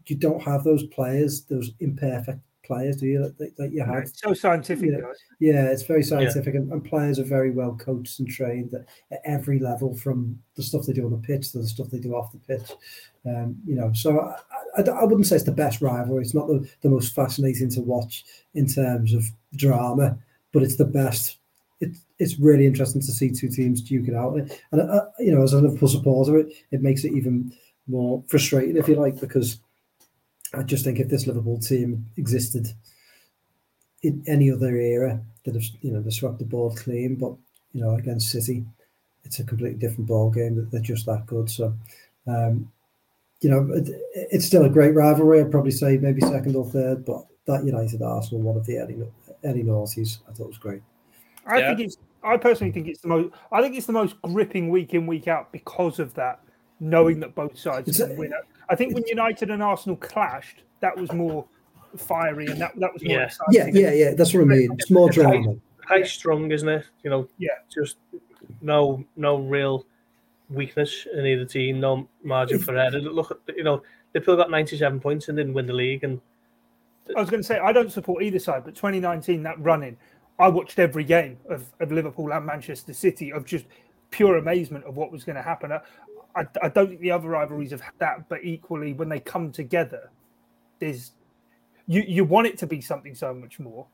you 0.06 0.16
don't 0.16 0.42
have 0.42 0.64
those 0.64 0.84
players, 0.84 1.42
those 1.44 1.72
imperfect 1.80 2.40
players, 2.66 2.96
do 2.96 3.06
you? 3.06 3.32
That, 3.38 3.56
that 3.56 3.72
you 3.72 3.84
have. 3.84 4.04
It's 4.04 4.20
so 4.20 4.34
scientific, 4.34 4.90
yeah, 4.90 5.52
yeah 5.52 5.66
it's 5.66 5.82
very 5.82 6.02
scientific, 6.02 6.54
yeah. 6.54 6.60
and, 6.60 6.72
and, 6.72 6.84
players 6.84 7.18
are 7.18 7.24
very 7.24 7.50
well 7.50 7.76
coached 7.76 8.18
and 8.18 8.28
trained 8.28 8.74
at, 8.74 8.86
at, 9.10 9.20
every 9.24 9.58
level, 9.58 9.96
from 9.96 10.38
the 10.56 10.62
stuff 10.62 10.86
they 10.86 10.92
do 10.92 11.04
on 11.04 11.12
the 11.12 11.18
pitch 11.18 11.52
to 11.52 11.58
the 11.58 11.66
stuff 11.66 11.88
they 11.90 11.98
do 11.98 12.14
off 12.14 12.32
the 12.32 12.38
pitch. 12.38 12.72
Um, 13.24 13.56
you 13.66 13.76
know, 13.76 13.92
so 13.92 14.20
I, 14.20 14.80
I, 14.80 14.82
I, 14.82 15.04
wouldn't 15.04 15.26
say 15.26 15.36
it's 15.36 15.44
the 15.44 15.52
best 15.52 15.80
rivalry. 15.80 16.22
It's 16.22 16.34
not 16.34 16.48
the, 16.48 16.68
the 16.82 16.90
most 16.90 17.14
fascinating 17.14 17.70
to 17.70 17.80
watch 17.80 18.24
in 18.54 18.66
terms 18.66 19.14
of 19.14 19.24
drama, 19.54 20.18
but 20.52 20.62
it's 20.62 20.76
the 20.76 20.84
best 20.84 21.38
it's 21.80 22.00
it's 22.18 22.38
really 22.38 22.66
interesting 22.66 23.02
to 23.02 23.12
see 23.12 23.30
two 23.30 23.48
teams 23.48 23.82
duke 23.82 24.08
it 24.08 24.14
out. 24.14 24.36
And 24.36 24.80
uh, 24.80 25.06
you 25.18 25.34
know, 25.34 25.42
as 25.42 25.52
a 25.52 25.60
Liverpool 25.60 25.88
supporter, 25.88 26.38
it, 26.38 26.52
it 26.70 26.82
makes 26.82 27.04
it 27.04 27.12
even 27.12 27.52
more 27.86 28.22
frustrating, 28.28 28.76
if 28.76 28.88
you 28.88 28.96
like, 28.96 29.20
because 29.20 29.60
I 30.54 30.62
just 30.62 30.84
think 30.84 30.98
if 30.98 31.08
this 31.08 31.26
Liverpool 31.26 31.60
team 31.60 32.06
existed 32.16 32.68
in 34.02 34.24
any 34.26 34.50
other 34.50 34.76
era, 34.76 35.20
that 35.44 35.54
have 35.54 35.64
you 35.82 35.92
know 35.92 36.00
they 36.00 36.10
swept 36.10 36.38
the 36.38 36.44
board 36.44 36.76
clean. 36.76 37.16
But 37.16 37.34
you 37.72 37.82
know, 37.82 37.94
against 37.96 38.30
City, 38.30 38.64
it's 39.24 39.38
a 39.38 39.44
completely 39.44 39.78
different 39.78 40.08
ball 40.08 40.30
game. 40.30 40.56
That 40.56 40.70
They're 40.70 40.80
just 40.80 41.06
that 41.06 41.26
good. 41.26 41.50
So. 41.50 41.74
Um, 42.26 42.72
you 43.42 43.50
know, 43.50 43.70
it, 43.74 43.90
it's 44.14 44.46
still 44.46 44.64
a 44.64 44.70
great 44.70 44.94
rivalry. 44.94 45.40
I'd 45.40 45.50
probably 45.50 45.70
say 45.70 45.98
maybe 45.98 46.22
second 46.22 46.56
or 46.56 46.64
third, 46.64 47.04
but 47.04 47.26
that 47.46 47.64
United 47.64 48.00
Arsenal 48.00 48.40
one 48.40 48.56
of 48.56 48.64
the 48.64 48.78
early 48.78 48.96
early 49.44 49.62
noughties, 49.62 50.18
I 50.28 50.32
thought 50.32 50.48
was 50.48 50.58
great. 50.58 50.80
I 51.46 51.58
Yeah. 51.58 51.68
think 51.74 51.80
it's. 51.86 51.98
I 52.22 52.36
personally 52.36 52.72
think 52.72 52.88
it's 52.88 53.00
the 53.00 53.08
most. 53.08 53.34
I 53.52 53.60
think 53.62 53.76
it's 53.76 53.86
the 53.86 53.92
most 53.92 54.20
gripping 54.22 54.68
week 54.68 54.94
in 54.94 55.06
week 55.06 55.28
out 55.28 55.52
because 55.52 55.98
of 55.98 56.12
that, 56.14 56.40
knowing 56.80 57.20
that 57.20 57.34
both 57.34 57.56
sides 57.58 57.88
It's 57.88 58.00
a- 58.00 58.08
can 58.08 58.16
win. 58.16 58.32
I 58.68 58.74
think 58.74 58.94
when 58.94 59.04
United 59.06 59.50
and 59.50 59.62
Arsenal 59.62 59.96
clashed, 59.96 60.62
that 60.80 60.96
was 60.96 61.12
more 61.12 61.46
fiery 61.96 62.46
and 62.46 62.60
that 62.60 62.72
that 62.80 62.92
was 62.92 63.02
more 63.04 63.12
Yeah. 63.18 63.24
exciting. 63.26 63.74
Yeah, 63.76 63.80
yeah, 63.80 63.92
yeah. 63.92 64.14
That's 64.14 64.34
what 64.34 64.42
I 64.42 64.44
mean. 64.46 64.72
It's 64.78 64.90
more 64.90 65.08
drama. 65.10 65.54
high 65.84 66.02
strung, 66.02 66.50
isn't 66.50 66.68
it? 66.68 66.84
You 67.04 67.10
know, 67.10 67.28
Yeah. 67.38 67.50
just 67.72 67.96
no 68.60 69.04
no 69.16 69.36
real 69.38 69.86
weakness 70.50 71.06
in 71.12 71.24
either 71.26 71.44
team, 71.44 71.78
no 71.80 72.08
margin 72.24 72.58
for 72.58 72.76
error. 72.76 72.90
Look, 72.98 73.30
at 73.30 73.56
you 73.56 73.62
know, 73.62 73.78
they 74.12 74.18
Liverpool 74.20 74.36
got 74.36 74.50
ninety 74.50 74.76
seven 74.76 74.98
points 74.98 75.28
and 75.28 75.36
didn't 75.38 75.54
win 75.54 75.66
the 75.66 75.72
league, 75.72 76.02
and 76.02 76.20
I 77.16 77.20
was 77.20 77.30
going 77.30 77.40
to 77.40 77.46
say 77.46 77.58
I 77.60 77.70
don't 77.72 77.92
support 77.92 78.24
either 78.24 78.40
side, 78.40 78.64
but 78.64 78.74
2019 78.74 79.44
that 79.44 79.60
running, 79.60 79.96
I 80.38 80.48
watched 80.48 80.78
every 80.78 81.04
game 81.04 81.38
of, 81.48 81.64
of 81.80 81.90
Liverpool 81.92 82.32
and 82.32 82.44
Manchester 82.44 82.92
City 82.92 83.32
of 83.32 83.44
just 83.46 83.64
pure 84.10 84.36
amazement 84.36 84.84
of 84.84 84.96
what 84.96 85.10
was 85.10 85.24
going 85.24 85.36
to 85.36 85.42
happen. 85.42 85.72
I, 85.72 85.80
I, 86.34 86.44
I 86.62 86.68
don't 86.68 86.88
think 86.88 87.00
the 87.00 87.10
other 87.10 87.28
rivalries 87.28 87.70
have 87.70 87.80
had 87.80 87.94
that, 87.98 88.28
but 88.28 88.44
equally 88.44 88.92
when 88.92 89.08
they 89.08 89.20
come 89.20 89.50
together, 89.50 90.10
there's 90.78 91.12
you 91.88 92.02
you 92.06 92.24
want 92.24 92.46
it 92.48 92.58
to 92.58 92.66
be 92.66 92.80
something 92.80 93.14
so 93.14 93.32
much 93.32 93.58
more, 93.58 93.86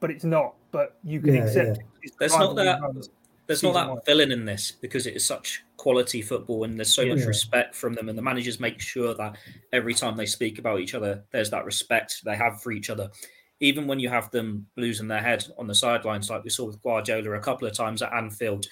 but 0.00 0.10
it's 0.10 0.24
not. 0.24 0.54
But 0.70 0.96
you 1.02 1.20
can 1.20 1.34
Yeah, 1.34 1.44
accept 1.44 1.78
yeah. 1.78 1.84
it. 2.04 2.12
There's 2.18 2.36
not 2.38 2.54
that- 2.56 2.80
runs. 2.80 3.10
There's 3.48 3.62
not 3.62 3.72
that 3.72 3.88
one. 3.88 3.98
villain 4.04 4.30
in 4.30 4.44
this 4.44 4.72
because 4.72 5.06
it 5.06 5.16
is 5.16 5.24
such 5.24 5.64
quality 5.78 6.20
football 6.20 6.64
and 6.64 6.78
there's 6.78 6.92
so 6.92 7.06
much 7.06 7.24
respect 7.24 7.74
from 7.74 7.94
them. 7.94 8.10
And 8.10 8.18
the 8.18 8.20
managers 8.20 8.60
make 8.60 8.78
sure 8.78 9.14
that 9.14 9.36
every 9.72 9.94
time 9.94 10.18
they 10.18 10.26
speak 10.26 10.58
about 10.58 10.80
each 10.80 10.94
other, 10.94 11.24
there's 11.30 11.48
that 11.48 11.64
respect 11.64 12.22
they 12.26 12.36
have 12.36 12.60
for 12.60 12.72
each 12.72 12.90
other. 12.90 13.10
Even 13.60 13.86
when 13.86 13.98
you 13.98 14.08
have 14.08 14.30
them 14.30 14.66
losing 14.76 15.08
their 15.08 15.20
head 15.20 15.44
on 15.58 15.66
the 15.66 15.74
sidelines, 15.74 16.30
like 16.30 16.44
we 16.44 16.50
saw 16.50 16.64
with 16.64 16.82
Guardiola 16.82 17.32
a 17.32 17.40
couple 17.40 17.66
of 17.66 17.74
times 17.74 18.02
at 18.02 18.12
Anfield, 18.12 18.66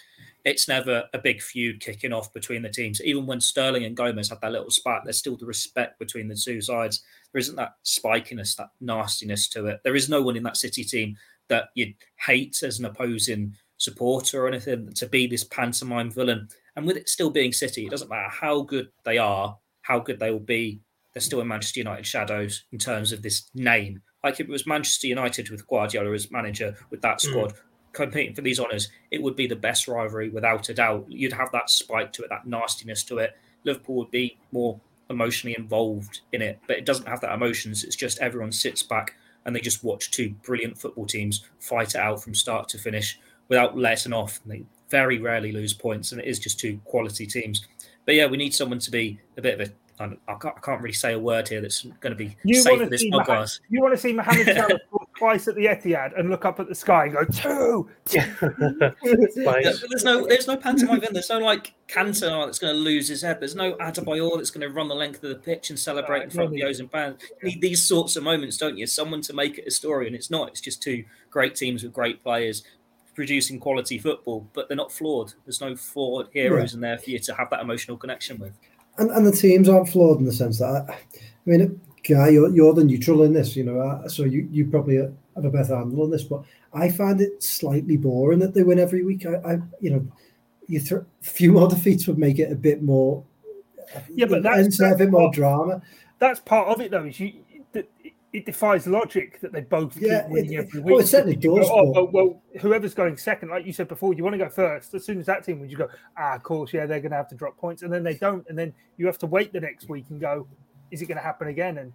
it's 0.44 0.68
never 0.68 1.04
a 1.12 1.18
big 1.18 1.42
feud 1.42 1.80
kicking 1.80 2.12
off 2.12 2.32
between 2.32 2.62
the 2.62 2.68
teams. 2.68 3.02
Even 3.02 3.26
when 3.26 3.40
Sterling 3.40 3.84
and 3.84 3.96
Gomez 3.96 4.28
had 4.28 4.40
that 4.42 4.52
little 4.52 4.70
spat, 4.70 5.02
there's 5.02 5.18
still 5.18 5.36
the 5.36 5.44
respect 5.44 5.98
between 5.98 6.28
the 6.28 6.36
two 6.36 6.60
sides. 6.60 7.02
There 7.32 7.40
isn't 7.40 7.56
that 7.56 7.74
spikiness, 7.84 8.54
that 8.56 8.70
nastiness 8.80 9.48
to 9.48 9.66
it. 9.66 9.80
There 9.82 9.96
is 9.96 10.08
no 10.08 10.22
one 10.22 10.36
in 10.36 10.44
that 10.44 10.56
City 10.56 10.84
team 10.84 11.16
that 11.48 11.70
you'd 11.74 11.94
hate 12.24 12.62
as 12.62 12.78
an 12.78 12.84
opposing 12.84 13.56
supporter 13.78 14.44
or 14.44 14.48
anything 14.48 14.92
to 14.94 15.06
be 15.06 15.26
this 15.26 15.44
pantomime 15.44 16.12
villain. 16.12 16.48
And 16.76 16.86
with 16.86 16.96
it 16.96 17.08
still 17.08 17.30
being 17.30 17.52
City, 17.52 17.86
it 17.86 17.90
doesn't 17.90 18.08
matter 18.08 18.28
how 18.28 18.62
good 18.62 18.88
they 19.04 19.18
are, 19.18 19.58
how 19.82 19.98
good 19.98 20.20
they 20.20 20.30
will 20.30 20.38
be. 20.38 20.80
They're 21.12 21.20
still 21.20 21.40
in 21.40 21.48
Manchester 21.48 21.80
United 21.80 22.06
shadows 22.06 22.64
in 22.70 22.78
terms 22.78 23.10
of 23.10 23.22
this 23.22 23.50
name. 23.54 24.00
Like 24.26 24.40
if 24.40 24.48
it 24.48 24.50
was 24.50 24.66
Manchester 24.66 25.06
United 25.06 25.50
with 25.50 25.68
Guardiola 25.68 26.12
as 26.12 26.32
manager 26.32 26.74
with 26.90 27.00
that 27.02 27.18
Mm. 27.18 27.20
squad 27.20 27.52
competing 27.92 28.34
for 28.34 28.42
these 28.42 28.58
honours, 28.58 28.88
it 29.12 29.22
would 29.22 29.36
be 29.36 29.46
the 29.46 29.54
best 29.54 29.86
rivalry 29.86 30.30
without 30.30 30.68
a 30.68 30.74
doubt. 30.74 31.06
You'd 31.08 31.32
have 31.32 31.52
that 31.52 31.70
spike 31.70 32.12
to 32.14 32.24
it, 32.24 32.30
that 32.30 32.44
nastiness 32.44 33.04
to 33.04 33.18
it. 33.18 33.36
Liverpool 33.62 33.94
would 33.94 34.10
be 34.10 34.36
more 34.50 34.80
emotionally 35.08 35.54
involved 35.56 36.22
in 36.32 36.42
it, 36.42 36.58
but 36.66 36.76
it 36.76 36.84
doesn't 36.84 37.06
have 37.06 37.20
that 37.20 37.34
emotions. 37.34 37.84
It's 37.84 37.94
just 37.94 38.18
everyone 38.18 38.50
sits 38.50 38.82
back 38.82 39.14
and 39.44 39.54
they 39.54 39.60
just 39.60 39.84
watch 39.84 40.10
two 40.10 40.30
brilliant 40.42 40.76
football 40.76 41.06
teams 41.06 41.48
fight 41.60 41.90
it 41.94 42.00
out 42.00 42.20
from 42.20 42.34
start 42.34 42.68
to 42.70 42.78
finish 42.78 43.20
without 43.46 43.78
letting 43.78 44.12
off. 44.12 44.40
And 44.42 44.52
they 44.52 44.64
very 44.90 45.18
rarely 45.20 45.52
lose 45.52 45.72
points, 45.72 46.10
and 46.10 46.20
it 46.20 46.26
is 46.26 46.40
just 46.40 46.58
two 46.58 46.80
quality 46.84 47.28
teams. 47.28 47.64
But 48.04 48.16
yeah, 48.16 48.26
we 48.26 48.38
need 48.38 48.56
someone 48.56 48.80
to 48.80 48.90
be 48.90 49.20
a 49.36 49.40
bit 49.40 49.60
of 49.60 49.68
a. 49.68 49.72
I 49.98 50.08
can't, 50.08 50.54
I 50.56 50.60
can't 50.60 50.82
really 50.82 50.92
say 50.92 51.14
a 51.14 51.18
word 51.18 51.48
here 51.48 51.60
that's 51.60 51.82
going 52.00 52.10
to 52.10 52.16
be 52.16 52.36
You 52.44 52.60
safe 52.60 52.72
want 52.72 52.80
for 52.80 52.84
to 52.84 52.90
this 52.90 53.00
see 53.00 53.10
podcast. 53.10 53.26
Mohamed, 53.26 53.50
you 53.70 53.80
want 53.80 53.94
to 53.94 54.00
see 54.00 54.12
Mohamed 54.12 54.46
Salah 54.56 54.78
twice 55.18 55.48
at 55.48 55.54
the 55.54 55.66
Etihad 55.66 56.18
and 56.18 56.28
look 56.28 56.44
up 56.44 56.60
at 56.60 56.68
the 56.68 56.74
sky 56.74 57.04
and 57.06 57.14
go 57.14 57.24
two. 57.24 57.88
Yeah, 58.10 58.34
there's 59.02 60.04
no, 60.04 60.26
there's 60.26 60.46
no 60.46 60.56
pantomime. 60.56 61.02
in. 61.02 61.12
There's 61.12 61.30
no 61.30 61.38
like 61.38 61.72
Cantona 61.88 62.46
that's 62.46 62.58
going 62.58 62.74
to 62.74 62.78
lose 62.78 63.08
his 63.08 63.22
head. 63.22 63.40
There's 63.40 63.54
no 63.54 63.74
Adebayor 63.74 64.36
that's 64.36 64.50
going 64.50 64.68
to 64.68 64.74
run 64.74 64.88
the 64.88 64.94
length 64.94 65.22
of 65.22 65.30
the 65.30 65.36
pitch 65.36 65.70
and 65.70 65.78
celebrate 65.78 66.22
in 66.22 66.30
front 66.30 66.48
of 66.48 66.52
the 66.54 66.64
Arsenal 66.64 66.90
fans. 66.90 67.20
You 67.42 67.48
need 67.50 67.60
these 67.60 67.82
sorts 67.82 68.16
of 68.16 68.22
moments, 68.22 68.58
don't 68.58 68.76
you? 68.76 68.86
Someone 68.86 69.22
to 69.22 69.32
make 69.32 69.58
it 69.58 69.66
a 69.66 69.70
story, 69.70 70.06
and 70.06 70.14
it's 70.14 70.30
not. 70.30 70.48
It's 70.48 70.60
just 70.60 70.82
two 70.82 71.04
great 71.30 71.54
teams 71.54 71.82
with 71.82 71.92
great 71.92 72.22
players 72.22 72.62
producing 73.14 73.58
quality 73.58 73.98
football, 73.98 74.46
but 74.52 74.68
they're 74.68 74.76
not 74.76 74.92
flawed. 74.92 75.32
There's 75.46 75.62
no 75.62 75.74
flawed 75.74 76.28
heroes 76.34 76.74
in 76.74 76.80
there 76.80 76.98
for 76.98 77.08
you 77.08 77.18
to 77.20 77.34
have 77.34 77.48
that 77.50 77.60
emotional 77.60 77.96
connection 77.96 78.38
with. 78.38 78.52
And, 78.98 79.10
and 79.10 79.26
the 79.26 79.32
teams 79.32 79.68
aren't 79.68 79.88
flawed 79.88 80.18
in 80.18 80.24
the 80.24 80.32
sense 80.32 80.58
that 80.58 80.86
I, 80.88 80.92
I 80.92 80.98
mean, 81.44 81.80
guy, 82.08 82.28
you're, 82.30 82.50
you're 82.50 82.74
the 82.74 82.84
neutral 82.84 83.22
in 83.22 83.32
this, 83.32 83.56
you 83.56 83.64
know, 83.64 83.80
uh, 83.80 84.08
so 84.08 84.24
you, 84.24 84.48
you 84.50 84.66
probably 84.66 84.96
have 84.96 85.12
a 85.44 85.50
better 85.50 85.76
handle 85.76 86.02
on 86.02 86.10
this, 86.10 86.24
but 86.24 86.42
I 86.72 86.90
find 86.90 87.20
it 87.20 87.42
slightly 87.42 87.96
boring 87.96 88.38
that 88.40 88.54
they 88.54 88.62
win 88.62 88.78
every 88.78 89.02
week. 89.04 89.26
I, 89.26 89.34
I 89.36 89.58
you 89.80 89.90
know, 89.90 90.06
you 90.66 90.80
th- 90.80 90.92
a 91.02 91.04
few 91.20 91.52
more 91.52 91.68
defeats 91.76 92.06
would 92.06 92.18
make 92.18 92.38
it 92.38 92.52
a 92.52 92.56
bit 92.56 92.82
more, 92.82 93.22
Yeah, 94.14 94.26
but 94.26 94.42
that's- 94.42 94.80
a 94.80 94.94
bit 94.96 95.10
more 95.10 95.30
drama. 95.32 95.82
That's 96.18 96.40
part 96.40 96.68
of 96.68 96.80
it, 96.80 96.90
though. 96.90 97.04
Is 97.04 97.20
you 97.20 97.32
it, 98.36 98.46
defies 98.46 98.86
logic 98.86 99.40
that 99.40 99.52
they 99.52 99.60
both 99.62 99.96
Yeah, 99.96 100.22
keep 100.22 100.30
winning 100.30 100.52
it- 100.54 100.58
every 100.66 100.80
week. 100.80 101.00
it 101.00 101.06
certainly 101.06 101.36
You 101.36 101.50
go, 101.50 101.58
does, 101.58 101.68
Oh, 101.70 101.90
well, 101.92 102.08
well, 102.12 102.42
whoever's 102.60 102.94
going 102.94 103.16
second, 103.16 103.48
like 103.50 103.64
you 103.66 103.72
said 103.72 103.88
before, 103.88 104.14
you 104.14 104.22
want 104.24 104.34
to 104.34 104.38
go 104.38 104.48
first. 104.48 104.94
As 104.94 105.04
soon 105.04 105.18
as 105.20 105.26
that 105.26 105.44
team 105.44 105.60
wins, 105.60 105.72
you 105.72 105.78
go, 105.78 105.88
ah, 106.16 106.34
of 106.36 106.42
course, 106.42 106.72
yeah, 106.72 106.86
they're 106.86 107.00
going 107.00 107.10
to 107.12 107.16
have 107.16 107.28
to 107.28 107.34
drop 107.34 107.56
points, 107.58 107.82
and 107.82 107.92
then 107.92 108.02
they 108.02 108.14
don't, 108.14 108.46
and 108.48 108.58
then 108.58 108.72
you 108.96 109.06
have 109.06 109.18
to 109.18 109.26
wait 109.26 109.52
the 109.52 109.60
next 109.60 109.88
week 109.88 110.04
and 110.10 110.20
go, 110.20 110.46
is 110.90 111.02
it 111.02 111.06
going 111.06 111.18
to 111.18 111.22
happen 111.24 111.48
again? 111.48 111.78
And 111.78 111.92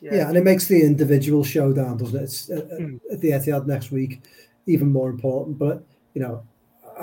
Yeah. 0.00 0.28
and 0.28 0.36
it 0.36 0.44
makes 0.44 0.66
the 0.68 0.82
individual 0.82 1.44
showdown, 1.44 1.96
doesn't 1.98 2.18
it? 2.18 2.22
It's 2.24 2.50
uh, 2.50 2.60
Hmm. 2.78 2.96
at 3.12 3.20
the 3.20 3.30
Etihad 3.30 3.66
next 3.66 3.90
week 3.92 4.22
even 4.66 4.90
more 4.90 5.08
important. 5.10 5.58
But 5.58 5.84
you 6.14 6.22
know, 6.22 6.42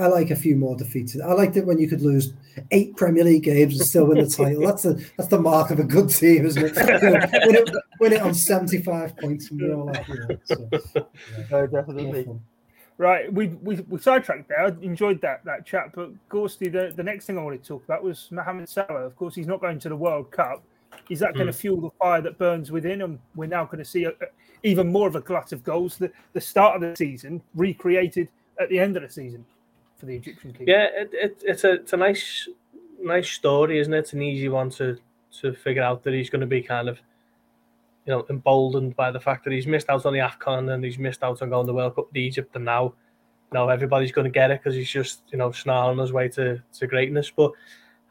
I 0.02 0.08
like 0.08 0.32
a 0.32 0.36
few 0.36 0.56
more 0.56 0.76
defeats. 0.76 1.16
I 1.20 1.34
liked 1.34 1.56
it 1.58 1.66
when 1.66 1.78
you 1.78 1.88
could 1.88 2.02
lose 2.02 2.34
eight 2.72 2.96
Premier 2.98 3.24
League 3.24 3.44
games 3.44 3.78
and 3.80 3.88
still 3.88 4.06
win 4.06 4.18
the 4.18 4.30
title. 4.30 4.62
That's 4.66 4.84
the 4.84 5.06
that's 5.18 5.30
the 5.30 5.40
mark 5.40 5.70
of 5.70 5.80
a 5.80 5.84
good 5.84 6.10
team, 6.10 6.46
isn't 6.46 6.64
it? 6.64 7.02
You 7.02 7.10
know, 7.12 7.20
win, 7.46 7.56
it 7.56 7.70
win 8.00 8.14
it 8.14 8.22
on 8.22 8.34
seventy 8.34 8.82
five 8.82 9.16
points 9.18 9.52
and 9.52 9.62
we're 9.62 9.76
all 9.76 9.86
like, 9.86 10.08
you 10.08 10.16
know, 10.16 10.38
so, 10.44 11.08
No, 11.52 11.68
definitely. 11.68 12.26
more. 12.26 12.40
Right, 12.98 13.32
we 13.32 13.48
we, 13.48 13.76
we 13.90 14.00
sidetracked 14.00 14.50
there. 14.50 14.66
I 14.66 14.68
enjoyed 14.82 15.22
that 15.22 15.44
that 15.46 15.66
chat, 15.66 15.92
but 15.94 16.12
Gorsty, 16.30 16.72
the, 16.72 16.94
the 16.96 17.04
next 17.04 17.26
thing 17.26 17.38
I 17.38 17.42
wanted 17.42 17.64
to 17.64 17.68
talk 17.68 17.84
about 17.84 18.04
was 18.04 18.28
Mohamed 18.32 18.70
Salah. 18.70 19.06
Of 19.06 19.16
course, 19.16 19.36
he's 19.36 19.48
not 19.48 19.62
going 19.62 19.80
to 19.80 19.90
the 19.90 19.96
World 19.96 20.32
Cup. 20.32 20.64
Is 21.10 21.20
that 21.20 21.34
going 21.34 21.48
to 21.48 21.54
hmm. 21.54 21.58
fuel 21.58 21.82
the 21.82 21.90
fire 21.92 22.22
that 22.22 22.38
burns 22.38 22.72
within 22.72 23.02
him? 23.02 23.20
We're 23.36 23.48
now 23.48 23.66
going 23.66 23.80
to 23.80 23.86
see 23.86 24.04
a, 24.04 24.10
a- 24.10 24.28
even 24.64 24.92
more 24.92 25.08
of 25.08 25.16
a 25.16 25.22
glut 25.22 25.52
of 25.52 25.64
goals. 25.64 25.98
The 25.98 26.12
the 26.34 26.42
start 26.42 26.76
of 26.76 26.82
the 26.82 26.96
season 26.96 27.42
recreated 27.56 28.30
at 28.60 28.70
the 28.70 28.80
end 28.80 28.96
of 28.98 29.04
the 29.04 29.10
season 29.10 29.46
for 30.02 30.08
the 30.08 30.16
Egyptian 30.16 30.52
team. 30.52 30.68
Yeah, 30.68 30.88
it, 30.92 31.10
it, 31.14 31.44
it's 31.46 31.64
a 31.64 31.74
it's 31.74 31.94
a 31.94 31.98
nice 31.98 32.50
nice 33.02 33.30
story, 33.30 33.80
isn't 33.80 33.94
it? 33.94 34.00
It's 34.00 34.14
an 34.14 34.22
easy 34.22 34.50
one 34.50 34.70
to 34.72 34.98
to 35.40 35.54
figure 35.54 35.84
out 35.84 36.04
that 36.04 36.14
he's 36.14 36.30
going 36.30 36.42
to 36.42 36.48
be 36.48 36.62
kind 36.62 36.90
of 36.90 37.00
you 38.06 38.12
know 38.12 38.26
emboldened 38.30 38.96
by 38.96 39.12
the 39.12 39.20
fact 39.20 39.46
that 39.46 39.54
he's 39.54 39.68
missed 39.68 39.90
out 39.90 40.06
on 40.06 40.14
the 40.14 40.20
Afcon 40.20 40.74
and 40.74 40.84
he's 40.84 40.98
missed 40.98 41.24
out 41.24 41.42
on 41.42 41.50
going 41.50 41.66
to 41.66 41.68
the 41.68 41.74
World 41.74 41.96
Cup 41.96 42.08
with 42.08 42.18
Egypt, 42.18 42.56
and 42.56 42.66
now 42.66 42.94
know 43.54 43.70
everybody's 43.70 44.12
going 44.12 44.26
to 44.26 44.32
get 44.32 44.50
it 44.50 44.60
because 44.60 44.76
he's 44.76 44.90
just 44.90 45.22
you 45.32 45.38
know 45.38 45.52
snarling 45.52 46.00
his 46.00 46.12
way 46.12 46.28
to 46.30 46.62
to 46.80 46.88
greatness. 46.88 47.30
But 47.30 47.52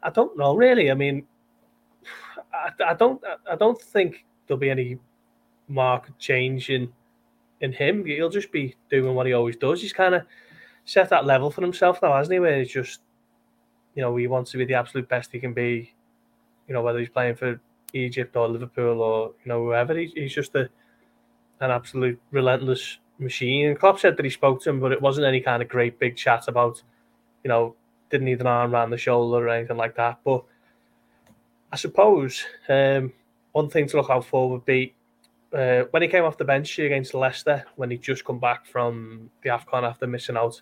I 0.01 0.09
don't 0.09 0.37
know 0.37 0.55
really. 0.55 0.89
I 0.89 0.95
mean, 0.95 1.27
I, 2.53 2.71
I 2.91 2.93
don't 2.93 3.21
I 3.49 3.55
don't 3.57 3.79
think 3.79 4.25
there'll 4.47 4.59
be 4.59 4.69
any 4.69 4.97
marked 5.67 6.17
change 6.19 6.69
in 6.69 6.91
in 7.59 7.73
him. 7.73 8.05
He'll 8.05 8.29
just 8.29 8.51
be 8.51 8.75
doing 8.89 9.13
what 9.13 9.27
he 9.27 9.33
always 9.33 9.57
does. 9.57 9.81
He's 9.81 9.93
kind 9.93 10.15
of 10.15 10.23
set 10.85 11.09
that 11.09 11.25
level 11.25 11.51
for 11.51 11.61
himself 11.61 12.01
now, 12.01 12.15
hasn't 12.15 12.33
he? 12.33 12.39
Where 12.39 12.59
he's 12.59 12.71
just, 12.71 13.01
you 13.95 14.01
know, 14.01 14.15
he 14.15 14.27
wants 14.27 14.51
to 14.51 14.57
be 14.57 14.65
the 14.65 14.73
absolute 14.73 15.07
best 15.07 15.31
he 15.31 15.39
can 15.39 15.53
be. 15.53 15.93
You 16.67 16.73
know, 16.73 16.81
whether 16.81 16.99
he's 16.99 17.09
playing 17.09 17.35
for 17.35 17.59
Egypt 17.93 18.35
or 18.35 18.47
Liverpool 18.47 19.01
or 19.01 19.33
you 19.43 19.49
know 19.49 19.63
whoever, 19.65 19.97
he's, 19.97 20.13
he's 20.13 20.33
just 20.33 20.55
a 20.55 20.69
an 21.59 21.71
absolute 21.71 22.19
relentless 22.31 22.97
machine. 23.19 23.67
And 23.67 23.79
Klopp 23.79 23.99
said 23.99 24.17
that 24.17 24.25
he 24.25 24.31
spoke 24.31 24.61
to 24.63 24.69
him, 24.69 24.79
but 24.79 24.91
it 24.91 25.01
wasn't 25.01 25.27
any 25.27 25.41
kind 25.41 25.61
of 25.61 25.69
great 25.69 25.99
big 25.99 26.17
chat 26.17 26.47
about, 26.47 26.81
you 27.43 27.49
know, 27.49 27.75
didn't 28.09 28.25
need 28.25 28.41
an 28.41 28.47
arm 28.47 28.73
around 28.73 28.89
the 28.89 28.97
shoulder 28.97 29.45
or 29.45 29.49
anything 29.49 29.77
like 29.77 29.95
that. 29.95 30.19
But 30.23 30.43
I 31.71 31.75
suppose 31.77 32.43
um, 32.67 33.13
one 33.51 33.69
thing 33.69 33.87
to 33.87 33.97
look 33.97 34.09
out 34.09 34.25
for 34.25 34.49
would 34.49 34.65
be 34.65 34.95
uh, 35.53 35.83
when 35.91 36.01
he 36.01 36.07
came 36.07 36.23
off 36.23 36.37
the 36.37 36.45
bench 36.45 36.79
against 36.79 37.13
Leicester, 37.13 37.65
when 37.75 37.91
he 37.91 37.97
just 37.97 38.25
come 38.25 38.39
back 38.39 38.65
from 38.65 39.29
the 39.43 39.49
AFCON 39.49 39.83
after 39.83 40.07
missing 40.07 40.37
out, 40.37 40.61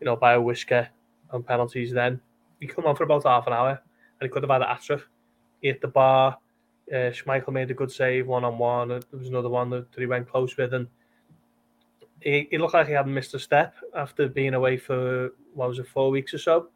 you 0.00 0.04
know, 0.04 0.16
by 0.16 0.34
a 0.34 0.40
whisker 0.40 0.88
on 1.30 1.42
penalties, 1.42 1.92
then 1.92 2.20
he 2.60 2.66
come 2.66 2.86
on 2.86 2.96
for 2.96 3.04
about 3.04 3.24
half 3.24 3.46
an 3.46 3.52
hour 3.52 3.80
and 4.20 4.28
he 4.28 4.28
could 4.28 4.42
have 4.42 4.50
had 4.50 4.62
a 4.62 4.66
hat-trick. 4.66 5.02
He 5.60 5.68
hit 5.68 5.80
the 5.80 5.88
bar. 5.88 6.38
Uh, 6.90 7.10
Schmeichel 7.10 7.52
made 7.52 7.70
a 7.70 7.74
good 7.74 7.90
save 7.90 8.26
one 8.26 8.44
on 8.44 8.58
one. 8.58 8.88
There 8.88 9.00
was 9.12 9.28
another 9.28 9.48
one 9.48 9.70
that, 9.70 9.90
that 9.92 10.00
he 10.00 10.06
went 10.06 10.30
close 10.30 10.56
with, 10.56 10.72
and 10.72 10.86
he, 12.20 12.46
he 12.50 12.58
looked 12.58 12.74
like 12.74 12.86
he 12.86 12.92
hadn't 12.92 13.12
missed 13.12 13.34
a 13.34 13.40
step 13.40 13.74
after 13.94 14.28
being 14.28 14.54
away 14.54 14.76
for 14.76 15.32
what 15.54 15.68
was 15.68 15.78
it, 15.80 15.88
four 15.88 16.10
weeks 16.10 16.32
or 16.32 16.38
so, 16.38 16.68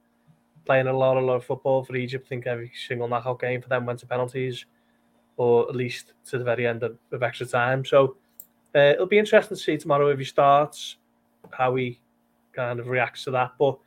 playing 0.65 0.89
a 0.89 0.93
lot, 0.93 1.17
a 1.17 1.21
lot 1.21 1.37
of 1.37 1.45
football 1.45 1.85
for 1.85 1.95
Egypt. 1.95 2.27
I 2.27 2.29
think 2.29 2.47
every 2.47 2.73
single 2.89 3.07
knockout 3.07 3.41
game 3.41 3.63
for 3.63 3.69
them 3.69 3.87
went 3.87 4.01
to 4.01 4.07
penalties 4.07 4.65
or 5.37 5.69
at 5.69 5.77
least 5.77 6.13
to 6.27 6.39
the 6.39 6.45
very 6.45 6.67
end 6.67 6.83
of, 6.83 6.99
of 7.13 7.23
extra 7.23 7.47
time. 7.47 7.85
So 7.85 8.17
uh, 8.75 8.79
it'll 8.79 9.07
be 9.07 9.19
interesting 9.19 9.57
to 9.57 9.63
see 9.63 9.79
tomorrow 9.79 10.09
if 10.09 10.19
he 10.19 10.25
starts, 10.25 10.97
how 11.53 11.77
he 11.77 12.00
kind 12.53 12.81
of 12.81 12.89
reacts 12.89 13.25
to 13.25 13.31
that. 13.33 13.53
But 13.59 13.79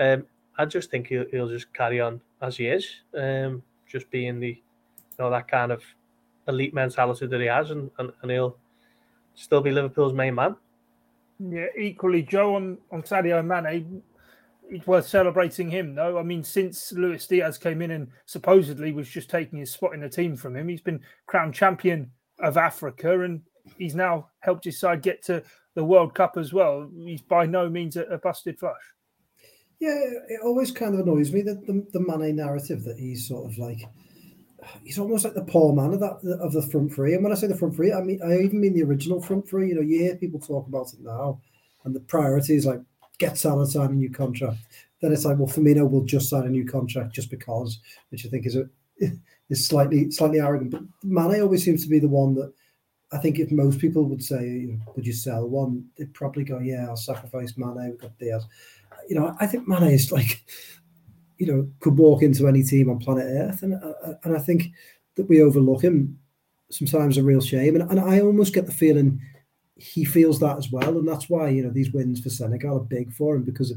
um, 0.00 0.26
I 0.58 0.64
just 0.64 0.90
think 0.90 1.08
he'll, 1.08 1.26
he'll 1.30 1.48
just 1.48 1.72
carry 1.72 2.00
on 2.00 2.20
as 2.40 2.56
he 2.56 2.66
is, 2.66 2.88
um, 3.16 3.62
just 3.86 4.10
being 4.10 4.40
the, 4.40 4.48
you 4.48 5.18
know, 5.18 5.30
that 5.30 5.48
kind 5.48 5.72
of 5.72 5.82
elite 6.48 6.74
mentality 6.74 7.26
that 7.26 7.40
he 7.40 7.46
has, 7.46 7.70
and, 7.70 7.90
and, 7.98 8.12
and 8.22 8.30
he'll 8.30 8.56
still 9.34 9.60
be 9.60 9.70
Liverpool's 9.70 10.12
main 10.12 10.34
man. 10.34 10.56
Yeah, 11.38 11.66
equally, 11.78 12.22
Joe 12.22 12.56
on, 12.56 12.78
on 12.90 13.02
Sadio 13.02 13.44
Mane, 13.44 14.02
it's 14.68 14.86
worth 14.86 15.06
celebrating 15.06 15.70
him, 15.70 15.94
though. 15.94 16.18
I 16.18 16.22
mean, 16.22 16.44
since 16.44 16.92
Luis 16.92 17.26
Diaz 17.26 17.58
came 17.58 17.82
in 17.82 17.90
and 17.90 18.08
supposedly 18.26 18.92
was 18.92 19.08
just 19.08 19.28
taking 19.30 19.58
his 19.58 19.72
spot 19.72 19.94
in 19.94 20.00
the 20.00 20.08
team 20.08 20.36
from 20.36 20.56
him, 20.56 20.68
he's 20.68 20.80
been 20.80 21.00
crowned 21.26 21.54
champion 21.54 22.10
of 22.38 22.56
Africa 22.56 23.20
and 23.20 23.42
he's 23.76 23.94
now 23.94 24.28
helped 24.40 24.64
his 24.64 24.78
side 24.78 25.02
get 25.02 25.22
to 25.22 25.42
the 25.74 25.84
World 25.84 26.14
Cup 26.14 26.36
as 26.36 26.52
well. 26.52 26.90
He's 26.94 27.22
by 27.22 27.46
no 27.46 27.68
means 27.68 27.96
a, 27.96 28.02
a 28.04 28.18
busted 28.18 28.58
flush. 28.58 28.74
Yeah, 29.80 29.98
it 30.28 30.40
always 30.44 30.70
kind 30.70 30.94
of 30.94 31.00
annoys 31.00 31.32
me 31.32 31.42
that 31.42 31.66
the, 31.66 31.84
the 31.92 32.00
Mane 32.00 32.36
narrative 32.36 32.84
that 32.84 32.98
he's 32.98 33.26
sort 33.26 33.50
of 33.50 33.58
like 33.58 33.80
he's 34.84 34.98
almost 34.98 35.24
like 35.24 35.34
the 35.34 35.42
poor 35.42 35.74
man 35.74 35.92
of 35.92 36.00
that 36.00 36.38
of 36.40 36.52
the 36.52 36.62
front 36.62 36.92
three. 36.92 37.14
And 37.14 37.22
when 37.22 37.32
I 37.32 37.36
say 37.36 37.48
the 37.48 37.56
front 37.56 37.74
three, 37.74 37.92
I 37.92 38.00
mean 38.00 38.20
I 38.24 38.38
even 38.42 38.60
mean 38.60 38.74
the 38.74 38.84
original 38.84 39.20
front 39.20 39.48
three. 39.48 39.68
You 39.68 39.74
know, 39.76 39.80
you 39.80 39.98
hear 39.98 40.16
people 40.16 40.40
talk 40.40 40.68
about 40.68 40.92
it 40.92 41.00
now, 41.00 41.40
and 41.84 41.94
the 41.94 42.00
priority 42.00 42.54
is 42.54 42.66
like 42.66 42.80
get 43.18 43.38
Salah 43.38 43.66
sign 43.66 43.90
a 43.90 43.94
new 43.94 44.10
contract. 44.10 44.58
Then 45.00 45.12
it's 45.12 45.24
like, 45.24 45.38
well, 45.38 45.48
Firmino 45.48 45.90
will 45.90 46.04
just 46.04 46.28
sign 46.28 46.44
a 46.44 46.48
new 46.48 46.64
contract 46.64 47.12
just 47.12 47.30
because, 47.30 47.80
which 48.10 48.24
I 48.24 48.28
think 48.28 48.46
is 48.46 48.56
a 48.56 48.68
is 49.50 49.66
slightly 49.66 50.10
slightly 50.10 50.40
arrogant. 50.40 50.70
But 50.70 50.82
Mane 51.02 51.40
always 51.42 51.64
seems 51.64 51.82
to 51.82 51.90
be 51.90 51.98
the 51.98 52.08
one 52.08 52.34
that 52.34 52.52
I 53.12 53.18
think 53.18 53.38
if 53.38 53.50
most 53.50 53.78
people 53.78 54.04
would 54.04 54.24
say, 54.24 54.76
would 54.94 55.06
you 55.06 55.12
sell 55.12 55.46
one? 55.46 55.84
They'd 55.96 56.14
probably 56.14 56.44
go, 56.44 56.58
yeah, 56.60 56.86
I'll 56.88 56.96
sacrifice 56.96 57.54
Mane. 57.56 57.90
We've 57.90 57.98
got 57.98 58.18
Diaz. 58.18 58.46
You 59.08 59.16
know, 59.16 59.36
I 59.38 59.46
think 59.46 59.68
Mane 59.68 59.90
is 59.90 60.10
like 60.10 60.44
you 61.42 61.52
know, 61.52 61.68
could 61.80 61.98
walk 61.98 62.22
into 62.22 62.46
any 62.46 62.62
team 62.62 62.88
on 62.88 63.00
planet 63.00 63.26
Earth, 63.26 63.64
and 63.64 63.74
uh, 63.74 64.14
and 64.22 64.36
I 64.36 64.38
think 64.38 64.70
that 65.16 65.28
we 65.28 65.42
overlook 65.42 65.82
him 65.82 66.16
sometimes 66.70 67.18
a 67.18 67.24
real 67.24 67.40
shame, 67.40 67.74
and, 67.74 67.90
and 67.90 67.98
I 67.98 68.20
almost 68.20 68.54
get 68.54 68.66
the 68.66 68.72
feeling 68.72 69.20
he 69.74 70.04
feels 70.04 70.38
that 70.38 70.56
as 70.56 70.70
well, 70.70 70.96
and 70.96 71.08
that's 71.08 71.28
why 71.28 71.48
you 71.48 71.64
know 71.64 71.70
these 71.70 71.92
wins 71.92 72.20
for 72.20 72.30
Senegal 72.30 72.76
are 72.76 72.84
big 72.84 73.12
for 73.12 73.34
him 73.34 73.42
because 73.42 73.74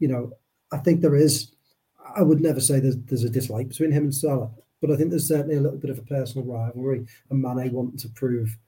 you 0.00 0.08
know 0.08 0.32
I 0.72 0.78
think 0.78 1.02
there 1.02 1.14
is. 1.14 1.52
I 2.16 2.22
would 2.22 2.40
never 2.40 2.60
say 2.60 2.80
there's, 2.80 2.98
there's 2.98 3.24
a 3.24 3.30
dislike 3.30 3.68
between 3.68 3.92
him 3.92 4.04
and 4.04 4.14
Salah, 4.14 4.50
but 4.80 4.90
I 4.90 4.96
think 4.96 5.10
there's 5.10 5.28
certainly 5.28 5.56
a 5.56 5.60
little 5.60 5.78
bit 5.78 5.90
of 5.90 5.98
a 5.98 6.02
personal 6.02 6.46
rivalry, 6.48 7.06
and 7.30 7.40
Mane 7.40 7.72
wanting 7.72 7.98
to 7.98 8.08
prove 8.08 8.58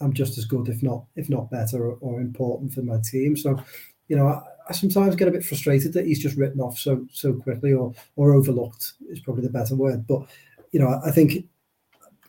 I'm 0.00 0.12
just 0.12 0.38
as 0.38 0.44
good, 0.44 0.68
if 0.68 0.82
not 0.82 1.04
if 1.16 1.28
not 1.28 1.50
better, 1.50 1.84
or, 1.84 1.98
or 2.00 2.20
important 2.20 2.72
for 2.72 2.82
my 2.82 2.98
team. 3.02 3.36
So, 3.36 3.58
you 4.08 4.16
know, 4.16 4.28
I, 4.28 4.42
I 4.68 4.72
sometimes 4.72 5.16
get 5.16 5.28
a 5.28 5.32
bit 5.32 5.44
frustrated 5.44 5.92
that 5.92 6.06
he's 6.06 6.22
just 6.22 6.36
written 6.36 6.60
off 6.60 6.78
so 6.78 7.06
so 7.12 7.34
quickly 7.34 7.72
or 7.72 7.92
or 8.16 8.34
overlooked 8.34 8.94
is 9.08 9.20
probably 9.20 9.42
the 9.42 9.50
better 9.50 9.74
word. 9.74 10.06
But 10.06 10.22
you 10.72 10.80
know, 10.80 11.00
I 11.04 11.10
think 11.10 11.44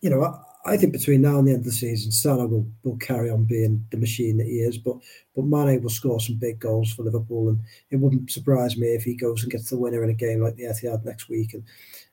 you 0.01 0.09
know, 0.09 0.23
I, 0.23 0.73
I 0.73 0.77
think 0.77 0.93
between 0.93 1.21
now 1.21 1.39
and 1.39 1.47
the 1.47 1.51
end 1.51 1.61
of 1.61 1.65
the 1.65 1.71
season, 1.71 2.11
Salah 2.11 2.47
will, 2.47 2.67
will 2.83 2.97
carry 2.97 3.29
on 3.29 3.45
being 3.45 3.85
the 3.91 3.97
machine 3.97 4.37
that 4.37 4.47
he 4.47 4.59
is. 4.59 4.77
But 4.77 4.97
but 5.35 5.45
Mane 5.45 5.81
will 5.81 5.89
score 5.89 6.19
some 6.19 6.35
big 6.35 6.59
goals 6.59 6.91
for 6.91 7.03
Liverpool, 7.03 7.49
and 7.49 7.59
it 7.89 7.97
wouldn't 7.97 8.31
surprise 8.31 8.77
me 8.77 8.87
if 8.87 9.03
he 9.03 9.15
goes 9.15 9.43
and 9.43 9.51
gets 9.51 9.69
the 9.69 9.77
winner 9.77 10.03
in 10.03 10.09
a 10.09 10.13
game 10.13 10.41
like 10.41 10.55
the 10.55 10.63
Etihad 10.63 11.05
next 11.05 11.29
week, 11.29 11.53
and 11.53 11.63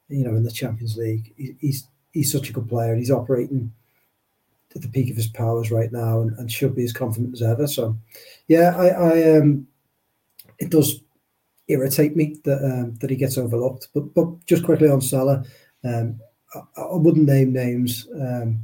you 0.08 0.24
know, 0.24 0.36
in 0.36 0.44
the 0.44 0.50
Champions 0.50 0.96
League. 0.96 1.34
He, 1.36 1.56
he's 1.60 1.86
he's 2.12 2.32
such 2.32 2.48
a 2.48 2.52
good 2.52 2.68
player, 2.68 2.90
and 2.90 2.98
he's 2.98 3.10
operating 3.10 3.72
at 4.74 4.82
the 4.82 4.88
peak 4.88 5.10
of 5.10 5.16
his 5.16 5.28
powers 5.28 5.70
right 5.70 5.90
now, 5.92 6.20
and, 6.20 6.36
and 6.38 6.50
should 6.50 6.74
be 6.74 6.84
as 6.84 6.92
confident 6.92 7.34
as 7.34 7.42
ever. 7.42 7.66
So, 7.66 7.96
yeah, 8.48 8.74
I, 8.76 8.88
I 8.88 9.36
um 9.36 9.66
it 10.58 10.70
does 10.70 11.00
irritate 11.68 12.16
me 12.16 12.36
that 12.44 12.64
um, 12.64 12.94
that 12.96 13.10
he 13.10 13.16
gets 13.16 13.38
overlooked. 13.38 13.88
But 13.94 14.14
but 14.14 14.44
just 14.46 14.64
quickly 14.64 14.88
on 14.88 15.00
Salah, 15.00 15.44
um, 15.84 16.20
I, 16.54 16.82
I, 16.82 16.96
wouldn't 16.96 17.26
name 17.26 17.52
names 17.52 18.08
um, 18.14 18.58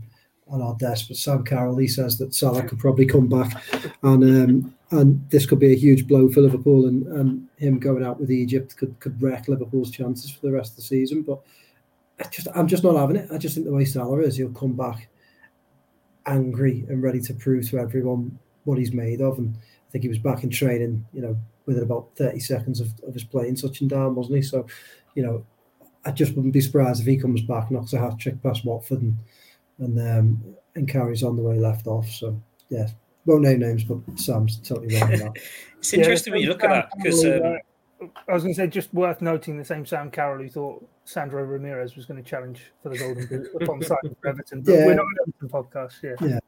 on 0.48 0.62
our 0.62 0.74
desk, 0.76 1.06
but 1.08 1.16
Sam 1.16 1.44
Carroll 1.44 1.76
he 1.76 1.88
says 1.88 2.18
that 2.18 2.34
Salah 2.34 2.66
could 2.66 2.78
probably 2.78 3.06
come 3.06 3.28
back, 3.28 3.62
and 4.02 4.24
um, 4.24 4.74
and 4.90 5.30
this 5.30 5.46
could 5.46 5.58
be 5.58 5.72
a 5.72 5.78
huge 5.78 6.06
blow 6.06 6.30
for 6.30 6.40
Liverpool, 6.40 6.86
and, 6.86 7.06
and 7.06 7.48
him 7.56 7.78
going 7.78 8.04
out 8.04 8.20
with 8.20 8.30
Egypt 8.30 8.76
could 8.76 8.98
could 9.00 9.20
wreck 9.22 9.48
Liverpool's 9.48 9.90
chances 9.90 10.30
for 10.30 10.46
the 10.46 10.52
rest 10.52 10.72
of 10.72 10.76
the 10.76 10.82
season. 10.82 11.22
But 11.22 11.40
I 12.20 12.28
just 12.28 12.48
I'm 12.54 12.68
just 12.68 12.84
not 12.84 12.96
having 12.96 13.16
it. 13.16 13.30
I 13.32 13.38
just 13.38 13.54
think 13.54 13.66
the 13.66 13.72
way 13.72 13.84
Salah 13.84 14.20
is, 14.20 14.36
he'll 14.36 14.50
come 14.50 14.72
back 14.72 15.08
angry 16.26 16.84
and 16.88 17.02
ready 17.02 17.20
to 17.20 17.34
prove 17.34 17.68
to 17.70 17.78
everyone 17.78 18.38
what 18.64 18.78
he's 18.78 18.92
made 18.92 19.20
of, 19.20 19.38
and 19.38 19.56
I 19.56 19.90
think 19.90 20.02
he 20.02 20.08
was 20.08 20.18
back 20.18 20.42
in 20.42 20.50
training, 20.50 21.04
you 21.12 21.22
know, 21.22 21.36
within 21.66 21.82
about 21.82 22.10
30 22.16 22.40
seconds 22.40 22.80
of, 22.80 22.88
of 23.06 23.14
his 23.14 23.24
playing 23.24 23.56
touching 23.56 23.88
down, 23.88 24.14
wasn't 24.14 24.36
he? 24.36 24.42
So, 24.42 24.66
you 25.14 25.22
know, 25.22 25.44
I 26.04 26.10
just 26.10 26.34
wouldn't 26.34 26.52
be 26.52 26.60
surprised 26.60 27.00
if 27.00 27.06
he 27.06 27.16
comes 27.16 27.42
back, 27.42 27.70
knocks 27.70 27.92
a 27.92 27.98
hat 27.98 28.18
trick 28.18 28.42
past 28.42 28.64
Watford 28.64 29.02
and 29.02 29.16
and 29.78 29.98
um, 29.98 30.56
and 30.74 30.88
carries 30.88 31.22
on 31.22 31.36
the 31.36 31.42
way 31.42 31.58
left 31.58 31.86
off. 31.86 32.08
So 32.08 32.40
yeah, 32.68 32.88
won't 33.24 33.42
name 33.42 33.60
names, 33.60 33.84
but 33.84 33.98
Sam's 34.16 34.58
totally 34.58 34.98
wrong 34.98 35.10
that. 35.10 35.32
it's 35.78 35.92
interesting 35.92 36.32
yeah, 36.32 36.36
when 36.36 36.42
you 36.42 36.48
look 36.48 36.64
at 36.64 36.70
that 36.70 36.88
because 36.96 37.24
um... 37.24 37.58
I 38.00 38.32
was 38.32 38.42
going 38.42 38.54
to 38.54 38.60
say 38.60 38.66
just 38.66 38.92
worth 38.92 39.22
noting 39.22 39.56
the 39.56 39.64
same 39.64 39.86
Sam 39.86 40.10
Carroll 40.10 40.42
who 40.42 40.48
thought 40.48 40.86
Sandro 41.04 41.42
Ramirez 41.42 41.96
was 41.96 42.06
going 42.06 42.22
to 42.22 42.28
challenge 42.28 42.72
for 42.82 42.88
the 42.88 42.98
Golden 42.98 43.26
Boot 43.26 43.48
upon 43.62 43.82
signing 43.82 44.16
for 44.20 44.28
Everton. 44.28 44.62
But 44.62 44.72
yeah. 44.72 44.86
we're 44.86 44.94
not 44.94 45.06
an 45.06 45.16
Everton 45.28 45.48
podcast. 45.48 46.02
Yeah. 46.02 46.26
yeah. 46.28 46.38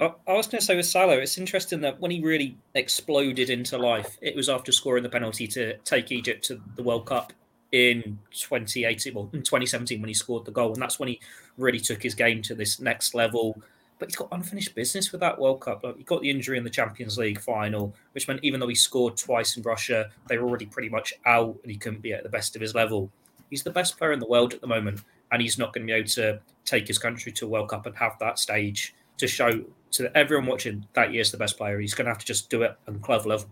I, 0.00 0.32
was 0.32 0.46
going 0.48 0.58
to 0.58 0.64
say 0.64 0.76
with 0.76 0.86
Salah, 0.86 1.18
it's 1.18 1.38
interesting 1.38 1.80
that 1.82 2.00
when 2.00 2.10
he 2.10 2.20
really 2.20 2.56
exploded 2.74 3.48
into 3.48 3.78
life, 3.78 4.18
it 4.20 4.34
was 4.34 4.48
after 4.48 4.72
scoring 4.72 5.02
the 5.02 5.08
penalty 5.08 5.46
to 5.48 5.76
take 5.78 6.10
Egypt 6.10 6.44
to 6.46 6.60
the 6.76 6.82
World 6.82 7.06
Cup 7.06 7.32
in 7.72 8.18
2018, 8.32 9.14
well, 9.14 9.30
in 9.32 9.42
2017 9.42 10.00
when 10.00 10.08
he 10.08 10.14
scored 10.14 10.44
the 10.44 10.50
goal, 10.50 10.72
and 10.72 10.82
that's 10.82 10.98
when 10.98 11.08
he 11.08 11.20
really 11.56 11.80
took 11.80 12.02
his 12.02 12.14
game 12.14 12.42
to 12.42 12.54
this 12.54 12.80
next 12.80 13.14
level. 13.14 13.60
But 13.98 14.08
he's 14.08 14.16
got 14.16 14.28
unfinished 14.32 14.74
business 14.74 15.12
with 15.12 15.20
that 15.20 15.38
World 15.38 15.60
Cup. 15.60 15.84
Like, 15.84 15.96
he 15.96 16.02
got 16.02 16.20
the 16.20 16.30
injury 16.30 16.58
in 16.58 16.64
the 16.64 16.70
Champions 16.70 17.16
League 17.16 17.40
final, 17.40 17.94
which 18.12 18.26
meant 18.26 18.40
even 18.42 18.60
though 18.60 18.68
he 18.68 18.74
scored 18.74 19.16
twice 19.16 19.56
in 19.56 19.62
Russia, 19.62 20.10
they 20.28 20.36
were 20.36 20.48
already 20.48 20.66
pretty 20.66 20.88
much 20.88 21.14
out, 21.26 21.56
and 21.62 21.70
he 21.70 21.78
couldn't 21.78 22.02
be 22.02 22.12
at 22.12 22.22
the 22.22 22.28
best 22.28 22.56
of 22.56 22.62
his 22.62 22.74
level. 22.74 23.10
He's 23.50 23.62
the 23.62 23.70
best 23.70 23.96
player 23.96 24.12
in 24.12 24.18
the 24.18 24.26
world 24.26 24.52
at 24.52 24.60
the 24.60 24.66
moment, 24.66 25.02
and 25.30 25.40
he's 25.40 25.58
not 25.58 25.72
going 25.72 25.86
to 25.86 25.92
be 25.92 25.96
able 25.96 26.08
to 26.08 26.40
take 26.64 26.88
his 26.88 26.98
country 26.98 27.30
to 27.32 27.46
a 27.46 27.48
World 27.48 27.68
Cup 27.68 27.86
and 27.86 27.96
have 27.96 28.18
that 28.18 28.38
stage 28.38 28.94
to 29.18 29.28
show 29.28 29.64
to 29.92 30.16
everyone 30.16 30.46
watching 30.46 30.84
that 30.94 31.12
year's 31.12 31.30
the 31.30 31.36
best 31.36 31.56
player. 31.56 31.78
He's 31.78 31.94
going 31.94 32.06
to 32.06 32.10
have 32.10 32.18
to 32.18 32.26
just 32.26 32.50
do 32.50 32.62
it 32.62 32.76
on 32.88 32.98
club 32.98 33.26
level, 33.26 33.48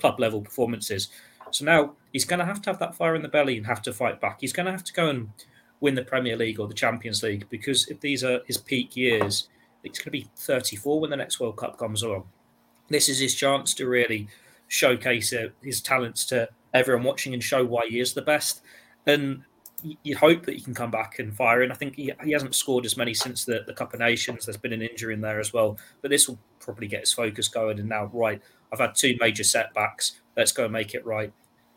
club 0.00 0.18
level 0.18 0.40
performances. 0.40 1.08
So 1.52 1.64
now 1.64 1.92
he's 2.12 2.24
going 2.24 2.40
to 2.40 2.44
have 2.44 2.60
to 2.62 2.70
have 2.70 2.80
that 2.80 2.96
fire 2.96 3.14
in 3.14 3.22
the 3.22 3.28
belly 3.28 3.56
and 3.56 3.66
have 3.66 3.82
to 3.82 3.92
fight 3.92 4.20
back. 4.20 4.40
He's 4.40 4.52
going 4.52 4.66
to 4.66 4.72
have 4.72 4.82
to 4.84 4.92
go 4.92 5.08
and 5.08 5.30
win 5.80 5.94
the 5.94 6.02
Premier 6.02 6.36
League 6.36 6.58
or 6.58 6.66
the 6.66 6.74
Champions 6.74 7.22
League 7.22 7.46
because 7.50 7.86
if 7.86 8.00
these 8.00 8.24
are 8.24 8.40
his 8.46 8.56
peak 8.56 8.96
years, 8.96 9.48
it's 9.86 9.98
going 9.98 10.06
to 10.06 10.10
be 10.10 10.28
34 10.36 11.00
when 11.00 11.10
the 11.10 11.16
next 11.16 11.40
World 11.40 11.56
Cup 11.56 11.78
comes 11.78 12.02
along. 12.02 12.24
This 12.88 13.08
is 13.08 13.18
his 13.18 13.34
chance 13.34 13.74
to 13.74 13.88
really 13.88 14.28
showcase 14.68 15.32
uh, 15.32 15.48
his 15.62 15.80
talents 15.80 16.24
to 16.26 16.48
everyone 16.74 17.04
watching 17.04 17.34
and 17.34 17.42
show 17.42 17.64
why 17.64 17.86
he 17.88 18.00
is 18.00 18.14
the 18.14 18.22
best. 18.22 18.62
And 19.06 19.42
you 20.02 20.16
hope 20.16 20.44
that 20.46 20.54
he 20.54 20.60
can 20.60 20.74
come 20.74 20.90
back 20.90 21.18
and 21.18 21.34
fire 21.34 21.62
in. 21.62 21.70
I 21.70 21.74
think 21.74 21.96
he, 21.96 22.12
he 22.24 22.32
hasn't 22.32 22.54
scored 22.54 22.86
as 22.86 22.96
many 22.96 23.14
since 23.14 23.44
the, 23.44 23.64
the 23.66 23.74
Cup 23.74 23.94
of 23.94 24.00
Nations. 24.00 24.46
There's 24.46 24.56
been 24.56 24.72
an 24.72 24.82
injury 24.82 25.14
in 25.14 25.20
there 25.20 25.40
as 25.40 25.52
well. 25.52 25.78
But 26.02 26.10
this 26.10 26.28
will 26.28 26.38
probably 26.60 26.88
get 26.88 27.00
his 27.00 27.12
focus 27.12 27.48
going. 27.48 27.78
And 27.78 27.88
now, 27.88 28.10
right, 28.12 28.40
I've 28.72 28.80
had 28.80 28.94
two 28.94 29.16
major 29.20 29.44
setbacks. 29.44 30.20
Let's 30.36 30.52
go 30.52 30.64
and 30.64 30.72
make 30.72 30.94
it 30.94 31.04
right. 31.04 31.32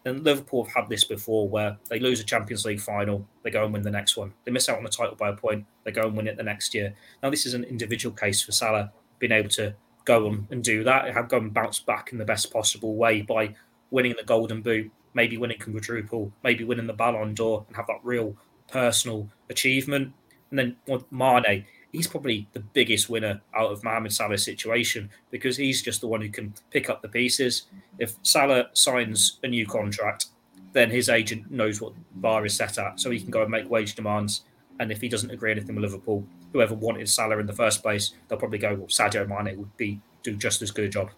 And 0.05 0.23
Liverpool 0.23 0.63
have 0.63 0.73
had 0.73 0.89
this 0.89 1.03
before 1.03 1.47
where 1.49 1.77
they 1.89 1.99
lose 1.99 2.19
a 2.19 2.23
Champions 2.23 2.65
League 2.65 2.79
final, 2.79 3.27
they 3.43 3.51
go 3.51 3.65
and 3.65 3.73
win 3.73 3.83
the 3.83 3.91
next 3.91 4.15
one. 4.15 4.33
They 4.45 4.51
miss 4.51 4.69
out 4.69 4.77
on 4.77 4.83
the 4.83 4.89
title 4.89 5.15
by 5.15 5.29
a 5.29 5.33
point, 5.33 5.65
they 5.83 5.91
go 5.91 6.07
and 6.07 6.15
win 6.15 6.27
it 6.27 6.37
the 6.37 6.43
next 6.43 6.73
year. 6.73 6.93
Now, 7.21 7.29
this 7.29 7.45
is 7.45 7.53
an 7.53 7.65
individual 7.65 8.15
case 8.15 8.41
for 8.41 8.51
Salah 8.51 8.91
being 9.19 9.33
able 9.33 9.49
to 9.49 9.75
go 10.05 10.27
on 10.27 10.47
and 10.49 10.63
do 10.63 10.83
that, 10.83 11.13
have 11.13 11.29
go 11.29 11.37
and 11.37 11.53
bounce 11.53 11.79
back 11.79 12.11
in 12.11 12.17
the 12.17 12.25
best 12.25 12.51
possible 12.51 12.95
way 12.95 13.21
by 13.21 13.53
winning 13.91 14.15
the 14.17 14.23
Golden 14.23 14.61
Boot, 14.61 14.89
maybe 15.13 15.37
winning 15.37 15.59
quadruple, 15.59 16.31
maybe 16.43 16.63
winning 16.63 16.87
the 16.87 16.93
Ballon 16.93 17.33
d'Or 17.33 17.65
and 17.67 17.75
have 17.75 17.87
that 17.87 17.99
real 18.03 18.35
personal 18.71 19.29
achievement. 19.49 20.13
And 20.49 20.57
then 20.57 20.75
Mane, 21.11 21.65
he's 21.91 22.07
probably 22.07 22.47
the 22.53 22.59
biggest 22.59 23.09
winner 23.09 23.41
out 23.55 23.71
of 23.71 23.83
Mohamed 23.83 24.13
Salah's 24.13 24.43
situation 24.43 25.09
because 25.31 25.57
he's 25.57 25.81
just 25.81 26.01
the 26.01 26.07
one 26.07 26.21
who 26.21 26.29
can 26.29 26.53
pick 26.71 26.89
up 26.89 27.01
the 27.01 27.09
pieces. 27.09 27.65
If 27.97 28.15
Salah 28.23 28.69
signs 28.73 29.39
a 29.43 29.47
new 29.47 29.65
contract, 29.65 30.27
then 30.73 30.91
his 30.91 31.09
agent 31.09 31.49
knows 31.49 31.81
what 31.81 31.93
bar 32.15 32.45
is 32.45 32.55
set 32.55 32.77
at, 32.77 32.99
so 32.99 33.09
he 33.09 33.19
can 33.19 33.31
go 33.31 33.41
and 33.41 33.49
make 33.49 33.69
wage 33.69 33.95
demands. 33.95 34.43
And 34.79 34.91
if 34.91 35.01
he 35.01 35.09
doesn't 35.09 35.31
agree 35.31 35.51
anything 35.51 35.75
with 35.75 35.83
Liverpool, 35.83 36.25
whoever 36.53 36.75
wanted 36.75 37.09
Salah 37.09 37.39
in 37.39 37.47
the 37.47 37.53
first 37.53 37.81
place, 37.81 38.13
they'll 38.27 38.39
probably 38.39 38.59
go, 38.59 38.75
well, 38.75 38.87
Sadio 38.87 39.27
Mane 39.27 39.57
would 39.57 39.75
be 39.77 39.99
do 40.23 40.35
just 40.35 40.61
as 40.61 40.71
good 40.71 40.85
a 40.85 40.89
job. 40.89 41.11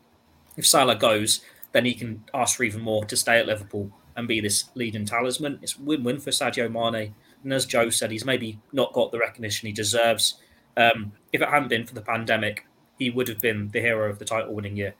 If 0.58 0.66
Salah 0.66 0.96
goes, 0.96 1.42
then 1.72 1.86
he 1.86 1.94
can 1.94 2.24
ask 2.34 2.58
for 2.58 2.64
even 2.64 2.82
more 2.82 3.06
to 3.06 3.18
stay 3.18 3.40
at 3.40 3.46
Liverpool 3.46 3.92
and 4.16 4.28
be 4.28 4.42
this 4.42 4.70
leading 4.76 5.06
talisman. 5.06 5.60
It's 5.62 5.80
win-win 5.80 6.20
for 6.20 6.32
Sadio 6.32 6.72
Mane. 6.72 7.14
And 7.44 7.54
as 7.54 7.66
Joe 7.66 7.90
said, 7.90 8.12
he's 8.12 8.26
maybe 8.26 8.60
not 8.72 8.94
got 8.94 9.12
the 9.12 9.20
recognition 9.20 9.68
he 9.68 9.74
deserves. 9.74 10.36
Um, 10.78 11.12
if 11.34 11.42
it 11.42 11.50
hadn't 11.50 11.70
been 11.70 11.86
for 11.86 11.94
the 11.94 12.02
pandemic, 12.02 12.66
he 12.98 13.10
would 13.10 13.28
have 13.28 13.40
been 13.40 13.70
the 13.70 13.82
hero 13.82 14.10
of 14.10 14.20
the 14.20 14.26
title-winning 14.26 14.76
year. 14.76 14.96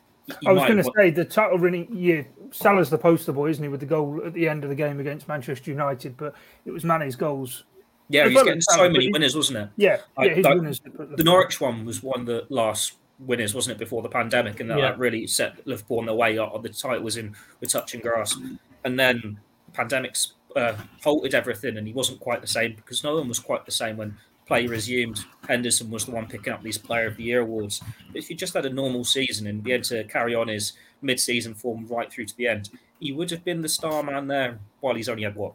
I 0.46 0.52
was 0.52 0.64
going 0.64 0.78
to 0.78 0.92
say 0.96 1.10
the 1.10 1.26
title 1.26 1.58
winning 1.58 1.94
year. 1.96 2.28
Salah's 2.52 2.90
the 2.90 2.98
poster 2.98 3.32
boy, 3.32 3.50
isn't 3.50 3.64
he, 3.64 3.70
with 3.70 3.80
the 3.80 3.86
goal 3.86 4.22
at 4.26 4.34
the 4.34 4.48
end 4.48 4.64
of 4.64 4.70
the 4.70 4.76
game 4.76 5.00
against 5.00 5.28
Manchester 5.28 5.72
United? 5.72 6.16
But 6.18 6.36
it 6.66 6.72
was 6.72 6.84
Mane's 6.84 7.16
goals. 7.16 7.64
Yeah, 8.10 8.28
he's 8.28 8.44
getting 8.44 8.62
so 8.62 8.90
many 8.90 9.10
winners, 9.12 9.36
wasn't 9.36 9.60
it? 9.60 9.70
Yeah, 9.78 9.98
yeah, 10.20 10.34
his 10.34 10.46
like, 10.46 10.56
winners. 10.56 10.82
The 11.16 11.24
Norwich 11.24 11.62
one 11.62 11.86
was 11.86 12.04
one 12.04 12.22
of 12.22 12.26
the 12.26 12.46
last 12.50 12.98
winners, 13.20 13.56
wasn't 13.56 13.76
it, 13.76 13.80
before 13.80 14.02
the 14.02 14.10
pandemic, 14.10 14.60
and 14.60 14.70
that 14.70 14.78
Yeah. 14.78 14.90
like, 14.90 15.00
really 15.00 15.28
set 15.28 15.66
Liverpool 15.66 16.00
on 16.00 16.06
the 16.08 16.14
way. 16.14 16.38
On 16.38 16.62
the 16.62 16.70
title 16.70 17.02
was 17.04 17.18
in 17.18 17.36
with 17.62 17.72
touch 17.72 17.94
and 17.94 18.04
grasp, 18.04 18.42
and 18.84 19.00
then 19.00 19.40
the 19.66 19.72
pandemic's 19.72 20.34
uh, 20.56 20.74
halted 21.02 21.34
everything, 21.34 21.78
and 21.78 21.88
he 21.88 21.94
wasn't 21.94 22.20
quite 22.20 22.42
the 22.42 22.48
same 22.48 22.76
because 22.76 23.04
no 23.04 23.16
one 23.16 23.30
was 23.30 23.40
quite 23.40 23.66
the 23.66 23.72
same 23.72 23.96
when 23.98 24.18
play 24.46 24.68
resumed. 24.68 25.24
Henderson 25.48 25.90
was 25.90 26.06
the 26.06 26.12
one 26.12 26.28
picking 26.28 26.54
up 26.54 26.62
these 26.62 26.78
Player 26.78 27.08
of 27.08 27.18
the 27.18 27.24
Year 27.24 27.42
awards. 27.42 27.82
But 28.08 28.18
if 28.18 28.28
he 28.28 28.36
just 28.36 28.54
had 28.54 28.66
a 28.66 28.70
normal 28.70 29.04
season 29.04 29.48
and 29.48 29.64
be 29.64 29.72
able 29.72 29.84
to 29.86 30.04
carry 30.06 30.36
on 30.36 30.48
his 30.48 30.74
mid-season 31.02 31.54
form 31.54 31.88
right 31.88 32.12
through 32.12 32.26
to 32.26 32.38
the 32.38 32.48
end, 32.48 32.70
he 33.00 33.12
would 33.12 33.32
have 33.32 33.44
been 33.44 33.62
the 33.62 33.70
star 33.70 34.04
man 34.04 34.28
there. 34.28 34.60
While 34.80 34.96
he's 34.96 35.10
only 35.10 35.24
had 35.24 35.36
what 35.36 35.54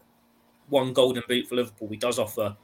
one 0.68 0.92
golden 0.92 1.22
boot 1.28 1.46
for 1.46 1.56
Liverpool, 1.56 1.88
he 1.88 1.96
does 1.96 2.18
offer 2.18 2.56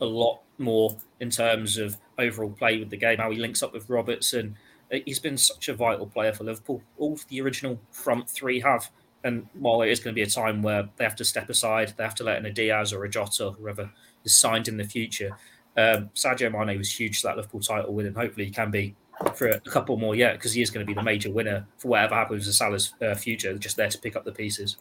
a 0.00 0.04
lot 0.04 0.40
more 0.58 0.96
in 1.20 1.28
terms 1.28 1.76
of 1.76 1.98
overall 2.18 2.50
play 2.50 2.78
with 2.78 2.90
the 2.90 2.96
game, 2.96 3.18
how 3.18 3.30
he 3.30 3.38
links 3.38 3.62
up 3.62 3.72
with 3.72 3.90
Robertson. 3.90 4.56
Uh, 4.92 4.98
He's 5.04 5.18
been 5.18 5.36
such 5.36 5.68
a 5.68 5.74
vital 5.74 6.06
player 6.06 6.32
for 6.32 6.44
Liverpool. 6.44 6.82
All 6.96 7.18
the 7.28 7.40
original 7.40 7.78
front 7.90 8.28
three 8.30 8.60
have. 8.60 8.90
And 9.22 9.46
while 9.52 9.82
it 9.82 9.90
is 9.90 10.00
going 10.00 10.14
to 10.14 10.18
be 10.18 10.22
a 10.22 10.30
time 10.30 10.62
where 10.62 10.88
they 10.96 11.04
have 11.04 11.16
to 11.16 11.24
step 11.24 11.50
aside, 11.50 11.92
they 11.96 12.04
have 12.04 12.14
to 12.14 12.24
let 12.24 12.38
in 12.38 12.46
a 12.46 12.50
Diaz 12.50 12.94
or 12.94 13.04
a 13.04 13.08
Jota, 13.10 13.48
or 13.48 13.52
whoever 13.52 13.90
is 14.24 14.34
signed 14.34 14.66
in 14.66 14.78
the 14.78 14.84
future. 14.84 15.36
Um, 15.76 16.10
Sadio 16.14 16.50
Mane 16.52 16.76
was 16.76 16.92
huge 16.92 17.20
to 17.20 17.28
that 17.28 17.36
Liverpool 17.36 17.60
title 17.60 17.94
win, 17.94 18.06
and 18.06 18.16
hopefully 18.16 18.46
he 18.46 18.50
can 18.50 18.70
be 18.70 18.94
for 19.34 19.48
a 19.48 19.60
couple 19.60 19.96
more 19.96 20.14
yet 20.14 20.34
because 20.34 20.52
he 20.52 20.62
is 20.62 20.70
going 20.70 20.84
to 20.84 20.88
be 20.88 20.94
the 20.94 21.02
major 21.02 21.30
winner 21.30 21.66
for 21.78 21.88
whatever 21.88 22.14
happens 22.14 22.46
to 22.46 22.52
Salah's 22.52 22.94
uh, 23.02 23.14
future. 23.14 23.56
Just 23.58 23.76
there 23.76 23.88
to 23.88 23.98
pick 23.98 24.16
up 24.16 24.24
the 24.24 24.32
pieces. 24.32 24.76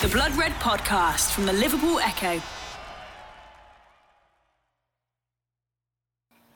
The 0.00 0.08
Blood 0.08 0.34
Red 0.36 0.52
Podcast 0.52 1.32
from 1.32 1.46
the 1.46 1.52
Liverpool 1.52 1.98
Echo. 1.98 2.40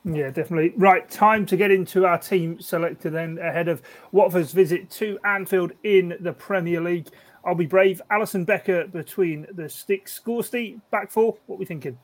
Yeah, 0.05 0.31
definitely. 0.31 0.73
Right, 0.77 1.09
time 1.11 1.45
to 1.47 1.57
get 1.59 1.71
into 1.71 2.07
our 2.07 2.17
team 2.17 2.59
selector 2.61 3.11
then 3.11 3.39
ahead 3.39 3.69
of 3.69 3.83
Watford's 4.13 4.53
visit 4.53 4.89
to 4.93 5.19
Anfield 5.25 5.73
in 5.85 6.17
the 6.21 6.33
Premier 6.33 6.81
League. 6.81 7.09
I'll 7.45 7.55
be 7.55 7.67
brave. 7.67 8.01
Alisson 8.11 8.47
Becker 8.47 8.87
between 8.87 9.47
the 9.53 9.69
sticks. 9.69 10.19
Gorsty, 10.25 10.81
back 10.91 11.11
four. 11.11 11.37
What 11.47 11.59
we 11.59 11.67
thinking? 11.67 11.99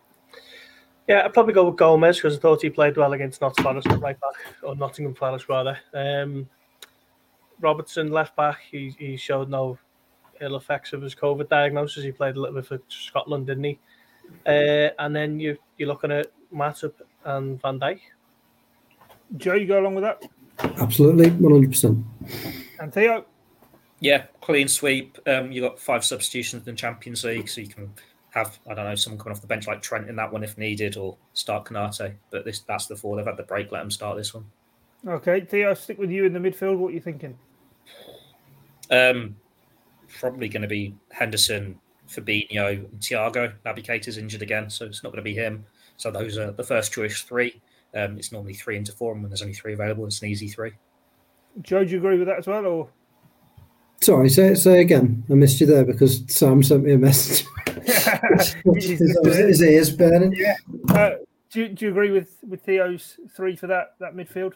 Yeah, 1.09 1.25
I'd 1.25 1.33
probably 1.33 1.55
go 1.55 1.67
with 1.69 1.77
Gomez 1.77 2.17
because 2.17 2.37
I 2.37 2.41
thought 2.41 2.63
he 2.63 2.71
played 2.71 2.97
well 2.97 3.13
against 3.13 3.41
Notts 3.41 3.61
Forest 3.61 3.87
at 3.89 4.01
right 4.01 4.19
back, 4.21 4.35
or 4.63 4.75
Nottingham 4.75 5.15
Forest 5.15 5.49
rather. 5.49 5.79
Um, 5.95 6.49
Robertson 7.61 8.11
left 8.11 8.35
back. 8.35 8.59
He, 8.71 8.95
he 8.99 9.17
showed 9.17 9.49
no 9.49 9.79
ill 10.41 10.57
effects 10.57 10.93
of 10.93 11.03
his 11.03 11.15
COVID 11.15 11.49
diagnosis. 11.49 12.05
He 12.05 12.13
played 12.13 12.37
a 12.37 12.41
little 12.41 12.57
bit 12.57 12.67
for 12.67 12.81
Scotland, 12.89 13.47
didn't 13.47 13.65
he? 13.65 13.79
Uh, 14.45 14.91
and 14.99 15.15
then 15.15 15.39
you 15.39 15.57
you're 15.79 15.89
looking 15.89 16.11
at 16.11 16.33
Matip 16.53 16.95
and 17.25 17.61
Van 17.63 17.79
Dijk. 17.79 18.01
Joe, 19.37 19.55
you 19.55 19.67
go 19.67 19.81
along 19.81 19.95
with 19.95 20.05
that? 20.05 20.23
Absolutely, 20.81 21.31
one 21.31 21.53
hundred 21.53 21.71
percent. 21.71 22.05
And 22.81 22.93
Theo? 22.93 23.25
Yeah, 24.01 24.25
clean 24.41 24.69
sweep. 24.69 25.19
Um, 25.27 25.53
you 25.53 25.61
got 25.61 25.79
five 25.79 26.05
substitutions 26.05 26.67
in 26.67 26.75
the 26.75 26.79
Champions 26.79 27.25
League, 27.25 27.49
so 27.49 27.61
you 27.61 27.69
can 27.69 27.93
have 28.37 28.59
I 28.69 28.75
don't 28.75 28.85
know 28.85 28.95
someone 28.95 29.19
coming 29.19 29.35
off 29.35 29.41
the 29.41 29.47
bench 29.47 29.67
like 29.67 29.81
Trent 29.81 30.09
in 30.09 30.17
that 30.17 30.33
one 30.33 30.45
if 30.45 30.59
needed, 30.59 30.97
or 30.97 31.17
start 31.33 31.65
Konate. 31.65 32.15
But 32.31 32.45
this 32.45 32.61
that's 32.61 32.87
the 32.87 32.95
four. 32.95 33.17
They've 33.17 33.27
had 33.27 33.37
the 33.37 33.43
break. 33.43 33.73
Let 33.73 33.81
them 33.81 33.91
start 33.91 34.17
this 34.17 34.35
one. 34.35 34.45
Okay, 35.07 35.41
Theo, 35.41 35.75
stick 35.75 35.99
with 35.99 36.11
you 36.11 36.25
in 36.25 36.33
the 36.33 36.39
midfield. 36.39 36.79
What 36.79 36.89
are 36.89 36.95
you 36.95 37.01
thinking? 37.01 37.39
Um, 38.91 39.37
probably 40.21 40.49
going 40.49 40.63
to 40.63 40.69
be 40.69 40.95
Henderson, 41.11 41.79
Fabinho, 42.09 42.85
and 42.85 43.01
Thiago. 43.01 43.53
Naby 43.65 43.85
Keita's 43.87 44.19
injured 44.19 44.43
again, 44.43 44.69
so 44.69 44.85
it's 44.85 45.03
not 45.03 45.11
going 45.11 45.25
to 45.25 45.29
be 45.29 45.35
him. 45.35 45.65
So 45.97 46.11
those 46.11 46.37
are 46.39 46.53
the 46.53 46.65
first 46.65 46.93
choice 46.93 47.23
three. 47.23 47.61
Um, 47.95 48.19
it's 48.19 48.33
normally 48.33 48.55
three 48.55 48.77
into 48.77 48.93
four, 48.93 49.13
and 49.13 49.23
when 49.23 49.31
there's 49.31 49.43
only 49.43 49.55
three 49.55 49.73
available, 49.73 50.07
it's 50.07 50.21
an 50.23 50.29
easy 50.29 50.49
three. 50.49 50.73
Joe, 51.63 51.85
do 51.85 51.91
you 51.91 51.99
agree 51.99 52.19
with 52.19 52.29
that 52.29 52.39
as 52.39 52.47
well? 52.47 52.67
Or 52.67 52.89
Sorry, 54.03 54.29
say 54.29 54.55
say 54.55 54.81
again. 54.81 55.25
I 55.31 55.35
missed 55.35 55.61
you 55.61 55.67
there 55.67 55.85
because 55.85 56.23
Sam 56.29 56.63
sent 56.63 56.85
me 56.85 56.93
a 56.93 56.99
message. 56.99 57.47
his, 57.87 58.57
his 59.25 59.63
ears 59.63 59.91
burning. 59.91 60.35
uh, 60.91 61.11
do, 61.51 61.61
you- 61.63 61.69
do 61.69 61.85
you 61.87 61.91
agree 61.91 62.11
with, 62.11 62.37
with 62.47 62.63
Theo's 62.65 63.19
three 63.35 63.57
for 63.57 63.67
that, 63.69 63.95
that 64.01 64.15
midfield? 64.15 64.55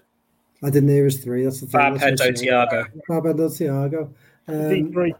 I 0.63 0.69
didn't 0.71 0.91
hear 0.91 1.05
his 1.05 1.23
three. 1.23 1.45
That's 1.45 1.61
the 1.61 1.67
thing. 1.67 1.81
Fab 1.81 1.99
That's 1.99 2.21
what 2.21 2.21
Hendo 2.21 2.29
I'm 2.29 2.37
saying. 2.37 2.51
Thiago. 2.51 2.87
Fabio 3.07 3.33
Thiago. 3.49 4.13
Um, 4.49 4.93
three. 4.93 5.15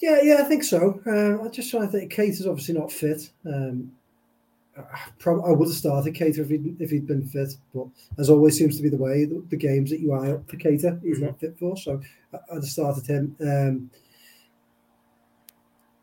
yeah, 0.00 0.18
yeah, 0.22 0.36
I 0.40 0.44
think 0.44 0.62
so. 0.64 1.00
Um, 1.06 1.40
I'm 1.42 1.50
just 1.52 1.70
trying 1.70 1.86
to 1.86 1.88
think. 1.88 2.12
Keita 2.12 2.30
is 2.30 2.46
obviously 2.46 2.74
not 2.74 2.92
fit. 2.92 3.28
Um, 3.46 3.92
I, 4.76 4.82
prob- 5.18 5.44
I 5.44 5.50
would 5.50 5.68
have 5.68 5.76
started 5.76 6.14
Keita 6.14 6.38
if 6.38 6.48
he'd, 6.48 6.76
if 6.80 6.90
he'd 6.90 7.06
been 7.06 7.26
fit, 7.26 7.54
but 7.74 7.86
as 8.18 8.30
always 8.30 8.56
seems 8.56 8.76
to 8.76 8.82
be 8.82 8.88
the 8.88 8.96
way, 8.96 9.24
the, 9.24 9.42
the 9.50 9.56
games 9.56 9.90
that 9.90 10.00
you 10.00 10.12
eye 10.12 10.32
up 10.32 10.48
for 10.48 10.56
Keita, 10.56 11.02
he's 11.02 11.20
not 11.20 11.38
fit 11.40 11.58
for. 11.58 11.76
So 11.76 12.00
I, 12.32 12.36
I'd 12.50 12.54
have 12.56 12.64
started 12.64 13.06
him. 13.06 13.36
Um, 13.40 13.90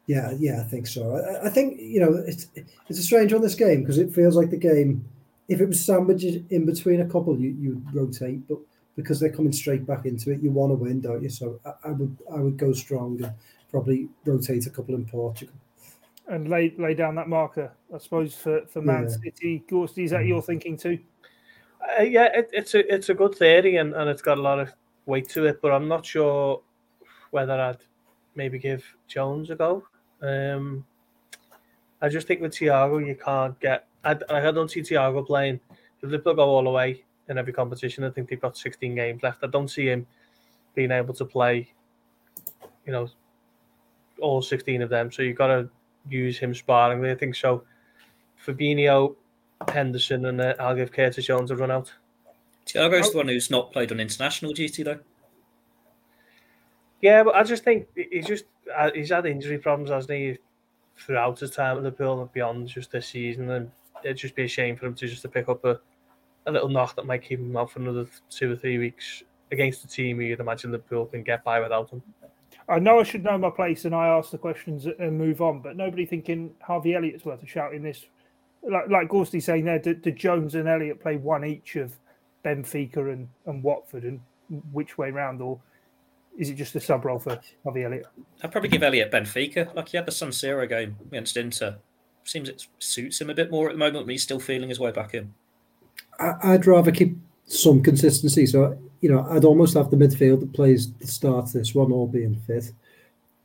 yeah, 0.09 0.33
yeah, 0.39 0.59
I 0.59 0.63
think 0.63 0.87
so. 0.87 1.17
I, 1.17 1.45
I 1.45 1.49
think 1.51 1.79
you 1.79 1.99
know 1.99 2.15
it's 2.25 2.47
it's 2.87 2.97
a 2.97 3.03
strange 3.03 3.31
on 3.31 3.43
this 3.43 3.53
game 3.53 3.81
because 3.81 3.99
it 3.99 4.11
feels 4.11 4.35
like 4.35 4.49
the 4.49 4.57
game. 4.57 5.05
If 5.47 5.61
it 5.61 5.67
was 5.67 5.85
sandwiched 5.85 6.51
in 6.51 6.65
between 6.65 7.01
a 7.01 7.05
couple, 7.05 7.39
you 7.39 7.51
you 7.59 7.81
rotate, 7.93 8.47
but 8.47 8.57
because 8.95 9.19
they're 9.19 9.31
coming 9.31 9.51
straight 9.53 9.85
back 9.85 10.05
into 10.05 10.31
it, 10.31 10.41
you 10.41 10.49
want 10.49 10.71
to 10.71 10.75
win, 10.75 10.99
don't 10.99 11.21
you? 11.21 11.29
So 11.29 11.59
I, 11.63 11.89
I 11.89 11.91
would 11.91 12.17
I 12.33 12.39
would 12.39 12.57
go 12.57 12.73
strong 12.73 13.21
and 13.23 13.31
probably 13.69 14.09
rotate 14.25 14.65
a 14.65 14.71
couple 14.71 14.95
in 14.95 15.05
Portugal. 15.05 15.53
And 16.27 16.49
lay 16.49 16.73
lay 16.79 16.95
down 16.95 17.13
that 17.15 17.27
marker, 17.29 17.71
I 17.93 17.99
suppose, 17.99 18.33
for, 18.33 18.65
for 18.65 18.81
Man 18.81 19.03
Yeah. 19.03 19.09
City. 19.09 19.63
Gorsty, 19.69 20.05
is 20.05 20.11
that 20.11 20.25
your 20.25 20.41
thinking 20.41 20.75
too? 20.75 20.97
Uh, 21.99 22.01
yeah, 22.01 22.29
it, 22.33 22.49
it's 22.51 22.73
a 22.73 22.81
it's 22.91 23.09
a 23.09 23.13
good 23.13 23.35
theory 23.35 23.75
and, 23.75 23.93
and 23.93 24.09
it's 24.09 24.23
got 24.23 24.39
a 24.39 24.41
lot 24.41 24.59
of 24.59 24.73
weight 25.05 25.29
to 25.29 25.45
it, 25.45 25.61
but 25.61 25.71
I'm 25.71 25.87
not 25.87 26.03
sure 26.03 26.61
whether 27.29 27.61
I'd 27.61 27.83
maybe 28.33 28.57
give 28.57 28.83
Jones 29.07 29.51
a 29.51 29.55
go. 29.55 29.83
Um, 30.21 30.85
I 32.01 32.09
just 32.09 32.27
think 32.27 32.41
with 32.41 32.53
Thiago, 32.53 33.05
you 33.05 33.15
can't 33.15 33.59
get. 33.59 33.87
I, 34.03 34.17
I 34.29 34.51
don't 34.51 34.71
see 34.71 34.81
Thiago 34.81 35.25
playing. 35.25 35.59
If 36.01 36.09
Liverpool 36.09 36.35
go 36.35 36.49
all 36.49 36.63
the 36.63 36.69
way 36.69 37.03
in 37.27 37.37
every 37.37 37.53
competition, 37.53 38.03
I 38.03 38.09
think 38.09 38.29
they've 38.29 38.39
got 38.39 38.57
16 38.57 38.95
games 38.95 39.21
left. 39.23 39.43
I 39.43 39.47
don't 39.47 39.67
see 39.67 39.87
him 39.87 40.07
being 40.75 40.91
able 40.91 41.13
to 41.15 41.25
play, 41.25 41.71
you 42.85 42.93
know, 42.93 43.09
all 44.21 44.41
16 44.41 44.81
of 44.81 44.89
them. 44.89 45.11
So 45.11 45.21
you've 45.21 45.37
got 45.37 45.47
to 45.47 45.69
use 46.09 46.37
him 46.37 46.53
sparingly. 46.53 47.11
I 47.11 47.15
think 47.15 47.35
so. 47.35 47.63
Fabinho, 48.45 49.15
Henderson, 49.67 50.25
and 50.25 50.39
uh, 50.39 50.55
I'll 50.59 50.75
give 50.75 50.91
Curtis 50.91 51.25
Jones 51.25 51.51
a 51.51 51.55
run 51.55 51.71
out. 51.71 51.91
Thiago's 52.65 53.11
the 53.11 53.17
one 53.17 53.27
who's 53.27 53.49
not 53.49 53.71
played 53.73 53.91
on 53.91 53.99
international 53.99 54.53
duty 54.53 54.83
though. 54.83 54.99
Yeah, 57.01 57.23
but 57.23 57.35
I 57.35 57.43
just 57.43 57.63
think 57.63 57.87
he's 57.95 58.27
just 58.27 58.45
uh, 58.75 58.91
he's 58.93 59.09
had 59.09 59.25
injury 59.25 59.57
problems, 59.57 59.89
hasn't 59.89 60.11
he, 60.11 60.37
throughout 60.97 61.39
his 61.39 61.51
time 61.51 61.77
at 61.77 61.83
Liverpool 61.83 62.21
and 62.21 62.31
beyond 62.33 62.67
just 62.67 62.91
this 62.91 63.07
season, 63.07 63.49
and 63.51 63.71
it'd 64.03 64.17
just 64.17 64.35
be 64.35 64.43
a 64.43 64.47
shame 64.47 64.75
for 64.75 64.85
him 64.85 64.95
to 64.95 65.07
just 65.07 65.21
to 65.21 65.29
pick 65.29 65.49
up 65.49 65.63
a, 65.65 65.79
a 66.45 66.51
little 66.51 66.69
knock 66.69 66.95
that 66.95 67.05
might 67.05 67.23
keep 67.23 67.39
him 67.39 67.55
out 67.55 67.71
for 67.71 67.79
another 67.79 68.05
two 68.29 68.51
or 68.51 68.55
three 68.55 68.77
weeks 68.77 69.23
against 69.51 69.83
a 69.83 69.87
team 69.87 70.21
you'd 70.21 70.39
imagine 70.39 70.71
Liverpool 70.71 71.05
can 71.05 71.23
get 71.23 71.43
by 71.43 71.59
without 71.59 71.89
him. 71.89 72.03
I 72.67 72.77
know 72.77 72.99
I 72.99 73.03
should 73.03 73.23
know 73.23 73.37
my 73.37 73.49
place 73.49 73.85
and 73.85 73.95
I 73.95 74.07
ask 74.07 74.29
the 74.29 74.37
questions 74.37 74.85
and 74.85 75.17
move 75.17 75.41
on, 75.41 75.61
but 75.61 75.75
nobody 75.75 76.05
thinking 76.05 76.53
Harvey 76.61 76.93
Elliott's 76.93 77.25
worth 77.25 77.41
a 77.41 77.47
shout 77.47 77.73
in 77.73 77.81
this. 77.81 78.05
Like 78.61 78.89
like 78.89 79.09
Gorsty 79.09 79.41
saying 79.41 79.65
there, 79.65 79.79
did, 79.79 80.01
did 80.01 80.17
Jones 80.17 80.53
and 80.55 80.67
Elliott 80.67 81.01
play 81.01 81.17
one 81.17 81.45
each 81.45 81.77
of 81.77 81.97
Benfica 82.45 83.11
and, 83.11 83.27
and 83.45 83.63
Watford, 83.63 84.03
and 84.03 84.19
which 84.71 84.97
way 84.97 85.11
round, 85.11 85.41
or 85.41 85.59
is 86.39 86.49
it 86.49 86.55
just 86.55 86.73
a 86.75 86.79
sub 86.79 87.05
role 87.05 87.19
for 87.19 87.39
Harvey 87.63 87.83
Elliott? 87.83 88.07
I'd 88.41 88.51
probably 88.51 88.69
give 88.69 88.81
Elliott 88.81 89.11
Benfica. 89.11 89.73
Like 89.75 89.89
he 89.89 89.97
had 89.97 90.05
the 90.05 90.11
San 90.11 90.29
Siro 90.29 90.67
game 90.67 90.95
against 91.09 91.37
Inter. 91.37 91.77
Seems 92.23 92.49
it 92.49 92.65
suits 92.79 93.19
him 93.21 93.29
a 93.29 93.33
bit 93.33 93.51
more 93.51 93.67
at 93.69 93.73
the 93.73 93.79
moment, 93.79 94.05
but 94.05 94.11
he's 94.11 94.23
still 94.23 94.39
feeling 94.39 94.69
his 94.69 94.79
way 94.79 94.91
back 94.91 95.13
in. 95.13 95.33
I, 96.19 96.33
I'd 96.43 96.65
rather 96.65 96.91
keep 96.91 97.17
some 97.45 97.81
consistency. 97.83 98.45
So, 98.45 98.77
you 99.01 99.09
know, 99.11 99.27
I'd 99.29 99.45
almost 99.45 99.75
have 99.75 99.89
the 99.91 99.97
midfield 99.97 100.39
that 100.41 100.53
plays 100.53 100.91
the 100.93 101.07
start 101.07 101.45
of 101.45 101.53
this 101.53 101.75
one 101.75 101.91
all 101.91 102.07
being 102.07 102.35
fit, 102.47 102.71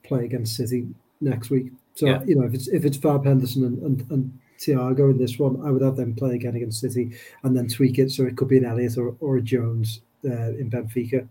play 0.03 0.25
against 0.25 0.57
City 0.57 0.87
next 1.21 1.51
week. 1.51 1.73
So, 1.95 2.07
Yeah. 2.07 2.23
you 2.25 2.37
know, 2.37 2.47
if 2.47 2.55
it's 2.55 2.69
if 2.69 2.85
it's 2.85 2.97
Fab 2.97 3.25
Henderson 3.25 3.65
and, 3.65 3.79
and, 3.83 4.11
and 4.11 4.39
Thiago 4.59 5.11
in 5.11 5.19
this 5.19 5.39
one, 5.39 5.61
I 5.67 5.71
would 5.71 5.83
have 5.83 5.97
them 5.97 6.15
play 6.15 6.35
again 6.35 6.55
against 6.57 6.81
City 6.81 7.17
and 7.43 7.57
then 7.57 7.69
tweak 7.69 7.99
it 7.99 8.11
so 8.11 8.25
it 8.25 8.37
could 8.37 8.49
be 8.49 8.59
an 8.59 8.65
Elliott 8.65 8.99
or, 8.99 9.17
or 9.21 9.37
a 9.39 9.43
Jones 9.43 10.01
uh, 10.25 10.51
in 10.59 10.71
Benfica. 10.71 11.27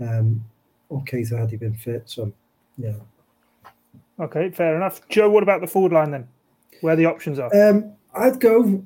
Um, 0.00 0.44
or 0.90 1.02
Keita 1.04 1.38
had 1.38 1.50
he 1.50 1.56
been 1.56 1.74
fit. 1.74 2.02
So, 2.04 2.32
yeah. 2.76 2.92
Okay, 4.18 4.50
fair 4.50 4.76
enough. 4.76 5.08
Joe, 5.08 5.30
what 5.30 5.42
about 5.42 5.62
the 5.62 5.66
forward 5.66 5.92
line 5.92 6.10
then? 6.10 6.28
Where 6.82 6.96
the 6.96 7.06
options 7.06 7.38
are? 7.38 7.50
Um, 7.54 7.94
I'd 8.14 8.38
go, 8.38 8.84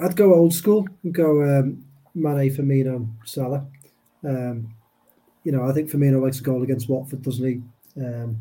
I'd 0.00 0.16
go 0.16 0.34
old 0.34 0.52
school 0.52 0.88
and 1.04 1.14
go 1.14 1.42
um, 1.42 1.84
Mane, 2.14 2.50
Firmino, 2.50 3.06
Salah. 3.24 3.64
Um, 4.24 4.74
you 5.44 5.52
know, 5.52 5.68
I 5.68 5.72
think 5.72 5.90
Firmino 5.90 6.20
likes 6.20 6.40
a 6.40 6.42
goal 6.42 6.62
against 6.62 6.88
Watford, 6.88 7.22
doesn't 7.22 7.46
he? 7.46 8.02
Um, 8.02 8.38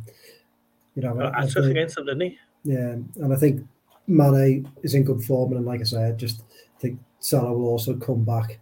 you 0.95 1.03
know, 1.03 1.19
I, 1.19 1.43
I 1.43 1.47
took 1.47 1.65
against 1.65 1.95
them, 1.95 2.05
didn't 2.05 2.21
he? 2.21 2.39
Yeah, 2.63 2.95
and 3.23 3.33
I 3.33 3.35
think 3.35 3.65
Mane 4.07 4.69
is 4.83 4.93
in 4.93 5.03
good 5.03 5.23
form, 5.23 5.53
and 5.53 5.65
like 5.65 5.81
I 5.81 5.83
said, 5.83 6.17
just 6.17 6.43
think 6.79 6.99
Salah 7.19 7.53
will 7.53 7.67
also 7.67 7.95
come 7.95 8.23
back 8.23 8.59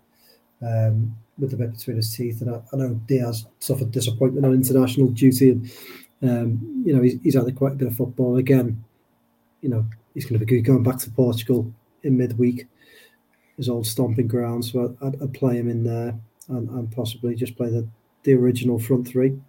um, 0.61 1.15
with 1.39 1.51
the 1.51 1.57
bit 1.57 1.73
between 1.73 1.97
his 1.97 2.13
teeth. 2.13 2.41
And 2.41 2.55
I, 2.55 2.61
I, 2.73 2.77
know 2.77 2.93
Diaz 3.07 3.45
suffered 3.59 3.91
disappointment 3.91 4.45
on 4.45 4.53
international 4.53 5.07
duty, 5.07 5.51
and 5.51 5.71
um, 6.21 6.83
you 6.85 6.95
know 6.95 7.01
he's, 7.01 7.19
he's 7.23 7.35
had 7.35 7.55
quite 7.55 7.73
a 7.73 7.75
bit 7.75 7.87
of 7.87 7.95
football 7.95 8.37
again. 8.37 8.83
You 9.61 9.69
know 9.69 9.85
he's 10.13 10.25
going 10.25 10.39
to 10.39 10.45
be 10.45 10.61
going 10.61 10.83
back 10.83 10.97
to 10.99 11.11
Portugal 11.11 11.71
in 12.03 12.17
midweek, 12.17 12.67
his 13.57 13.69
old 13.69 13.87
stomping 13.87 14.27
ground. 14.27 14.65
So 14.65 14.95
I'd, 15.01 15.21
I'd 15.21 15.33
play 15.33 15.57
him 15.57 15.69
in 15.69 15.83
there, 15.83 16.15
and, 16.49 16.69
and 16.69 16.91
possibly 16.91 17.35
just 17.35 17.57
play 17.57 17.69
the 17.69 17.87
the 18.23 18.33
original 18.33 18.79
front 18.79 19.07
three. 19.07 19.39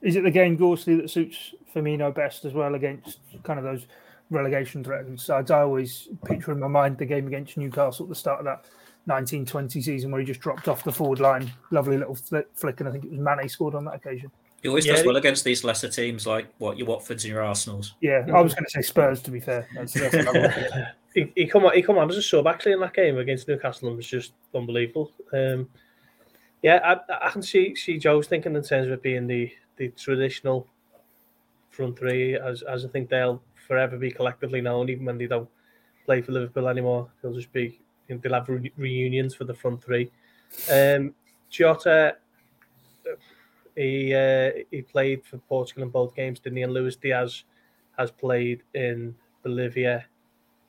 Is 0.00 0.16
it 0.16 0.24
the 0.24 0.30
game 0.30 0.58
Gorsty 0.58 1.00
that 1.00 1.10
suits 1.10 1.54
Firmino 1.72 2.12
best 2.12 2.44
as 2.44 2.52
well 2.52 2.74
against 2.74 3.20
kind 3.44 3.58
of 3.58 3.64
those 3.64 3.86
relegation 4.30 4.82
threatened 4.82 5.20
sides? 5.20 5.50
I 5.50 5.60
always 5.60 6.08
picture 6.24 6.50
in 6.50 6.58
my 6.58 6.66
mind 6.66 6.98
the 6.98 7.06
game 7.06 7.28
against 7.28 7.56
Newcastle 7.56 8.06
at 8.06 8.08
the 8.08 8.16
start 8.16 8.40
of 8.40 8.44
that 8.46 8.64
1920 9.06 9.82
season 9.82 10.10
where 10.10 10.20
he 10.20 10.26
just 10.26 10.40
dropped 10.40 10.68
off 10.68 10.84
the 10.84 10.92
forward 10.92 11.20
line. 11.20 11.50
Lovely 11.70 11.98
little 11.98 12.14
flick, 12.14 12.80
and 12.80 12.88
I 12.88 12.92
think 12.92 13.04
it 13.04 13.10
was 13.10 13.20
Mane 13.20 13.48
scored 13.48 13.74
on 13.74 13.84
that 13.86 13.94
occasion. 13.94 14.30
He 14.62 14.68
always 14.68 14.86
yeah, 14.86 14.94
does 14.94 15.04
well 15.04 15.16
against 15.16 15.42
these 15.42 15.64
lesser 15.64 15.88
teams 15.88 16.24
like 16.24 16.46
what 16.58 16.78
your 16.78 16.86
Watfords 16.86 17.10
and 17.10 17.24
your 17.24 17.42
Arsenals. 17.42 17.94
Yeah, 18.00 18.24
I 18.32 18.40
was 18.40 18.54
going 18.54 18.64
to 18.64 18.70
say 18.70 18.82
Spurs 18.82 19.20
to 19.22 19.32
be 19.32 19.40
fair. 19.40 19.66
That's, 19.74 19.92
that's 19.92 20.14
he, 21.14 21.32
he 21.34 21.46
come 21.46 21.64
on, 21.64 21.74
he 21.74 21.82
come 21.82 21.98
on 21.98 22.08
as 22.08 22.16
a 22.16 22.22
sub 22.22 22.46
actually 22.46 22.72
in 22.72 22.80
that 22.80 22.94
game 22.94 23.18
against 23.18 23.48
Newcastle 23.48 23.88
and 23.88 23.96
was 23.96 24.06
just 24.06 24.34
unbelievable. 24.54 25.10
Um, 25.32 25.68
yeah, 26.62 26.78
I, 27.10 27.26
I 27.26 27.30
can 27.30 27.42
see 27.42 27.74
see 27.74 27.98
Joe's 27.98 28.28
thinking 28.28 28.54
in 28.54 28.62
terms 28.62 28.86
of 28.86 28.92
it 28.92 29.02
being 29.02 29.26
the 29.26 29.50
the 29.78 29.88
traditional 29.88 30.68
front 31.70 31.98
three, 31.98 32.36
as 32.36 32.62
as 32.62 32.84
I 32.84 32.88
think 32.88 33.08
they'll 33.08 33.42
forever 33.66 33.96
be 33.98 34.12
collectively 34.12 34.60
known, 34.60 34.88
even 34.90 35.06
when 35.06 35.18
they 35.18 35.26
don't 35.26 35.48
play 36.06 36.22
for 36.22 36.30
Liverpool 36.30 36.68
anymore. 36.68 37.10
They'll 37.20 37.34
just 37.34 37.52
be 37.52 37.80
know, 38.14 38.20
they'll 38.22 38.34
have 38.34 38.48
re- 38.48 38.72
reunions 38.76 39.34
for 39.34 39.44
the 39.44 39.54
front 39.54 39.82
three. 39.82 40.10
Um, 40.70 41.14
Jota, 41.50 42.16
he 43.76 44.14
uh, 44.14 44.50
he 44.70 44.82
played 44.82 45.24
for 45.24 45.38
Portugal 45.38 45.82
in 45.82 45.90
both 45.90 46.14
games, 46.14 46.40
didn't 46.40 46.58
he? 46.58 46.62
And 46.62 46.72
Luis 46.72 46.96
Diaz 46.96 47.44
has 47.98 48.10
played 48.10 48.62
in 48.74 49.14
Bolivia 49.42 50.06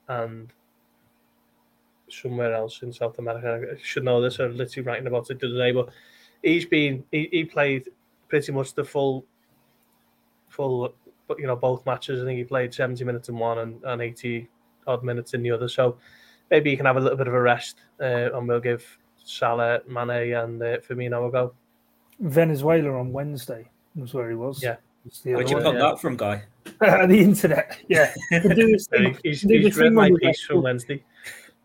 and 0.07 0.51
somewhere 2.09 2.53
else 2.53 2.81
in 2.81 2.93
South 2.93 3.17
America. 3.19 3.73
I 3.73 3.79
should 3.81 4.03
know 4.03 4.21
this. 4.21 4.39
I'm 4.39 4.55
literally 4.55 4.85
writing 4.85 5.07
about 5.07 5.29
it 5.29 5.39
today, 5.39 5.71
but 5.71 5.89
he's 6.41 6.65
been 6.65 7.03
he, 7.11 7.29
he 7.31 7.45
played 7.45 7.89
pretty 8.29 8.51
much 8.51 8.73
the 8.73 8.83
full 8.83 9.25
full 10.47 10.93
but 11.27 11.39
you 11.39 11.47
know 11.47 11.55
both 11.55 11.85
matches. 11.85 12.21
I 12.21 12.25
think 12.25 12.37
he 12.37 12.43
played 12.43 12.73
70 12.73 13.03
minutes 13.03 13.29
in 13.29 13.37
one 13.37 13.59
and, 13.59 13.83
and 13.83 14.01
80 14.01 14.47
odd 14.87 15.03
minutes 15.03 15.33
in 15.33 15.41
the 15.41 15.51
other. 15.51 15.67
So 15.67 15.97
maybe 16.51 16.69
he 16.71 16.77
can 16.77 16.85
have 16.85 16.97
a 16.97 16.99
little 16.99 17.17
bit 17.17 17.27
of 17.27 17.33
a 17.33 17.41
rest, 17.41 17.77
uh, 17.99 18.35
and 18.35 18.47
we'll 18.47 18.59
give 18.59 18.85
Salah, 19.23 19.81
Mane, 19.87 20.33
and 20.33 20.61
uh, 20.61 20.77
Firmino 20.79 21.27
a 21.27 21.31
go. 21.31 21.53
Venezuela 22.19 22.99
on 22.99 23.11
Wednesday 23.11 23.69
was 23.95 24.13
where 24.13 24.29
he 24.29 24.35
was. 24.35 24.61
Yeah. 24.61 24.77
Where'd 25.23 25.49
you 25.49 25.57
put 25.57 25.75
yeah. 25.75 25.81
that 25.81 25.99
from, 25.99 26.15
guy? 26.15 26.43
the 26.79 27.19
internet. 27.19 27.77
Yeah. 27.89 28.13
he's, 29.23 29.41
he's 29.41 29.77
read 29.77 29.93
my 29.93 30.11
piece 30.21 30.43
from 30.43 30.61
Wednesday. 30.61 31.03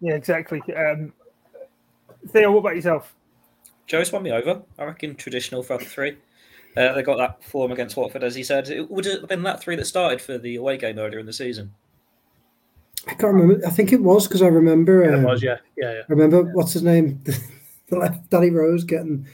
Yeah, 0.00 0.14
exactly. 0.14 0.60
Um, 0.74 1.12
Theo, 2.28 2.50
what 2.52 2.60
about 2.60 2.76
yourself? 2.76 3.14
Joe's 3.86 4.12
won 4.12 4.22
me 4.22 4.32
over. 4.32 4.62
I 4.78 4.84
reckon 4.84 5.14
traditional 5.14 5.62
front 5.62 5.82
three. 5.82 6.16
Uh, 6.76 6.92
they 6.92 7.02
got 7.02 7.16
that 7.16 7.42
form 7.42 7.72
against 7.72 7.96
Watford, 7.96 8.22
as 8.22 8.34
he 8.34 8.42
said. 8.42 8.68
It 8.68 8.90
would 8.90 9.04
have 9.06 9.28
been 9.28 9.42
that 9.44 9.60
three 9.60 9.76
that 9.76 9.86
started 9.86 10.20
for 10.20 10.36
the 10.36 10.56
away 10.56 10.76
game 10.76 10.98
earlier 10.98 11.18
in 11.18 11.26
the 11.26 11.32
season. 11.32 11.72
I 13.08 13.14
can't 13.14 13.34
remember. 13.34 13.66
I 13.66 13.70
think 13.70 13.92
it 13.92 14.02
was 14.02 14.28
because 14.28 14.42
I 14.42 14.48
remember. 14.48 15.12
Um, 15.12 15.24
it 15.24 15.26
was, 15.26 15.42
yeah, 15.42 15.58
yeah, 15.76 15.92
yeah. 15.92 16.00
I 16.00 16.12
remember 16.12 16.42
what's 16.52 16.72
his 16.72 16.82
name, 16.82 17.20
the 17.88 17.98
left 17.98 18.28
Danny 18.30 18.50
Rose 18.50 18.84
getting. 18.84 19.26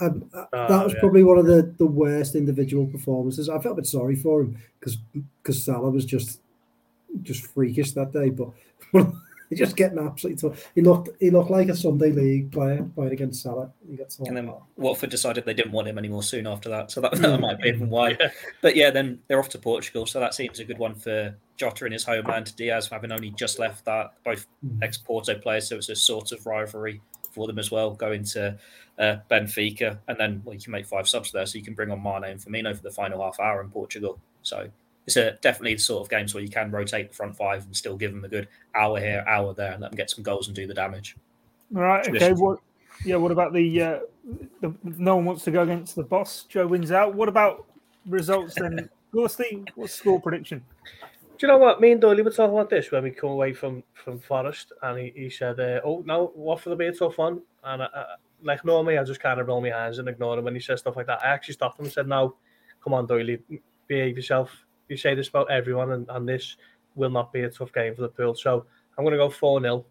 Um, 0.00 0.30
uh, 0.32 0.44
oh, 0.52 0.68
that 0.68 0.84
was 0.84 0.94
yeah. 0.94 1.00
probably 1.00 1.24
one 1.24 1.38
of 1.38 1.46
the, 1.46 1.74
the 1.76 1.86
worst 1.86 2.34
individual 2.36 2.86
performances. 2.86 3.48
I 3.48 3.58
felt 3.58 3.72
a 3.72 3.76
bit 3.76 3.86
sorry 3.86 4.14
for 4.14 4.40
him 4.42 4.58
because 4.78 4.96
because 5.42 5.64
Salah 5.64 5.90
was 5.90 6.04
just 6.04 6.40
just 7.22 7.46
freakish 7.46 7.92
that 7.92 8.12
day. 8.12 8.30
But 8.30 8.50
He's 9.50 9.58
just 9.58 9.76
getting 9.76 9.98
absolutely 9.98 10.50
tough. 10.50 10.70
He 10.74 10.82
looked 10.82 11.08
he 11.20 11.30
looked 11.30 11.50
like 11.50 11.68
a 11.68 11.76
Sunday 11.76 12.12
league 12.12 12.52
player 12.52 12.86
playing 12.94 13.12
against 13.12 13.42
Salah. 13.42 13.72
And 14.26 14.36
then 14.36 14.52
Watford 14.76 15.08
decided 15.08 15.46
they 15.46 15.54
didn't 15.54 15.72
want 15.72 15.88
him 15.88 15.96
anymore 15.96 16.22
soon 16.22 16.46
after 16.46 16.68
that. 16.68 16.90
So 16.90 17.00
that, 17.00 17.12
that 17.12 17.40
might 17.40 17.60
be 17.60 17.72
why. 17.72 18.18
But 18.60 18.76
yeah, 18.76 18.90
then 18.90 19.20
they're 19.26 19.38
off 19.38 19.48
to 19.50 19.58
Portugal. 19.58 20.04
So 20.04 20.20
that 20.20 20.34
seems 20.34 20.58
a 20.60 20.64
good 20.64 20.78
one 20.78 20.94
for 20.94 21.34
Jota 21.56 21.86
in 21.86 21.92
his 21.92 22.04
homeland. 22.04 22.54
Diaz 22.56 22.88
having 22.88 23.10
only 23.10 23.30
just 23.30 23.58
left 23.58 23.84
that, 23.86 24.12
both 24.24 24.46
mm. 24.64 24.82
ex 24.82 24.98
Porto 24.98 25.34
players. 25.38 25.68
So 25.68 25.76
it's 25.76 25.88
a 25.88 25.96
sort 25.96 26.32
of 26.32 26.44
rivalry 26.44 27.00
for 27.32 27.46
them 27.46 27.58
as 27.58 27.70
well, 27.70 27.92
going 27.92 28.24
to 28.24 28.58
uh, 28.98 29.16
Benfica. 29.30 29.98
And 30.08 30.18
then 30.18 30.42
well, 30.44 30.54
you 30.54 30.60
can 30.60 30.72
make 30.72 30.86
five 30.86 31.08
subs 31.08 31.32
there. 31.32 31.46
So 31.46 31.56
you 31.56 31.64
can 31.64 31.74
bring 31.74 31.90
on 31.90 32.02
Mane 32.02 32.24
and 32.24 32.40
Firmino 32.40 32.76
for 32.76 32.82
the 32.82 32.90
final 32.90 33.22
half 33.22 33.40
hour 33.40 33.62
in 33.62 33.70
Portugal. 33.70 34.18
So 34.42 34.68
it's 35.08 35.16
a, 35.16 35.38
definitely 35.40 35.72
the 35.72 35.80
sort 35.80 36.02
of 36.02 36.10
games 36.10 36.34
where 36.34 36.42
you 36.42 36.50
can 36.50 36.70
rotate 36.70 37.08
the 37.08 37.14
front 37.14 37.34
five 37.34 37.64
and 37.64 37.74
still 37.74 37.96
give 37.96 38.12
them 38.12 38.26
a 38.26 38.28
good 38.28 38.46
hour 38.74 39.00
here, 39.00 39.24
hour 39.26 39.54
there, 39.54 39.72
and 39.72 39.80
let 39.80 39.90
them 39.90 39.96
get 39.96 40.10
some 40.10 40.22
goals 40.22 40.48
and 40.48 40.54
do 40.54 40.66
the 40.66 40.74
damage. 40.74 41.16
All 41.74 41.80
right. 41.80 42.06
Okay. 42.06 42.34
What? 42.34 42.58
Yeah. 43.06 43.16
What 43.16 43.32
about 43.32 43.54
the, 43.54 43.82
uh, 43.82 43.98
the? 44.60 44.74
No 44.82 45.16
one 45.16 45.24
wants 45.24 45.44
to 45.44 45.50
go 45.50 45.62
against 45.62 45.96
the 45.96 46.02
boss. 46.02 46.44
Joe 46.50 46.66
wins 46.66 46.92
out. 46.92 47.14
What 47.14 47.30
about 47.30 47.64
results 48.06 48.54
then? 48.56 48.90
Gorsty, 49.14 49.66
what's 49.76 49.94
score 49.94 50.20
prediction? 50.20 50.62
Do 51.38 51.46
you 51.46 51.48
know 51.48 51.56
what? 51.56 51.80
Me 51.80 51.92
and 51.92 52.00
Doyle 52.02 52.22
were 52.22 52.30
talking 52.30 52.54
about 52.54 52.68
this 52.68 52.90
when 52.90 53.02
we 53.04 53.10
come 53.10 53.30
away 53.30 53.54
from 53.54 53.82
from 53.94 54.18
Forest, 54.18 54.72
and 54.82 54.98
he, 54.98 55.12
he 55.16 55.30
said, 55.30 55.58
uh, 55.58 55.80
"Oh 55.82 56.02
no, 56.04 56.32
what 56.34 56.60
for 56.60 56.68
the 56.68 56.76
be 56.76 56.88
a 56.88 56.92
tough 56.92 57.16
one." 57.16 57.40
And 57.64 57.80
uh, 57.80 57.88
like 58.42 58.62
normally, 58.62 58.98
I 58.98 59.04
just 59.04 59.20
kind 59.20 59.40
of 59.40 59.46
roll 59.46 59.62
my 59.62 59.70
hands 59.70 60.00
and 60.00 60.08
ignore 60.08 60.36
him 60.36 60.44
when 60.44 60.54
he 60.54 60.60
says 60.60 60.80
stuff 60.80 60.96
like 60.96 61.06
that. 61.06 61.24
I 61.24 61.28
actually 61.28 61.54
stopped 61.54 61.78
him 61.78 61.86
and 61.86 61.94
said, 61.94 62.08
"No, 62.08 62.36
come 62.84 62.92
on, 62.92 63.06
Doyle, 63.06 63.38
behave 63.86 64.16
yourself 64.16 64.66
you 64.88 64.96
say 64.96 65.14
this 65.14 65.28
about 65.28 65.50
everyone, 65.50 65.92
and, 65.92 66.06
and 66.10 66.28
this 66.28 66.56
will 66.94 67.10
not 67.10 67.32
be 67.32 67.42
a 67.42 67.50
tough 67.50 67.72
game 67.72 67.94
for 67.94 68.02
the 68.02 68.08
pool. 68.08 68.34
So 68.34 68.66
I'm 68.96 69.04
going 69.04 69.12
to 69.12 69.18
go 69.18 69.30
4 69.30 69.60
0. 69.60 69.84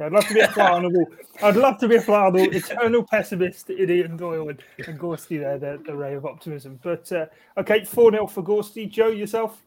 I'd 0.00 0.12
love 0.12 0.26
to 0.26 0.34
be 0.34 0.40
a 0.40 0.48
Flannable. 0.48 1.06
I'd 1.42 1.56
love 1.56 1.78
to 1.78 1.88
be 1.88 1.96
a 1.96 2.00
Flannable, 2.00 2.52
eternal 2.54 3.04
pessimist, 3.04 3.70
idiot 3.70 4.06
and 4.06 4.18
Doyle 4.18 4.48
and, 4.48 4.62
and 4.86 4.98
Gorsty 4.98 5.38
there, 5.38 5.58
the, 5.58 5.80
the 5.84 5.94
ray 5.94 6.14
of 6.14 6.26
optimism. 6.26 6.80
But 6.82 7.10
uh, 7.12 7.26
okay, 7.58 7.84
4 7.84 8.10
0 8.10 8.26
for 8.26 8.42
Gorsty. 8.42 8.90
Joe, 8.90 9.08
yourself? 9.08 9.62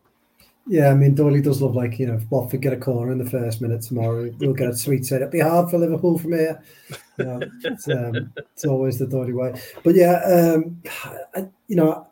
Yeah, 0.68 0.90
I 0.90 0.96
mean, 0.96 1.14
Doyle 1.14 1.42
does 1.42 1.62
look 1.62 1.76
like, 1.76 2.00
you 2.00 2.08
know, 2.08 2.20
Watford 2.32 2.62
get 2.62 2.74
a 2.74 2.78
corner 2.78 3.12
in 3.12 3.20
the 3.20 3.30
first 3.30 3.62
minute 3.62 3.84
tomorrow. 3.84 4.32
We'll 4.40 4.54
get 4.54 4.70
a 4.70 4.76
sweet 4.76 5.06
set. 5.06 5.22
It'll 5.22 5.32
be 5.32 5.40
hard 5.40 5.70
for 5.70 5.78
Liverpool 5.78 6.18
from 6.18 6.34
here. 6.34 6.64
You 7.20 7.26
know, 7.26 7.40
it's, 7.64 7.88
um, 7.88 8.34
it's 8.36 8.66
always 8.66 8.98
the 8.98 9.06
Doyle 9.06 9.32
way. 9.32 9.62
But 9.84 9.94
yeah, 9.94 10.22
um, 10.24 10.82
I, 11.36 11.46
you 11.68 11.76
know, 11.76 12.08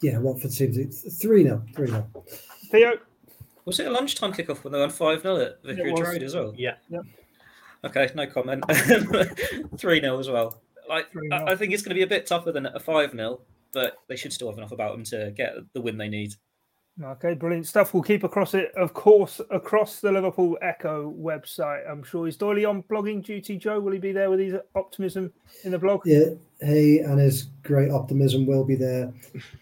yeah, 0.00 0.18
Watford 0.18 0.52
seems 0.52 0.76
it's 0.76 1.20
3 1.20 1.42
0. 1.44 1.62
3 1.74 1.86
0. 1.86 2.06
Theo? 2.70 2.92
Was 3.64 3.80
it 3.80 3.86
a 3.86 3.90
lunchtime 3.90 4.32
kickoff 4.32 4.64
when 4.64 4.72
they 4.72 4.78
won 4.78 4.90
5 4.90 5.22
0 5.22 5.36
at 5.36 5.62
Vicarage 5.62 6.00
Road 6.00 6.22
as 6.22 6.34
well? 6.34 6.54
Yeah. 6.56 6.74
Yep. 6.88 7.02
Okay, 7.84 8.10
no 8.14 8.26
comment. 8.26 8.64
3 9.78 10.00
0 10.00 10.18
as 10.18 10.28
well. 10.28 10.60
Like, 10.88 11.06
I 11.32 11.54
think 11.54 11.72
it's 11.72 11.82
going 11.82 11.90
to 11.90 11.94
be 11.94 12.02
a 12.02 12.06
bit 12.06 12.26
tougher 12.26 12.50
than 12.50 12.66
a 12.66 12.80
5 12.80 13.12
0, 13.12 13.40
but 13.72 13.98
they 14.08 14.16
should 14.16 14.32
still 14.32 14.48
have 14.48 14.56
enough 14.58 14.72
about 14.72 14.92
them 14.92 15.04
to 15.04 15.32
get 15.36 15.54
the 15.74 15.80
win 15.80 15.98
they 15.98 16.08
need. 16.08 16.34
Okay, 17.00 17.34
brilliant 17.34 17.66
stuff. 17.66 17.94
We'll 17.94 18.02
keep 18.02 18.24
across 18.24 18.54
it, 18.54 18.72
of 18.74 18.92
course, 18.92 19.40
across 19.50 20.00
the 20.00 20.10
Liverpool 20.10 20.58
Echo 20.62 21.14
website. 21.16 21.88
I'm 21.88 22.02
sure 22.02 22.26
he's 22.26 22.36
Doyley 22.36 22.68
on 22.68 22.82
blogging 22.84 23.22
duty. 23.24 23.56
Joe, 23.56 23.78
will 23.78 23.92
he 23.92 24.00
be 24.00 24.10
there 24.10 24.30
with 24.30 24.40
his 24.40 24.54
optimism 24.74 25.32
in 25.62 25.70
the 25.70 25.78
blog? 25.78 26.02
Yeah, 26.04 26.30
he 26.60 26.98
and 26.98 27.20
his 27.20 27.44
great 27.62 27.92
optimism 27.92 28.46
will 28.46 28.64
be 28.64 28.74
there. 28.74 29.12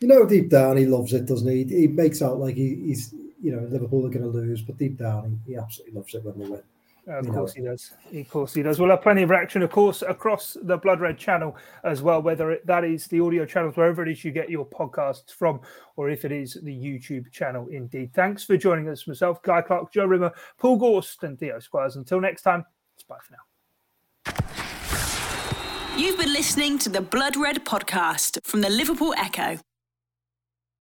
You 0.00 0.08
know, 0.08 0.24
deep 0.24 0.48
down, 0.48 0.78
he 0.78 0.86
loves 0.86 1.12
it, 1.12 1.26
doesn't 1.26 1.48
he? 1.48 1.64
He 1.64 1.86
makes 1.88 2.22
out 2.22 2.38
like 2.38 2.54
he, 2.54 2.76
he's, 2.86 3.12
you 3.42 3.54
know, 3.54 3.68
Liverpool 3.70 4.06
are 4.06 4.10
going 4.10 4.22
to 4.22 4.28
lose, 4.28 4.62
but 4.62 4.78
deep 4.78 4.96
down, 4.96 5.38
he, 5.44 5.52
he 5.52 5.58
absolutely 5.58 5.94
loves 5.94 6.14
it 6.14 6.24
when 6.24 6.38
they 6.38 6.48
win. 6.48 6.62
Of 7.06 7.28
course 7.28 7.54
he 7.54 7.62
does. 7.62 7.92
Of 8.12 8.28
course 8.28 8.54
he 8.54 8.62
does. 8.62 8.80
We'll 8.80 8.90
have 8.90 9.02
plenty 9.02 9.22
of 9.22 9.30
reaction, 9.30 9.62
of 9.62 9.70
course, 9.70 10.02
across 10.02 10.56
the 10.62 10.76
Blood 10.76 11.00
Red 11.00 11.16
channel 11.16 11.56
as 11.84 12.02
well, 12.02 12.20
whether 12.20 12.50
it, 12.50 12.66
that 12.66 12.82
is 12.82 13.06
the 13.06 13.20
audio 13.20 13.46
channels, 13.46 13.76
wherever 13.76 14.02
it 14.02 14.10
is 14.10 14.24
you 14.24 14.32
get 14.32 14.50
your 14.50 14.66
podcasts 14.66 15.32
from, 15.32 15.60
or 15.94 16.10
if 16.10 16.24
it 16.24 16.32
is 16.32 16.58
the 16.64 16.74
YouTube 16.74 17.30
channel 17.30 17.68
indeed. 17.68 18.12
Thanks 18.12 18.42
for 18.42 18.56
joining 18.56 18.88
us, 18.88 19.06
myself, 19.06 19.40
Guy 19.42 19.62
Clark, 19.62 19.92
Joe 19.92 20.06
Rimmer, 20.06 20.32
Paul 20.58 20.78
Gorst, 20.78 21.22
and 21.22 21.38
Theo 21.38 21.60
Squires. 21.60 21.94
Until 21.94 22.20
next 22.20 22.42
time, 22.42 22.64
it's 22.94 23.04
bye 23.04 23.18
for 23.22 23.34
now. 23.34 23.38
You've 25.96 26.18
been 26.18 26.32
listening 26.32 26.78
to 26.80 26.88
the 26.88 27.00
Blood 27.00 27.36
Red 27.36 27.64
podcast 27.64 28.38
from 28.44 28.62
the 28.62 28.68
Liverpool 28.68 29.14
Echo. 29.16 29.58